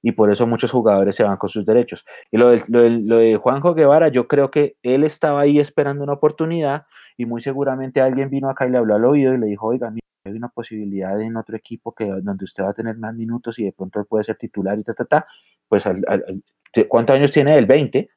[0.00, 2.04] Y por eso muchos jugadores se van con sus derechos.
[2.30, 5.58] Y lo, del- lo, del- lo de Juanjo Guevara, yo creo que él estaba ahí
[5.58, 6.86] esperando una oportunidad
[7.16, 9.90] y muy seguramente alguien vino acá y le habló al oído y le dijo, oiga,
[9.90, 13.58] mira, hay una posibilidad en otro equipo que donde usted va a tener más minutos
[13.58, 15.26] y de pronto puede ser titular y ta, ta, ta.
[15.68, 16.24] Pues, al- al-
[16.88, 17.66] ¿cuántos años tiene él?
[17.66, 18.08] 20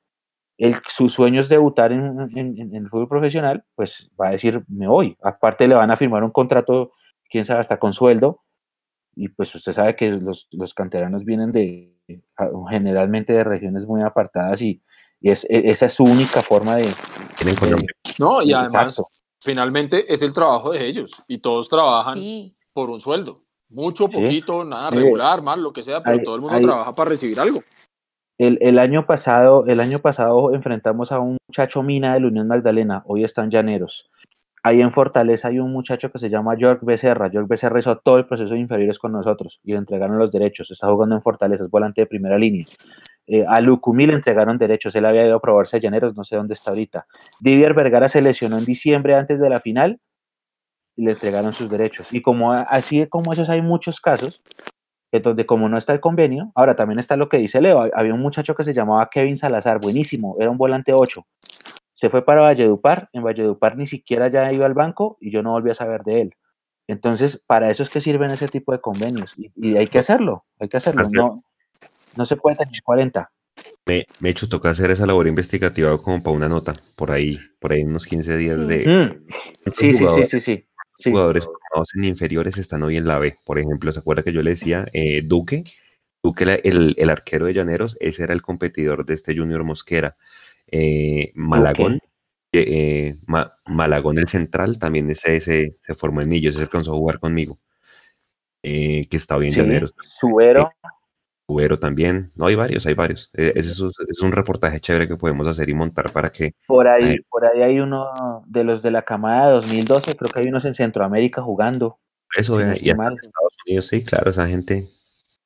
[0.60, 4.62] el, su sueño es debutar en- en- en el fútbol profesional, pues va a decir,
[4.68, 5.18] me voy.
[5.24, 6.92] Aparte le van a firmar un contrato,
[7.30, 8.42] quién sabe, hasta con sueldo.
[9.16, 11.96] Y pues usted sabe que los, los canteranos vienen de,
[12.70, 14.82] generalmente de regiones muy apartadas y,
[15.20, 16.84] y es, e- esa es su única forma de...
[16.84, 17.86] De-.
[18.20, 19.12] No, y además, Exacto.
[19.40, 22.56] finalmente es el trabajo de ellos y todos trabajan Sí.
[22.74, 23.42] por un sueldo.
[23.70, 24.14] Mucho, Sí.
[24.14, 27.10] poquito, nada, regular, mal, lo que sea, pero hay- todo el mundo hay- trabaja para
[27.10, 27.62] recibir algo.
[28.38, 32.48] El, el año pasado, el año pasado enfrentamos a un muchacho mina de la Unión
[32.48, 34.10] Magdalena, hoy están llaneros.
[34.64, 37.32] Ahí en Fortaleza hay un muchacho que se llama York Becerra.
[37.32, 40.70] York Becerra hizo todo el proceso de inferiores con nosotros y le entregaron los derechos.
[40.72, 42.66] Está jugando en Fortaleza, es volante de primera línea.
[43.28, 46.36] Eh, a Lucumí le entregaron derechos, él había ido a probarse a Llaneros, no sé
[46.36, 47.06] dónde está ahorita.
[47.40, 50.00] Didier Vergara se lesionó en diciembre antes de la final
[50.96, 52.14] y le entregaron sus derechos.
[52.14, 54.42] Y como así como esos hay muchos casos,
[55.12, 58.22] donde como no está el convenio, ahora también está lo que dice Leo, había un
[58.22, 61.26] muchacho que se llamaba Kevin Salazar, buenísimo, era un volante 8.
[62.00, 65.52] Se fue para Valledupar, en Valledupar ni siquiera ya iba al banco y yo no
[65.52, 66.34] volví a saber de él.
[66.88, 70.70] Entonces, para eso es que sirven ese tipo de convenios y, hay que hacerlo, hay
[70.70, 71.10] que hacerlo.
[71.12, 71.44] No,
[72.16, 73.30] no se puede tener 40.
[73.86, 77.38] Me, me he hecho tocar hacer esa labor investigativa como para una nota, por ahí,
[77.60, 78.88] por ahí unos 15 días de...
[78.88, 79.72] Mm.
[79.74, 83.36] Sí, sí, sí, sí, sí, Jugadores formados en inferiores están hoy en la B.
[83.46, 85.66] Por ejemplo, ¿se acuerda que yo le decía eh, Duque?
[86.24, 90.16] Duque, el, el, arquero de Llaneros, ese era el competidor de este Junior Mosquera.
[90.72, 92.00] Eh, Malagón,
[92.52, 93.18] eh,
[93.66, 97.60] Malagón el central, también ese, se formó en Millos, ese alcanzó a jugar conmigo.
[98.62, 99.94] que está bien sí, Llaneros.
[100.20, 100.70] Subero.
[101.80, 102.32] También.
[102.36, 103.32] No, hay varios, hay varios.
[103.34, 106.54] Ese es, un reportaje chévere que podemos hacer y montar para que...
[106.68, 110.42] Por ahí, por ahí hay uno de los de la camada de 2012, creo que
[110.42, 111.98] hay unos en Centroamérica jugando.
[112.36, 114.86] Eso, y en Estados Unidos, sí, claro, esa gente,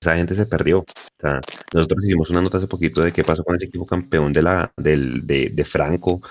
[0.03, 0.80] esa gente se perdió.
[0.80, 0.85] O
[1.19, 1.41] sea,
[1.73, 4.71] nosotros hicimos una nota hace poquito de qué pasó con el equipo campeón de, la,
[4.77, 6.21] del, de, Franco.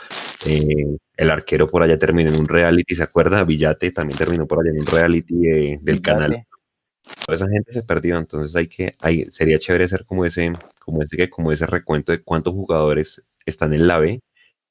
[0.47, 3.45] Eh, el arquero por allá terminó en un reality, ¿se acuerda?
[3.45, 6.47] Villate también terminó por allá en un reality eh, del canal
[7.29, 11.29] esa gente se perdió, entonces hay que, hay, sería chévere hacer como ese, como ese,
[11.31, 14.21] como ese recuento de cuántos jugadores están en la B,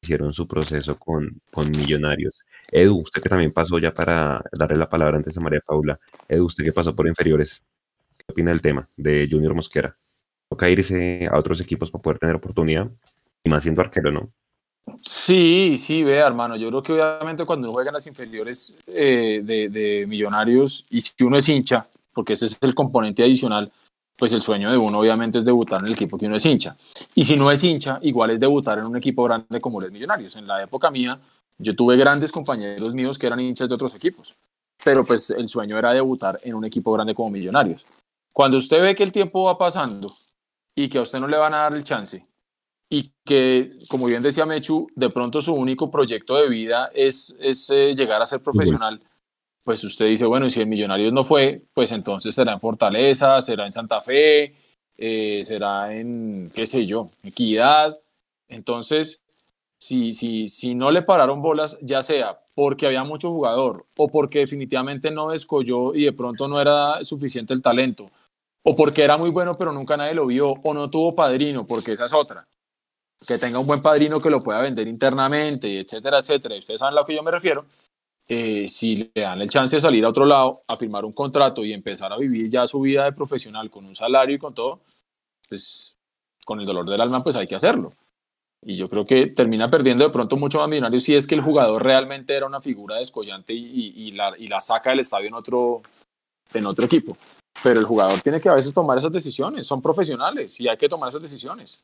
[0.01, 2.33] hicieron su proceso con, con Millonarios.
[2.71, 5.99] Edu, usted que también pasó ya para darle la palabra antes a María Paula.
[6.27, 7.61] Edu, usted que pasó por inferiores,
[8.21, 9.95] ¿qué opina del tema de Junior Mosquera?
[10.49, 12.89] ¿Toca irse a otros equipos para poder tener oportunidad?
[13.43, 14.31] Y más siendo arquero, ¿no?
[14.97, 16.55] Sí, sí, vea, hermano.
[16.55, 21.01] Yo creo que obviamente cuando uno juega en las inferiores eh, de, de, Millonarios y
[21.01, 23.71] si uno es hincha, porque ese es el componente adicional,
[24.17, 26.75] pues el sueño de uno obviamente es debutar en el equipo que uno es hincha.
[27.15, 30.35] Y si no es hincha, igual es debutar en un equipo grande como los Millonarios.
[30.35, 31.19] En la época mía,
[31.57, 34.35] yo tuve grandes compañeros míos que eran hinchas de otros equipos,
[34.83, 37.85] pero pues el sueño era debutar en un equipo grande como Millonarios.
[38.31, 40.11] Cuando usted ve que el tiempo va pasando
[40.75, 42.25] y que a usted no le van a dar el chance
[42.89, 47.69] y que, como bien decía Mechu, de pronto su único proyecto de vida es, es
[47.69, 49.01] eh, llegar a ser profesional,
[49.63, 53.39] pues usted dice, bueno, y si el Millonarios no fue, pues entonces será en Fortaleza,
[53.41, 54.55] será en Santa Fe,
[54.97, 57.97] eh, será en, qué sé yo, Equidad.
[58.49, 59.21] Entonces,
[59.77, 64.39] si, si, si no le pararon bolas, ya sea porque había mucho jugador o porque
[64.39, 68.11] definitivamente no descolló y de pronto no era suficiente el talento,
[68.63, 71.93] o porque era muy bueno pero nunca nadie lo vio, o no tuvo padrino, porque
[71.93, 72.47] esa es otra.
[73.25, 76.57] Que tenga un buen padrino que lo pueda vender internamente, etcétera, etcétera.
[76.57, 77.65] ustedes saben a lo que yo me refiero
[78.33, 81.65] eh, si le dan el chance de salir a otro lado, a firmar un contrato
[81.65, 84.79] y empezar a vivir ya su vida de profesional con un salario y con todo,
[85.49, 85.97] pues
[86.45, 87.91] con el dolor del alma, pues hay que hacerlo.
[88.61, 91.41] Y yo creo que termina perdiendo de pronto mucho más millonario si es que el
[91.41, 95.33] jugador realmente era una figura descollante y, y, la, y la saca del estadio en
[95.33, 95.81] otro,
[96.53, 97.17] en otro equipo.
[97.63, 100.89] Pero el jugador tiene que a veces tomar esas decisiones, son profesionales y hay que
[100.89, 101.79] tomar esas decisiones.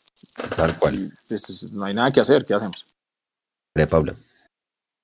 [0.56, 1.12] Tal cual.
[1.28, 2.86] Pues, no hay nada que hacer, ¿qué hacemos?
[3.76, 4.16] De Pablo.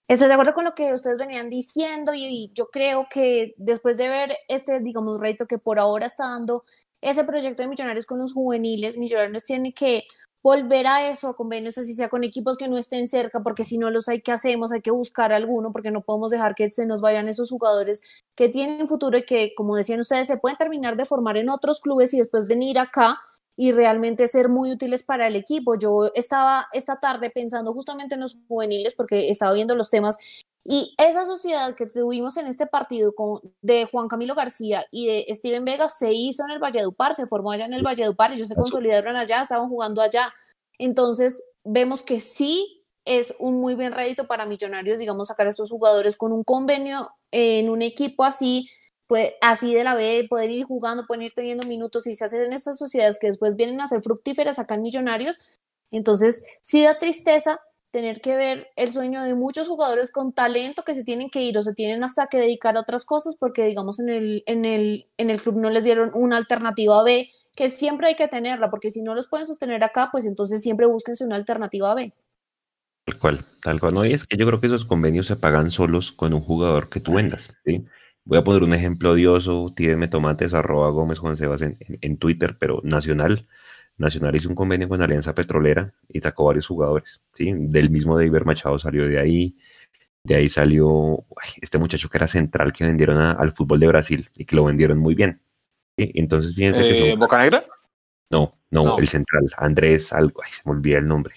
[0.08, 4.10] Estoy de acuerdo con lo que ustedes venían diciendo y, yo creo que después de
[4.10, 6.66] ver este, digamos, reto que por ahora está dando
[7.02, 10.04] ese proyecto de Millonarios con los juveniles, Millonarios tiene que
[10.44, 13.78] volver a eso, a convenios así sea con equipos que no estén cerca, porque si
[13.78, 16.86] no los hay que hacemos, hay que buscar alguno, porque no podemos dejar que se
[16.86, 20.98] nos vayan esos jugadores que tienen futuro y que, como decían ustedes, se pueden terminar
[20.98, 23.18] de formar en otros clubes y después venir acá
[23.56, 25.76] y realmente ser muy útiles para el equipo.
[25.78, 30.18] Yo estaba esta tarde pensando justamente en los juveniles porque estaba viendo los temas
[30.66, 35.36] y esa sociedad que tuvimos en este partido con, de Juan Camilo García y de
[35.36, 38.56] Steven Vega se hizo en el Valledupar, se formó allá en el Valledupar, ellos se
[38.56, 40.34] consolidaron allá, estaban jugando allá.
[40.80, 45.70] Entonces vemos que sí es un muy buen rédito para Millonarios, digamos, sacar a estos
[45.70, 48.70] jugadores con un convenio en un equipo así
[49.08, 52.44] pues, así de la B, poder ir jugando, pueden ir teniendo minutos y se hacen
[52.44, 55.60] en estas sociedades que después vienen a ser fructíferas en Millonarios.
[55.92, 57.60] Entonces, sí da tristeza
[57.94, 61.56] tener que ver el sueño de muchos jugadores con talento que se tienen que ir
[61.60, 65.06] o se tienen hasta que dedicar a otras cosas porque digamos en el, en el,
[65.18, 68.90] en el club no les dieron una alternativa B que siempre hay que tenerla porque
[68.90, 72.08] si no los pueden sostener acá pues entonces siempre búsquense una alternativa B.
[73.06, 73.94] Tal cual, tal cual.
[73.94, 76.90] No, y es que yo creo que esos convenios se pagan solos con un jugador
[76.90, 77.86] que tú vendas, ¿sí?
[78.26, 82.80] Voy a poner un ejemplo odioso, tídeme tomates, arroba Gómez Juan Sebas en, Twitter, pero
[82.84, 83.48] Nacional.
[83.98, 87.52] Nacional hizo un convenio con Alianza Petrolera y sacó varios jugadores, ¿sí?
[87.54, 89.56] Del mismo David Machado salió de ahí,
[90.24, 91.26] de ahí salió
[91.62, 94.98] este muchacho que era central que vendieron al fútbol de Brasil y que lo vendieron
[94.98, 95.42] muy bien.
[95.98, 97.62] Entonces fíjense que ¿Boca Negra?
[98.32, 98.98] No, No, No.
[98.98, 101.36] el central, Andrés, algo, ay, se me olvida el nombre.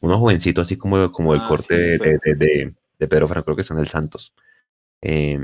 [0.00, 3.56] Uno jovencito así como, como el Ah, corte sí, de, de- de Pedro Franco, creo
[3.56, 4.32] que está en el Santos.
[5.00, 5.40] Eh,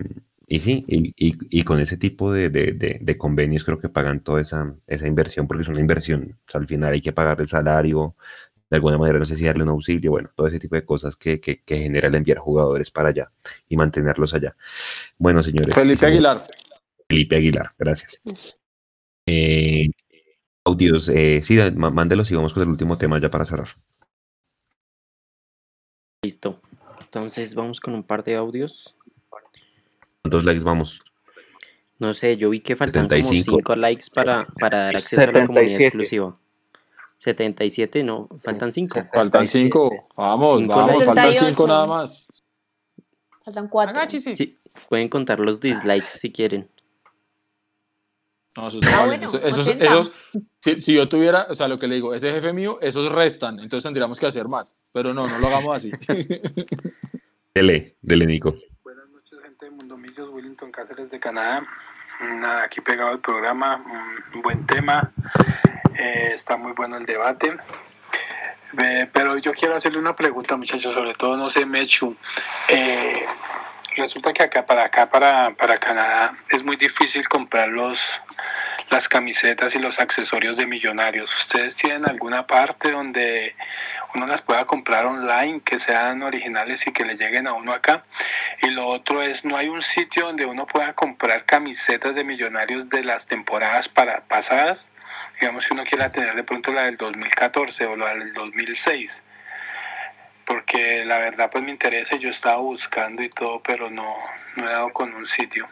[0.50, 3.88] y sí, y, y- y con ese tipo de, de- de- de convenios creo que
[3.90, 6.38] pagan toda esa, esa inversión, porque es una inversión.
[6.46, 8.16] O sea, al final hay que pagar el salario,
[8.70, 11.16] de alguna manera no sé si darle un auxilio, bueno, todo ese tipo de cosas
[11.16, 13.30] que, que, que genera el enviar jugadores para allá
[13.68, 14.56] y mantenerlos allá.
[15.18, 15.74] Bueno, señores.
[15.74, 16.44] Felipe Aguilar.
[17.08, 18.20] Felipe Aguilar, gracias.
[19.26, 19.88] Eh,
[20.64, 23.68] audios, eh, sí, má- mándelos y vamos con el último tema ya para cerrar.
[26.22, 26.60] Listo.
[27.00, 28.94] Entonces vamos con un par de audios.
[30.28, 30.98] ¿Cuántos likes vamos?
[31.98, 33.56] No sé, yo vi que faltan como 75.
[33.60, 35.84] 5 likes para, para dar acceso a la comunidad 77.
[35.86, 36.36] exclusiva.
[37.16, 39.06] 77, no, faltan 5.
[39.12, 40.06] Faltan cinco.
[40.14, 41.04] Vamos, Cinco vamos, likes.
[41.06, 41.46] faltan 78.
[41.48, 42.26] cinco nada más.
[43.42, 44.02] Faltan cuatro.
[44.20, 44.58] Sí,
[44.90, 46.68] pueden contar los dislikes si quieren.
[48.54, 49.06] No, esos no Ah, valen.
[49.20, 49.84] bueno, Esos- esos- 80.
[49.86, 53.10] esos- si, si yo tuviera, o sea, lo que le digo, ese jefe mío, esos
[53.10, 54.76] restan, entonces tendríamos que hacer más.
[54.92, 55.90] Pero no, no lo hagamos así.
[57.54, 58.54] Dele, dele, Nico.
[59.98, 61.66] Mundomillos, Wellington Cáceres de Canadá.
[62.64, 63.82] Aquí pegado el programa,
[64.32, 65.10] un buen tema,
[65.98, 67.56] eh, está muy bueno el debate.
[68.78, 72.16] Eh, pero yo quiero hacerle una pregunta, muchachos, sobre todo, no sé, Mechu.
[72.68, 73.26] Eh,
[73.96, 78.22] resulta que acá, para acá, para, para Canadá, es muy difícil comprar los,
[78.90, 81.28] las camisetas y los accesorios de millonarios.
[81.38, 83.56] ¿Ustedes tienen alguna parte donde
[84.14, 88.04] uno las pueda comprar online, que sean originales y que le lleguen a uno acá?
[88.62, 92.88] Y lo otro es, no hay un sitio donde uno pueda comprar camisetas de millonarios
[92.88, 94.90] de las temporadas para, pasadas.
[95.40, 99.22] Digamos que uno quiera tener de pronto la del 2014 o la del 2006.
[100.44, 104.14] Porque la verdad pues me interesa yo estaba buscando y todo, pero no,
[104.56, 105.68] no he dado con un sitio.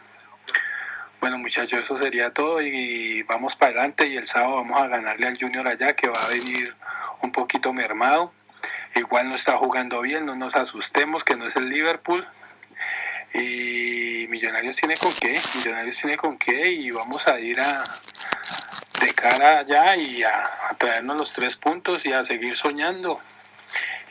[1.19, 5.27] Bueno muchachos, eso sería todo y vamos para adelante y el sábado vamos a ganarle
[5.27, 6.75] al Junior allá que va a venir
[7.23, 8.31] un poquito mermado.
[8.95, 12.27] Igual no está jugando bien, no nos asustemos que no es el Liverpool.
[13.33, 17.83] Y Millonarios tiene con qué, Millonarios tiene con qué y vamos a ir a
[19.01, 23.19] de cara allá y a, traernos los tres puntos y a seguir soñando.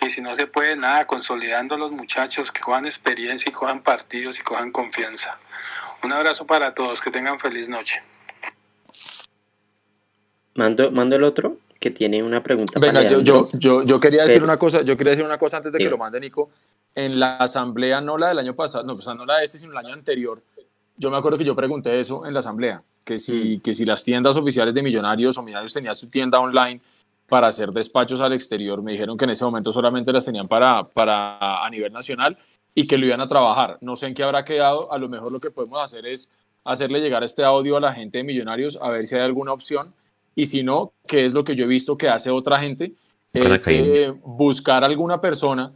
[0.00, 3.80] Y si no se puede nada, consolidando a los muchachos que cojan experiencia y cojan
[3.80, 5.38] partidos y cojan confianza.
[6.06, 8.00] Un abrazo para todos, que tengan feliz noche.
[10.54, 14.22] Mando, mando el otro que tiene una pregunta Venga, para yo, yo, yo, yo quería
[14.22, 16.50] decir Pero- una cosa, yo quería decir una cosa antes de que lo mande Nico.
[16.94, 19.58] En la asamblea, no la del año pasado, no, o sea, no la de este,
[19.58, 20.40] sino el año anterior,
[20.96, 24.04] yo me acuerdo que yo pregunté eso en la asamblea, que si, que si las
[24.04, 26.80] tiendas oficiales de Millonarios o Millonarios tenían su tienda online
[27.28, 30.84] para hacer despachos al exterior, me dijeron que en ese momento solamente las tenían para,
[30.84, 32.38] para a nivel nacional
[32.76, 33.78] y que lo iban a trabajar.
[33.80, 36.30] No sé en qué habrá quedado, a lo mejor lo que podemos hacer es
[36.62, 39.94] hacerle llegar este audio a la gente de Millonarios a ver si hay alguna opción
[40.34, 42.92] y si no, que es lo que yo he visto que hace otra gente,
[43.54, 45.72] es eh, buscar alguna persona,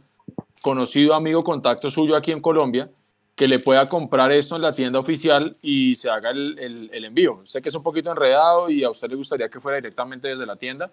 [0.61, 2.89] conocido, amigo, contacto suyo aquí en Colombia,
[3.35, 7.05] que le pueda comprar esto en la tienda oficial y se haga el, el- el
[7.05, 7.39] envío.
[7.45, 10.45] Sé que es un poquito enredado y a usted le gustaría que fuera directamente desde
[10.45, 10.91] la tienda,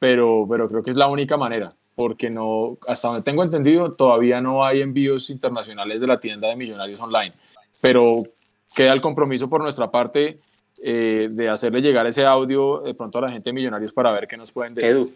[0.00, 4.40] pero, pero creo que es la única manera, porque no, hasta donde tengo entendido, todavía
[4.40, 7.32] no hay envíos internacionales de la tienda de Millonarios Online.
[7.80, 8.24] Pero
[8.74, 10.38] queda el compromiso por nuestra parte
[10.82, 14.26] eh, de hacerle llegar ese audio de pronto a la gente de Millonarios para ver
[14.26, 14.92] qué nos pueden decir.
[14.92, 15.10] Edu.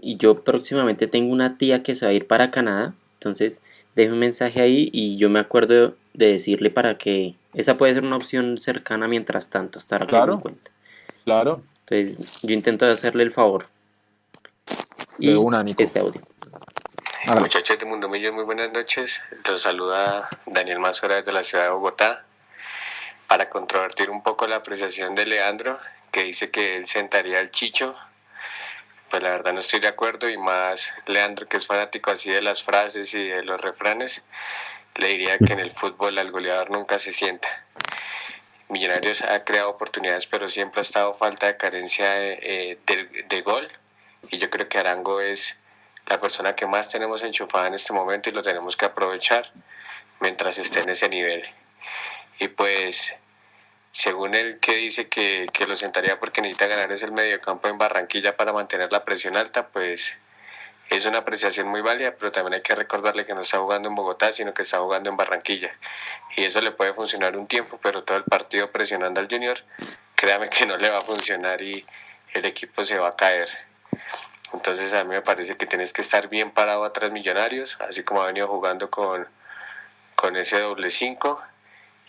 [0.00, 3.62] Y yo próximamente tengo una tía que se va a ir para Canadá, entonces
[3.94, 8.04] dejo un mensaje ahí y yo me acuerdo de decirle para que esa puede ser
[8.04, 10.34] una opción cercana mientras tanto, estar Claro.
[10.34, 10.70] en cuenta.
[11.24, 13.66] Claro, Entonces yo intento hacerle el favor.
[15.18, 15.82] Y de una, Nico.
[15.82, 16.20] este audio.
[17.24, 17.40] Hágale.
[17.40, 19.20] Muchachos de Mundo Millos, muy buenas noches.
[19.44, 22.24] Los saluda Daniel Mazora desde la ciudad de Bogotá.
[23.26, 25.78] Para controvertir un poco la apreciación de Leandro,
[26.12, 27.96] que dice que él sentaría al Chicho,
[29.10, 32.42] pues la verdad no estoy de acuerdo y más Leandro, que es fanático así de
[32.42, 34.24] las frases y de los refranes,
[34.96, 37.48] le diría que en el fútbol al goleador nunca se sienta.
[38.68, 43.40] Millonarios ha creado oportunidades, pero siempre ha estado falta de carencia de, eh, de- de
[43.42, 43.66] gol.
[44.30, 45.58] Y yo creo que Arango es
[46.06, 49.50] la persona que más tenemos enchufada en este momento y lo tenemos que aprovechar
[50.20, 51.44] mientras esté en ese nivel.
[52.38, 53.16] Y pues,
[53.92, 57.78] según él que dice que, que lo sentaría porque necesita ganar es el mediocampo en
[57.78, 60.18] Barranquilla para mantener la presión alta, pues
[60.88, 63.96] es una apreciación muy válida, pero también hay que recordarle que no está jugando en
[63.96, 65.74] Bogotá, sino que está jugando en Barranquilla.
[66.36, 69.58] Y eso le puede funcionar un tiempo, pero todo el partido presionando al Junior,
[70.14, 71.84] créame que no le va a funcionar y
[72.34, 73.48] el equipo se va a caer.
[74.52, 78.22] Entonces a mí me parece que tienes que estar bien parado atrás Millonarios, así como
[78.22, 79.26] ha venido jugando con,
[80.14, 81.42] con ese doble 5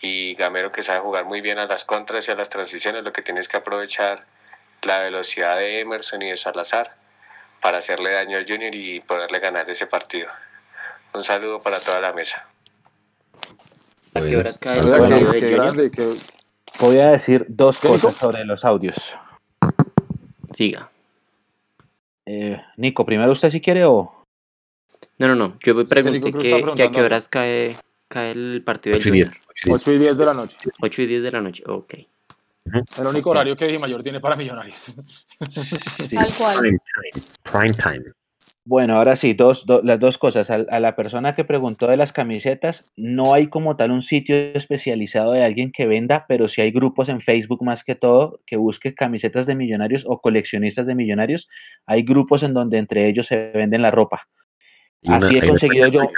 [0.00, 3.12] y Gamero que sabe jugar muy bien a las contras y a las transiciones, lo
[3.12, 4.24] que tienes que aprovechar
[4.82, 6.94] la velocidad de Emerson y de Salazar
[7.60, 10.28] para hacerle daño al Junior y poderle ganar ese partido.
[11.12, 12.46] Un saludo para toda la mesa.
[14.14, 16.16] ¿A qué horas cae el Bueno, partido de Junior?
[16.80, 18.96] Voy a decir dos ¿Qué, cosas sobre los audios.
[20.52, 20.88] Siga.
[22.30, 24.26] Eh, Nico, primero usted si quiere o...
[25.16, 25.56] No, no, no.
[25.60, 26.32] Yo me pregunté que
[26.74, 27.74] que, a qué horas cae,
[28.06, 29.26] cae el partido del 8 y 10.
[29.28, 29.42] Junior.
[29.48, 29.74] 8 y 10.
[29.74, 30.56] 8 y 10 de la noche.
[30.78, 31.62] 8 y 10 de la noche.
[31.66, 31.94] Ok.
[32.98, 34.76] El único horario que Di Mayor tiene para Millonarios.
[34.76, 34.94] Sí.
[36.14, 36.80] Tal cual.
[37.44, 38.12] Prime time.
[38.70, 40.50] Bueno, ahora sí, dos, do- las dos cosas.
[40.50, 45.32] A, la persona que preguntó de las camisetas, no hay como tal un sitio especializado
[45.32, 48.94] de alguien que venda, pero sí hay grupos en Facebook más que todo que busque
[48.94, 51.48] camisetas de millonarios o coleccionistas de millonarios.
[51.86, 54.28] Hay grupos en donde entre ellos se venden la ropa.
[55.02, 56.10] Una- Así he conseguido yo.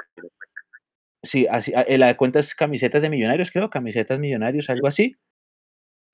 [1.22, 5.14] Sí, así, a- la cuenta es camisetas de millonarios, creo, camisetas millonarios, algo así.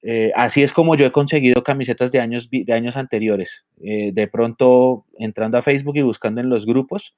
[0.02, 3.64] Eh, así es como yo he conseguido camisetas de años, de años anteriores.
[3.82, 7.14] Eh, de pronto, entrando a Facebook y buscando en los grupos,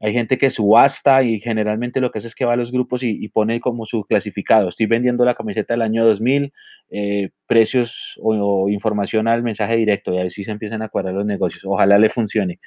[0.00, 3.02] hay gente que subasta y generalmente lo que hace es que va a los grupos
[3.02, 4.68] y, y pone como su clasificado.
[4.68, 6.52] Estoy vendiendo la camiseta del año 2000,
[6.90, 11.24] eh, precios o, o información al mensaje directo y así se empiezan a cuadrar los
[11.24, 11.64] negocios.
[11.64, 12.60] Ojalá le funcione.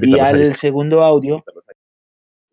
[0.00, 1.44] Y al segundo audio,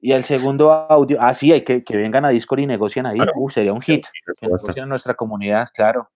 [0.01, 3.17] y al segundo audio, ah, sí, hay que, que vengan a Discord y negocien ahí.
[3.17, 3.33] Claro.
[3.35, 4.05] Uh, sería un hit.
[4.39, 6.09] Que negocien en nuestra comunidad, claro.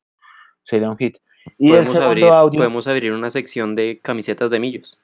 [0.63, 1.17] Sería un hit.
[1.57, 4.97] Y el Podemos segundo abrir, audio, podemos abrir una sección de camisetas de millos.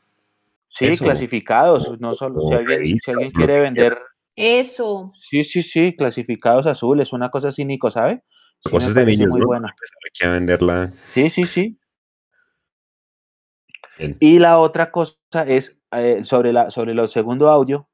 [0.70, 1.04] sí, Eso.
[1.04, 2.00] clasificados.
[2.00, 3.98] No solo, si alguien, si alguien quiere vender,
[4.36, 5.10] Eso.
[5.30, 8.24] sí, sí, sí, clasificados azules, una cosa así, Nico, ¿sabe?
[8.64, 9.48] Sí, Cosas de niños, muy ¿no?
[9.48, 9.68] bueno.
[9.68, 10.92] Empezar aquí a venderla.
[11.12, 11.80] Sí, sí, sí.
[13.98, 14.18] Bien.
[14.20, 15.16] Y la otra cosa
[15.46, 17.88] es eh, sobre, la, sobre el segundo audio.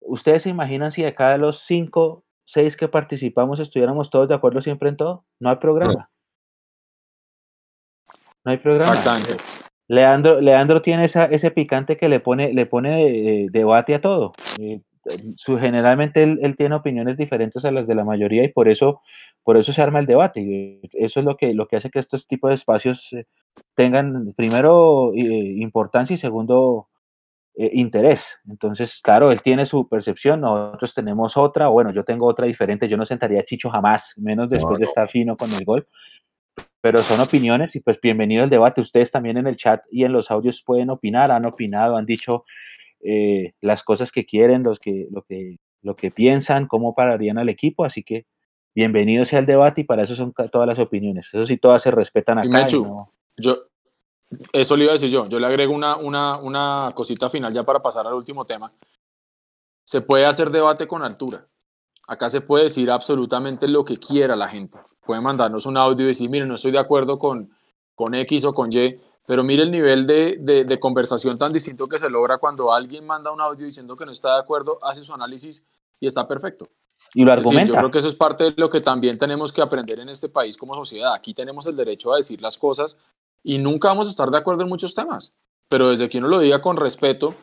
[0.00, 4.60] ¿Ustedes se imaginan si de cada los cinco, seis que participamos estuviéramos todos de acuerdo
[4.62, 5.24] siempre en todo?
[5.38, 5.94] No hay programa.
[5.94, 6.08] No
[8.50, 8.92] hay programa.
[8.92, 9.42] Exactamente.
[9.90, 14.32] Leandro, Leandro tiene esa, ese picante que le pone, le pone eh, debate a todo.
[14.60, 14.82] Eh,
[15.34, 19.02] su, generalmente él, él tiene opiniones diferentes a las de la mayoría y por eso,
[19.42, 20.42] por eso se arma el debate.
[20.42, 23.24] Y eso es lo que, lo que hace que estos tipos de espacios eh,
[23.74, 26.86] tengan, primero, eh, importancia y segundo,
[27.56, 28.24] interés.
[28.48, 32.96] Entonces, claro, él tiene su percepción, nosotros tenemos otra, bueno, yo tengo otra diferente, yo
[32.96, 34.88] no sentaría a Chicho jamás, menos después de no.
[34.88, 35.86] estar fino con el gol.
[36.80, 38.80] Pero son opiniones y pues bienvenido al debate.
[38.80, 42.44] Ustedes también en el chat y en los audios pueden opinar, han opinado, han dicho
[43.00, 47.48] eh, las cosas que quieren, los que, lo, que, lo que piensan, cómo pararían al
[47.50, 47.84] equipo.
[47.84, 48.24] Así que
[48.74, 51.26] bienvenido sea el debate y para eso son todas las opiniones.
[51.32, 52.46] Eso sí, todas se respetan acá.
[52.46, 53.58] Y y Mechu, no- Yo,
[54.52, 55.28] eso le iba a decir yo.
[55.28, 58.72] Yo le agrego una, una, una cosita final ya para pasar al último tema.
[59.84, 61.46] Se puede hacer debate con altura.
[62.08, 64.78] Acá se puede decir absolutamente lo que quiera la gente.
[65.10, 67.50] Puede mandarnos un audio y decir, miren, no estoy de acuerdo con,
[67.96, 68.94] con X o con Y,
[69.26, 73.04] pero mire el nivel de, de, de conversación tan distinto que se logra cuando alguien
[73.04, 75.64] manda un audio diciendo que no está de acuerdo, hace su análisis
[75.98, 76.64] y está perfecto.
[77.12, 77.78] y lo decir, yo argumenta.
[77.78, 80.56] creo que eso es parte de lo que también tenemos que aprender en este país
[80.56, 81.12] como sociedad.
[81.12, 82.96] Aquí tenemos el derecho a decir las cosas
[83.42, 85.34] y nunca vamos a estar de acuerdo en muchos temas,
[85.68, 87.34] pero desde que uno lo diga con respeto,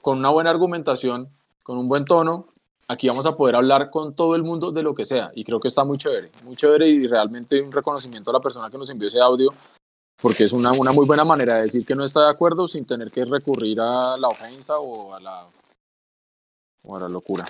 [0.00, 1.28] con una buena argumentación,
[1.62, 2.48] con un buen tono,
[2.92, 5.58] aquí vamos a poder hablar con todo el mundo de lo que sea y creo
[5.60, 8.88] que está muy chévere, muy chévere y realmente un reconocimiento a la persona que nos
[8.90, 9.50] envió ese audio
[10.20, 12.84] porque es una, una muy buena manera de decir que no está de acuerdo sin
[12.84, 15.46] tener que recurrir a la ofensa o a la,
[16.84, 17.44] o a la locura.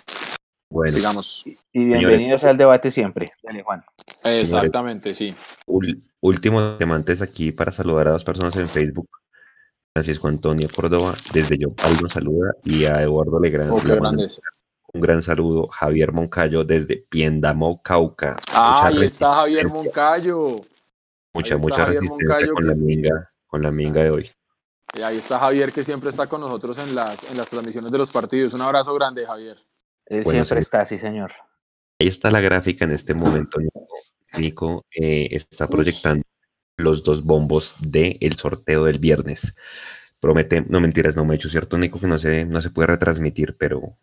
[0.71, 1.43] Bueno, Digamos.
[1.45, 3.27] Y bienvenidos al debate siempre.
[3.43, 3.85] Dale, Juan.
[4.25, 5.35] Exactamente, sí.
[5.67, 9.09] ul- último tema antes aquí para saludar a dos personas en Facebook.
[9.95, 13.71] Francisco Antonio Córdoba, desde Yopal nos saluda, y a Eduardo Legrand.
[13.71, 13.81] Oh,
[14.93, 15.69] un gran saludo.
[15.69, 18.37] Javier Moncayo desde Piendamó, Cauca.
[18.53, 20.57] Ah, Mucha ahí está Javier Moncayo.
[21.35, 22.87] Mucha, mucha Javier resistencia Moncayo, con la sí.
[22.87, 24.31] minga, con la minga de hoy.
[24.95, 27.99] Y ahí está Javier que siempre está con nosotros en las, en las transmisiones de
[27.99, 28.53] los partidos.
[28.53, 29.57] Un abrazo grande, Javier.
[30.07, 30.67] Él Bueno, siempre sí.
[30.67, 31.33] está, sí, señor.
[31.99, 33.59] Ahí está la gráfica en este momento.
[33.61, 33.87] Nico,
[34.37, 36.23] Nico, eh, está proyectando
[36.77, 39.55] los dos bombos del el sorteo del viernes.
[40.21, 42.89] Promete, no mentiras, no me he hecho cierto, Nico, que no se, no se puede
[42.89, 43.97] retransmitir, pero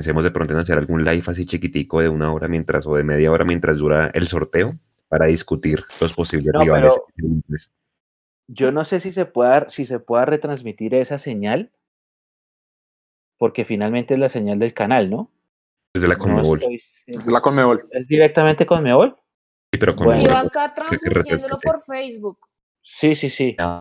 [0.00, 3.02] pensemos de pronto en hacer algún live así chiquitico de una hora mientras o de
[3.04, 4.72] media hora mientras dura el sorteo
[5.08, 6.98] para discutir los posibles No, rivales.
[7.14, 7.28] pero-
[8.48, 11.70] Yo no sé si se pueda, si se pueda retransmitir esa señal,
[13.38, 15.30] porque finalmente es la señal del canal, ¿no?
[15.94, 16.58] Desde la No Conmebol.
[16.60, 17.86] estoy- Es la Conmebol.
[17.90, 19.16] ¿Es directamente con Meol?
[19.72, 20.12] Sí, pero Bueno.
[20.12, 20.34] Y Conmebol.
[20.34, 22.38] va a estar que se transmitiéndolo por Facebook.
[22.82, 23.54] Sí, sí, sí.
[23.58, 23.80] Ah.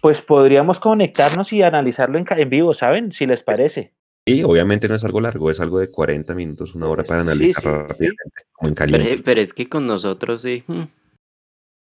[0.00, 3.12] Pues podríamos conectarnos y analizarlo en vivo, ¿saben?
[3.12, 3.92] Si les parece.
[4.24, 7.62] Y obviamente no es algo largo, es algo de 40 minutos, una hora para analizar
[7.62, 7.68] sí, sí.
[7.68, 9.22] rápidamente, como en Pero, caliente.
[9.24, 10.62] pero es que con nosotros sí.
[10.66, 10.82] mm,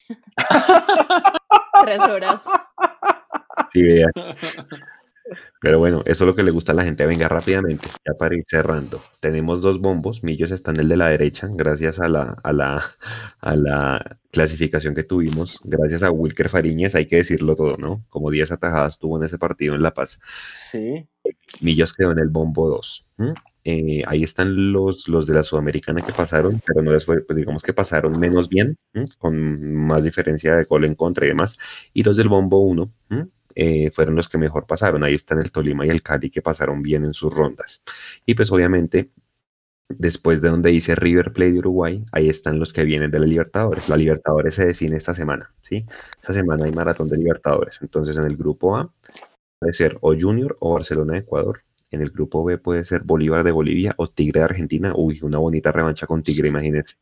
[1.83, 2.49] Tres horas.
[3.73, 4.07] Sí, vea.
[5.61, 7.05] Pero bueno, eso es lo que le gusta a la gente.
[7.05, 9.01] Venga rápidamente, ya para ir cerrando.
[9.19, 10.23] Tenemos dos bombos.
[10.23, 12.81] Millos está en el de la derecha, gracias a la, a la,
[13.41, 15.59] a la clasificación que tuvimos.
[15.65, 18.05] Gracias a Wilker Fariñez, hay que decirlo todo, ¿no?
[18.09, 20.19] Como 10 atajadas tuvo en ese partido en La Paz.
[20.71, 21.05] Sí.
[21.61, 23.05] Millos quedó en el bombo 2.
[23.65, 27.37] Eh, ahí están los, los de la Sudamericana que pasaron, pero no les fue, pues
[27.37, 28.77] digamos que pasaron menos bien,
[29.17, 31.57] con más diferencia de gol en contra y demás.
[31.93, 32.91] Y los del bombo 1
[33.55, 35.03] eh, fueron los que mejor pasaron.
[35.03, 37.83] Ahí están el Tolima y el Cali que pasaron bien en sus rondas.
[38.25, 39.11] Y pues obviamente,
[39.89, 43.25] después de donde dice River Plate de Uruguay, ahí están los que vienen de la
[43.25, 43.89] Libertadores.
[43.89, 45.85] La Libertadores se define esta semana, ¿sí?
[46.21, 47.79] Esta semana hay maratón de Libertadores.
[47.81, 48.89] Entonces en el grupo A
[49.59, 51.63] puede ser o Junior o Barcelona de Ecuador.
[51.91, 54.93] En el grupo B puede ser Bolívar de Bolivia o Tigre de Argentina.
[54.95, 56.95] Uy, una bonita revancha con Tigre, imagínense.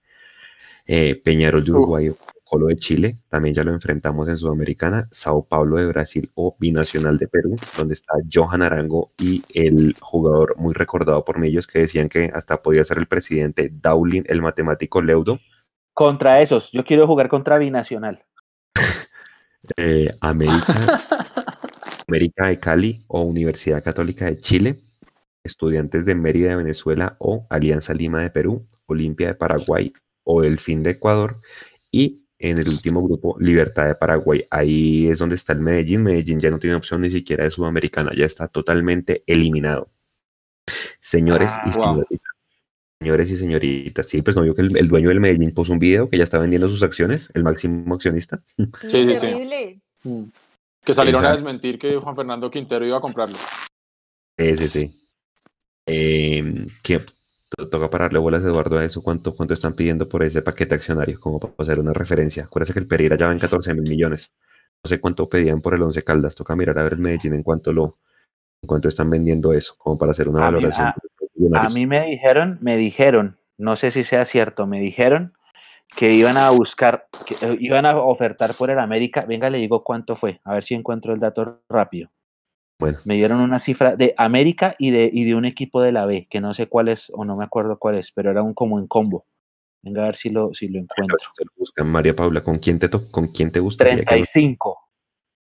[0.85, 2.11] Eh, Peñarol de Uruguay
[2.49, 7.17] Colo de Chile, también ya lo enfrentamos en Sudamericana, Sao Paulo de Brasil o Binacional
[7.17, 12.07] de Perú, donde está Johan Arango y el jugador muy recordado por ellos que decían
[12.07, 15.39] que hasta podía ser el presidente Daulin, el matemático Leudo.
[15.93, 18.23] Contra esos, yo quiero jugar contra Binacional.
[19.75, 20.63] Eh, América,
[22.07, 24.79] América de Cali o Universidad Católica de Chile,
[25.43, 29.91] Estudiantes de Mérida de Venezuela o Alianza Lima de Perú, Olimpia de Paraguay
[30.23, 31.41] o El Fin de Ecuador
[31.91, 34.45] y en el último grupo, Libertad de Paraguay.
[34.49, 36.03] Ahí es donde está el Medellín.
[36.03, 39.89] Medellín ya no tiene opción ni siquiera de Sudamericana, ya está totalmente eliminado.
[41.01, 42.65] Señores y ah, señoritas.
[42.99, 46.09] Señores y señoritas, sí, pues no vio que el, dueño del Medellín puso un video
[46.09, 48.41] que ya está vendiendo sus acciones, el máximo accionista.
[48.87, 50.31] Sí, sí, sí.
[50.87, 53.35] Que salieron a desmentir que Juan Fernando Quintero iba a comprarlo.
[54.37, 55.09] Sí, sí, sí.
[55.85, 57.01] Eh, que
[57.69, 59.03] toca pararle bolas, Eduardo, a eso.
[59.03, 61.19] ¿Cuánto, ¿Cuánto están pidiendo por ese paquete accionario?
[61.19, 62.45] Como para hacer una referencia.
[62.45, 64.33] Acuérdese que el Pereira ya va en 14 mil millones.
[64.81, 66.35] No sé cuánto pedían por el 11 Caldas.
[66.35, 67.97] Toca mirar a ver el Medellín en cuánto lo
[68.61, 70.93] en cuánto están vendiendo eso, como para hacer una valoración.
[71.53, 75.33] a, mí me dijeron, me dijeron, no sé si sea cierto, me dijeron
[75.95, 79.25] que iban a buscar, que eh, iban a ofertar por el América.
[79.27, 82.09] Venga, le digo cuánto fue, a ver si encuentro el dato rápido.
[83.05, 86.27] Me dieron una cifra de América y de, y de un equipo de la B,
[86.29, 88.77] que no sé cuál es, o no me acuerdo cuál es, pero era un como
[88.77, 89.25] en combo.
[89.81, 91.17] Venga a ver si lo, si lo encuentro.
[91.85, 94.03] María Paula, ¿con quién te, con quién te gustaría?
[94.03, 94.77] 35.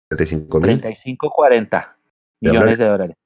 [0.09, 1.97] 35 35, 40
[2.40, 3.16] millones de dólares.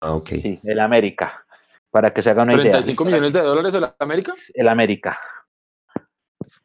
[0.00, 0.28] Ah, ok.
[0.40, 1.44] Sí, el América.
[1.90, 2.72] Para que se haga una idea.
[2.72, 4.34] ¿35 millones de dólares el América?
[4.54, 5.18] El América.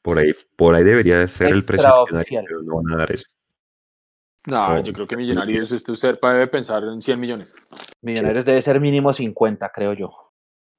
[0.02, 3.26] Por ahí, por ahí debería ser el precio, pero no van a dar eso.
[4.48, 7.56] No, yo creo que Millonarios, este Serpa debe pensar en 100 millones.
[8.02, 10.32] Millonarios debe ser mínimo 50, creo yo.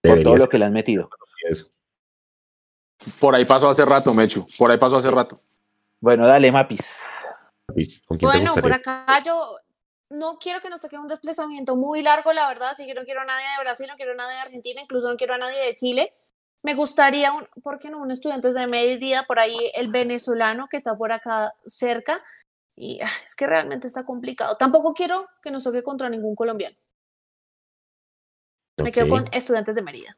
[0.02, 1.10] por todo lo que le han metido.
[3.20, 4.46] Por ahí pasó hace rato, Mechu.
[4.56, 5.40] Por ahí pasó hace rato.
[6.00, 6.80] Bueno, dale, Mapis.
[8.20, 9.56] bueno, por acá yo
[10.10, 12.72] no quiero que nos toque un desplazamiento muy largo, la verdad.
[12.74, 15.08] Sí que no quiero a nadie de Brasil, no quiero a nadie de Argentina, incluso
[15.08, 16.14] no quiero a nadie de Chile.
[16.66, 18.02] Me gustaría, un, ¿por qué no?
[18.02, 22.20] Un estudiante de media, por ahí el venezolano que está por acá cerca
[22.74, 24.56] y ah, es que realmente está complicado.
[24.56, 26.74] Tampoco quiero que nos toque contra ningún colombiano.
[28.78, 30.16] Me quedo con estudiantes de Mérida.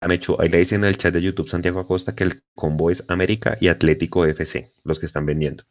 [0.00, 3.04] Amechu, ahí le dicen en el chat de YouTube Santiago Acosta que el combo es
[3.08, 5.64] América y Atlético FC, los que están vendiendo.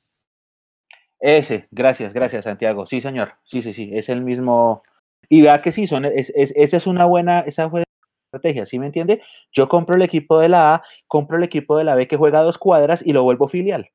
[1.21, 2.85] Ese, gracias, gracias Santiago.
[2.85, 3.35] Sí, señor.
[3.45, 4.83] Sí, sí, sí, es el mismo.
[5.29, 7.86] Y vea que sí, son, es, esa es una buena, esa fue
[8.27, 9.21] estrategia, ¿sí me entiende?
[9.51, 12.41] Yo compro el equipo de la A, compro el equipo de la B que juega
[12.41, 13.89] dos cuadras y lo vuelvo filial.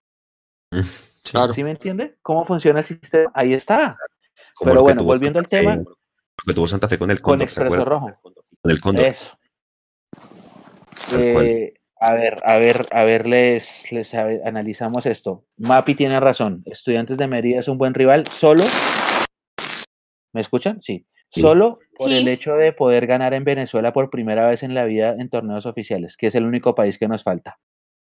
[1.24, 1.52] Claro.
[1.52, 2.16] ¿Sí me entiende?
[2.22, 3.30] ¿Cómo funciona el sistema?
[3.34, 3.96] Ahí está.
[4.60, 5.78] Pero bueno, volviendo al tema.
[6.46, 8.10] que tuvo Santa Fe con el Con Expreso Rojo.
[8.60, 9.06] Con el Cóndor.
[9.06, 9.38] Eso.
[11.16, 15.44] Eh, a ver, a ver, a ver, les, les analizamos esto.
[15.58, 16.62] Mapi tiene razón.
[16.66, 18.26] Estudiantes de Mérida es un buen rival.
[18.26, 18.64] Solo.
[20.32, 20.80] ¿Me escuchan?
[20.82, 21.06] Sí.
[21.40, 25.14] Solo por el hecho de poder ganar en Venezuela por primera vez en la vida
[25.18, 27.58] en torneos oficiales, que es el único país que nos falta.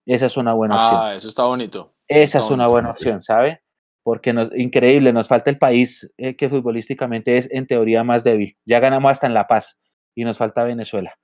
[0.06, 1.02] Esa es una buena opción.
[1.04, 1.94] Ah, eso está bonito.
[2.08, 3.62] Esa es una buena opción, ¿sabe?
[4.04, 8.58] Porque nos, increíble, nos falta el país eh, que futbolísticamente es en teoría más débil.
[8.66, 9.78] Ya ganamos hasta en La Paz
[10.16, 11.16] y nos falta Venezuela.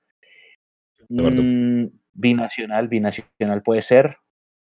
[1.08, 4.18] Mm, binacional, binacional puede ser,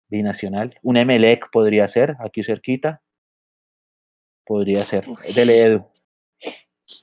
[0.09, 0.77] binacional.
[0.81, 3.01] Un Emelec podría ser, aquí cerquita.
[4.45, 5.05] Podría ser.
[5.35, 5.85] Dele Edu.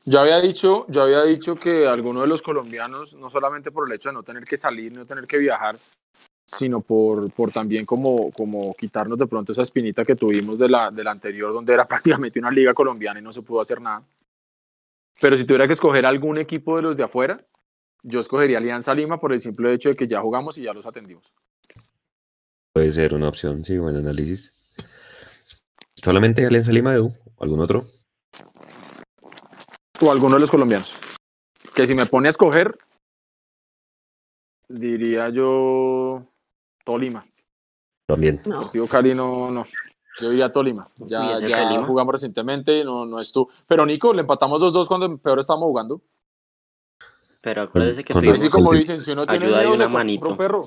[0.06, 3.94] Yo había dicho, yo había dicho que algunos de los colombianos, no solamente por el
[3.94, 5.77] hecho de no tener que salir, no tener que viajar,
[6.47, 10.90] sino por, por también como, como quitarnos de pronto esa espinita que tuvimos de la,
[10.90, 14.02] de anterior, donde era prácticamente una liga colombiana y no se pudo hacer nada.
[15.20, 17.44] Pero si tuviera que escoger algún equipo de los de afuera,
[18.02, 20.86] yo escogería Alianza Lima por el simple hecho de que ya jugamos y ya los
[20.86, 21.32] atendimos.
[22.73, 24.52] Puede ser una opción, sí, buen análisis.
[25.94, 27.15] ¿Solamente Alianza Lima, Edu?
[27.39, 27.86] ¿Algún otro?
[30.01, 30.89] O alguno de los colombianos.
[31.75, 32.77] Que si me pone a escoger,
[34.69, 36.23] diría yo
[36.85, 37.25] Tolima.
[38.07, 38.41] También.
[38.45, 38.61] No.
[38.62, 39.65] Partido Cali no, no.
[40.21, 40.89] Yo diría Tolima.
[40.99, 41.87] Ya, ya Tolima.
[41.87, 43.49] jugamos recientemente, no, no es tú.
[43.66, 46.01] Pero Nico, le empatamos 2-2 cuando peor estábamos jugando.
[47.41, 48.79] Pero acuérdese que Así tuvimos como Sí.
[48.79, 50.29] dicen, si uno tiene ayuda de dedos, una manito.
[50.31, 50.65] un perro.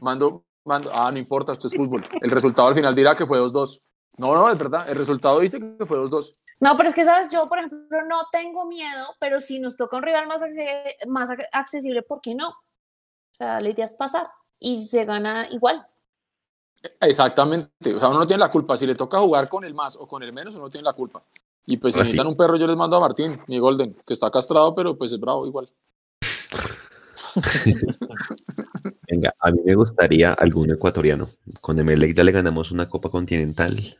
[0.00, 2.04] Mando, mando, ah, no importa, esto es fútbol.
[2.20, 3.80] El resultado al final dirá que fue 2-2.
[4.18, 6.32] No, no, es verdad, el resultado dice que fue 2-2.
[6.60, 7.28] No, pero es que, ¿sabes?
[7.30, 11.30] Yo, por ejemplo, no tengo miedo, pero si nos toca un rival más, acce- más
[11.30, 12.48] ac- accesible, ¿por qué no?
[12.48, 12.54] O
[13.30, 14.28] sea, la idea es pasar
[14.58, 15.84] y se gana igual.
[17.00, 18.76] Exactamente, o sea, uno no tiene la culpa.
[18.76, 21.22] Si le toca jugar con el más o con el menos, uno tiene la culpa.
[21.66, 24.30] Y pues si necesitan un perro, yo les mando a Martín, mi Golden, que está
[24.30, 25.70] castrado, pero pues es bravo igual.
[29.08, 31.28] Venga, a mí me gustaría algún ecuatoriano.
[31.60, 33.96] Con Emelec ya le ganamos una Copa Continental.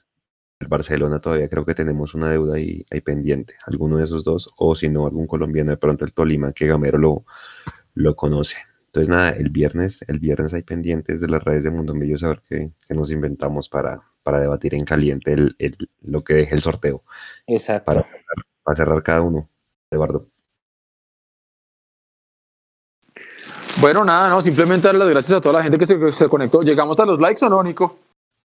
[0.60, 3.55] El Barcelona todavía creo que tenemos una deuda ahí, ahí pendiente.
[3.66, 6.98] Alguno de esos dos, o si no, algún colombiano de pronto el Tolima, que Gamero
[6.98, 7.24] lo,
[7.94, 8.56] lo conoce.
[8.86, 12.28] Entonces, nada, el viernes, el viernes hay pendientes de las redes de Mundo Millos a
[12.28, 16.55] ver qué, qué nos inventamos para, para debatir en caliente el, el- lo que deje
[16.56, 17.05] el sorteo.
[17.47, 17.85] Exacto.
[17.85, 18.06] Para,
[18.64, 19.48] para cerrar cada uno.
[19.90, 20.26] Eduardo.
[23.80, 26.60] Bueno, nada, no, simplemente dar las gracias a toda la gente que se, se conectó.
[26.62, 27.97] ¿Llegamos a los likes o no, Nico?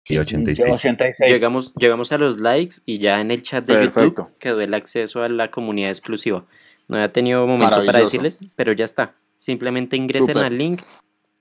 [0.09, 0.69] Y 86.
[0.69, 1.31] 86.
[1.31, 4.23] Llegamos, llegamos a los likes y ya en el chat de Perfecto.
[4.23, 6.45] YouTube quedó el acceso a la comunidad exclusiva.
[6.88, 9.15] No había tenido momento para decirles, pero ya está.
[9.38, 10.81] Simplemente ingresen al link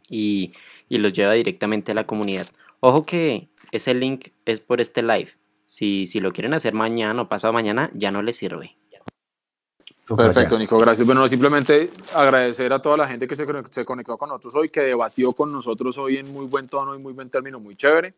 [0.08, 0.52] y,
[0.88, 2.46] y los lleva directamente a la comunidad.
[2.80, 5.30] Ojo que ese link es por este live.
[5.66, 8.76] Si, si lo quieren hacer mañana o pasado mañana, ya no les sirve.
[10.16, 11.06] Perfecto, Nico, gracias.
[11.06, 14.82] Bueno, simplemente agradecer a toda la gente que se, se conectó con nosotros hoy, que
[14.82, 18.14] debatió con nosotros hoy en muy buen tono y muy buen término, muy chévere.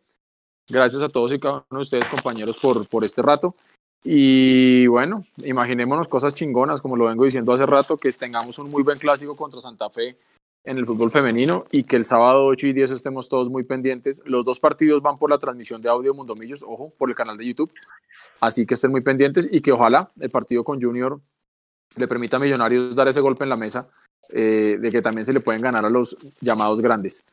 [0.67, 3.55] Gracias a todos y cada uno de ustedes, compañeros, por, por este rato.
[4.03, 8.83] Y bueno, imaginémonos cosas chingonas, como lo vengo diciendo hace rato, que tengamos un muy
[8.83, 10.17] buen clásico contra Santa Fe
[10.63, 14.21] en el fútbol femenino y que el sábado 8 y 10 estemos todos muy pendientes.
[14.25, 17.45] Los dos partidos van por la transmisión de audio Mundomillos, ojo, por el canal de
[17.45, 17.71] YouTube.
[18.39, 21.19] Así que estén muy pendientes y que ojalá el partido con Junior
[21.95, 23.87] le permita a Millonarios dar ese golpe en la mesa
[24.29, 27.23] eh, de que también se le pueden ganar a los llamados grandes.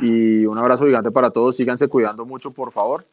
[0.00, 3.04] Y un abrazo gigante para todos, síganse cuidando mucho, por favor.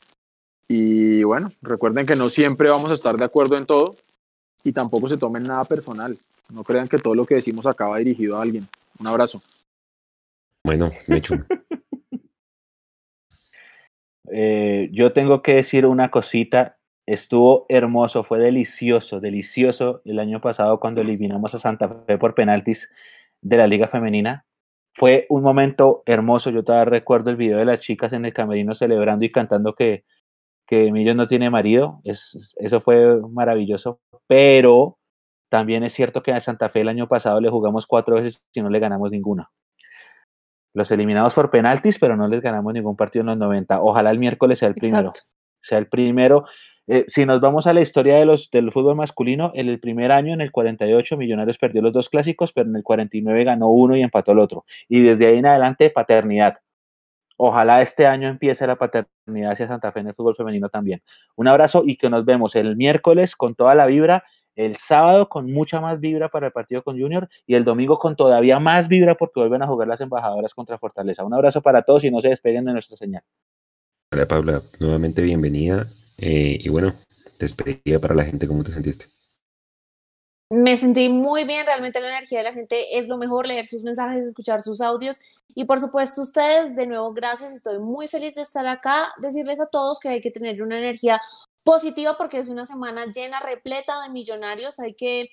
[0.68, 3.95] Y bueno, recuerden que no siempre vamos a estar de acuerdo en todo
[4.64, 6.18] y tampoco se tomen nada personal.
[6.49, 8.68] No crean que todo lo que decimos acá va dirigido a alguien.
[8.99, 9.40] Un abrazo.
[10.64, 11.36] Bueno, Mechu.
[14.32, 16.78] Eh, yo tengo que decir una cosita.
[17.06, 22.90] Estuvo hermoso, fue delicioso, delicioso el año pasado cuando eliminamos a Santa Fe por penaltis
[23.44, 24.44] de la Liga Femenina.
[24.96, 26.50] Fue un momento hermoso.
[26.50, 30.06] Yo todavía recuerdo el video de las chicas en el camerino celebrando y cantando que,
[30.66, 32.00] que Millos no tiene marido.
[32.04, 34.00] Es, eso fue maravilloso.
[34.28, 34.98] Pero
[35.50, 38.62] también es cierto que a Santa Fe el año pasado le jugamos cuatro veces y
[38.62, 39.52] no le ganamos ninguna.
[40.74, 43.82] Los eliminamos por penaltis, pero no les ganamos ningún partido en los 90.
[43.82, 45.10] Ojalá el miércoles sea el primero.
[45.10, 45.22] Exacto.
[45.62, 46.46] Sea el primero.
[46.88, 50.12] Eh, si nos vamos a la historia de los, del fútbol masculino, en el primer
[50.12, 53.98] año, en el 48, Millonarios perdió los dos clásicos, pero en el 49 ganó uno
[53.98, 54.66] y empató el otro.
[54.88, 56.60] Y desde ahí en adelante, paternidad.
[57.38, 61.02] Ojalá este año empiece la paternidad hacia Santa Fe en el fútbol femenino también.
[61.36, 64.24] Un abrazo y que nos vemos el miércoles con toda la vibra,
[64.56, 68.16] el sábado con mucha más vibra para el partido con Junior y el domingo con
[68.16, 71.26] todavía más vibra porque vuelven a jugar las embajadoras contra Fortaleza.
[71.26, 73.24] Un abrazo para todos y no se despeguen de nuestra señal.
[74.14, 75.86] Hola Paula, nuevamente bienvenida.
[76.18, 76.94] Eh, y bueno,
[77.40, 79.06] despedida para la gente, ¿cómo te sentiste?
[80.52, 83.84] Me sentí muy bien, realmente la energía de la gente es lo mejor, leer sus
[83.84, 85.20] mensajes, escuchar sus audios.
[85.56, 89.66] Y por supuesto ustedes, de nuevo, gracias, estoy muy feliz de estar acá, decirles a
[89.66, 91.20] todos que hay que tener una energía
[91.64, 95.30] positiva porque es una semana llena, repleta de millonarios, hay que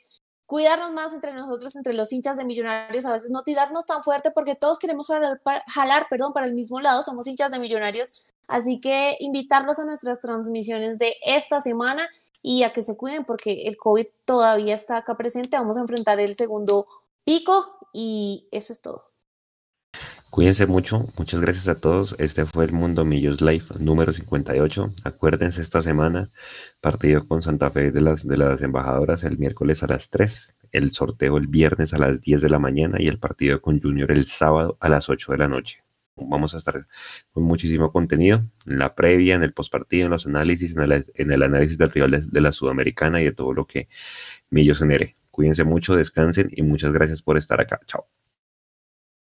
[0.47, 4.31] cuidarnos más entre nosotros, entre los hinchas de millonarios, a veces no tirarnos tan fuerte
[4.31, 8.81] porque todos queremos jalar, jalar perdón, para el mismo lado, somos hinchas de millonarios, así
[8.81, 12.09] que invitarlos a nuestras transmisiones de esta semana
[12.43, 16.19] y a que se cuiden porque el COVID todavía está acá presente, vamos a enfrentar
[16.21, 16.87] el segundo
[17.25, 19.13] pico y eso es todo.
[20.33, 22.17] Cuídense mucho, muchas gracias a todos.
[22.19, 24.91] Este fue el Mundo Millos Live número 58.
[25.05, 26.31] Acuérdense esta semana,
[26.81, 30.93] partido con Santa Fe de las, de las embajadoras el miércoles a las 3, el
[30.93, 34.25] sorteo el viernes a las 10 de la mañana y el partido con Junior el
[34.25, 35.85] sábado a las 8 de la noche.
[36.29, 36.87] Vamos a estar
[37.33, 41.33] con muchísimo contenido en la previa, en el postpartido, en los análisis, en el, en
[41.33, 43.89] el análisis del rival de, la Sudamericana y de todo lo que
[44.51, 45.17] Millos genere.
[45.31, 47.81] Cuídense mucho, descansen y muchas gracias por estar acá.
[47.87, 48.07] Chao.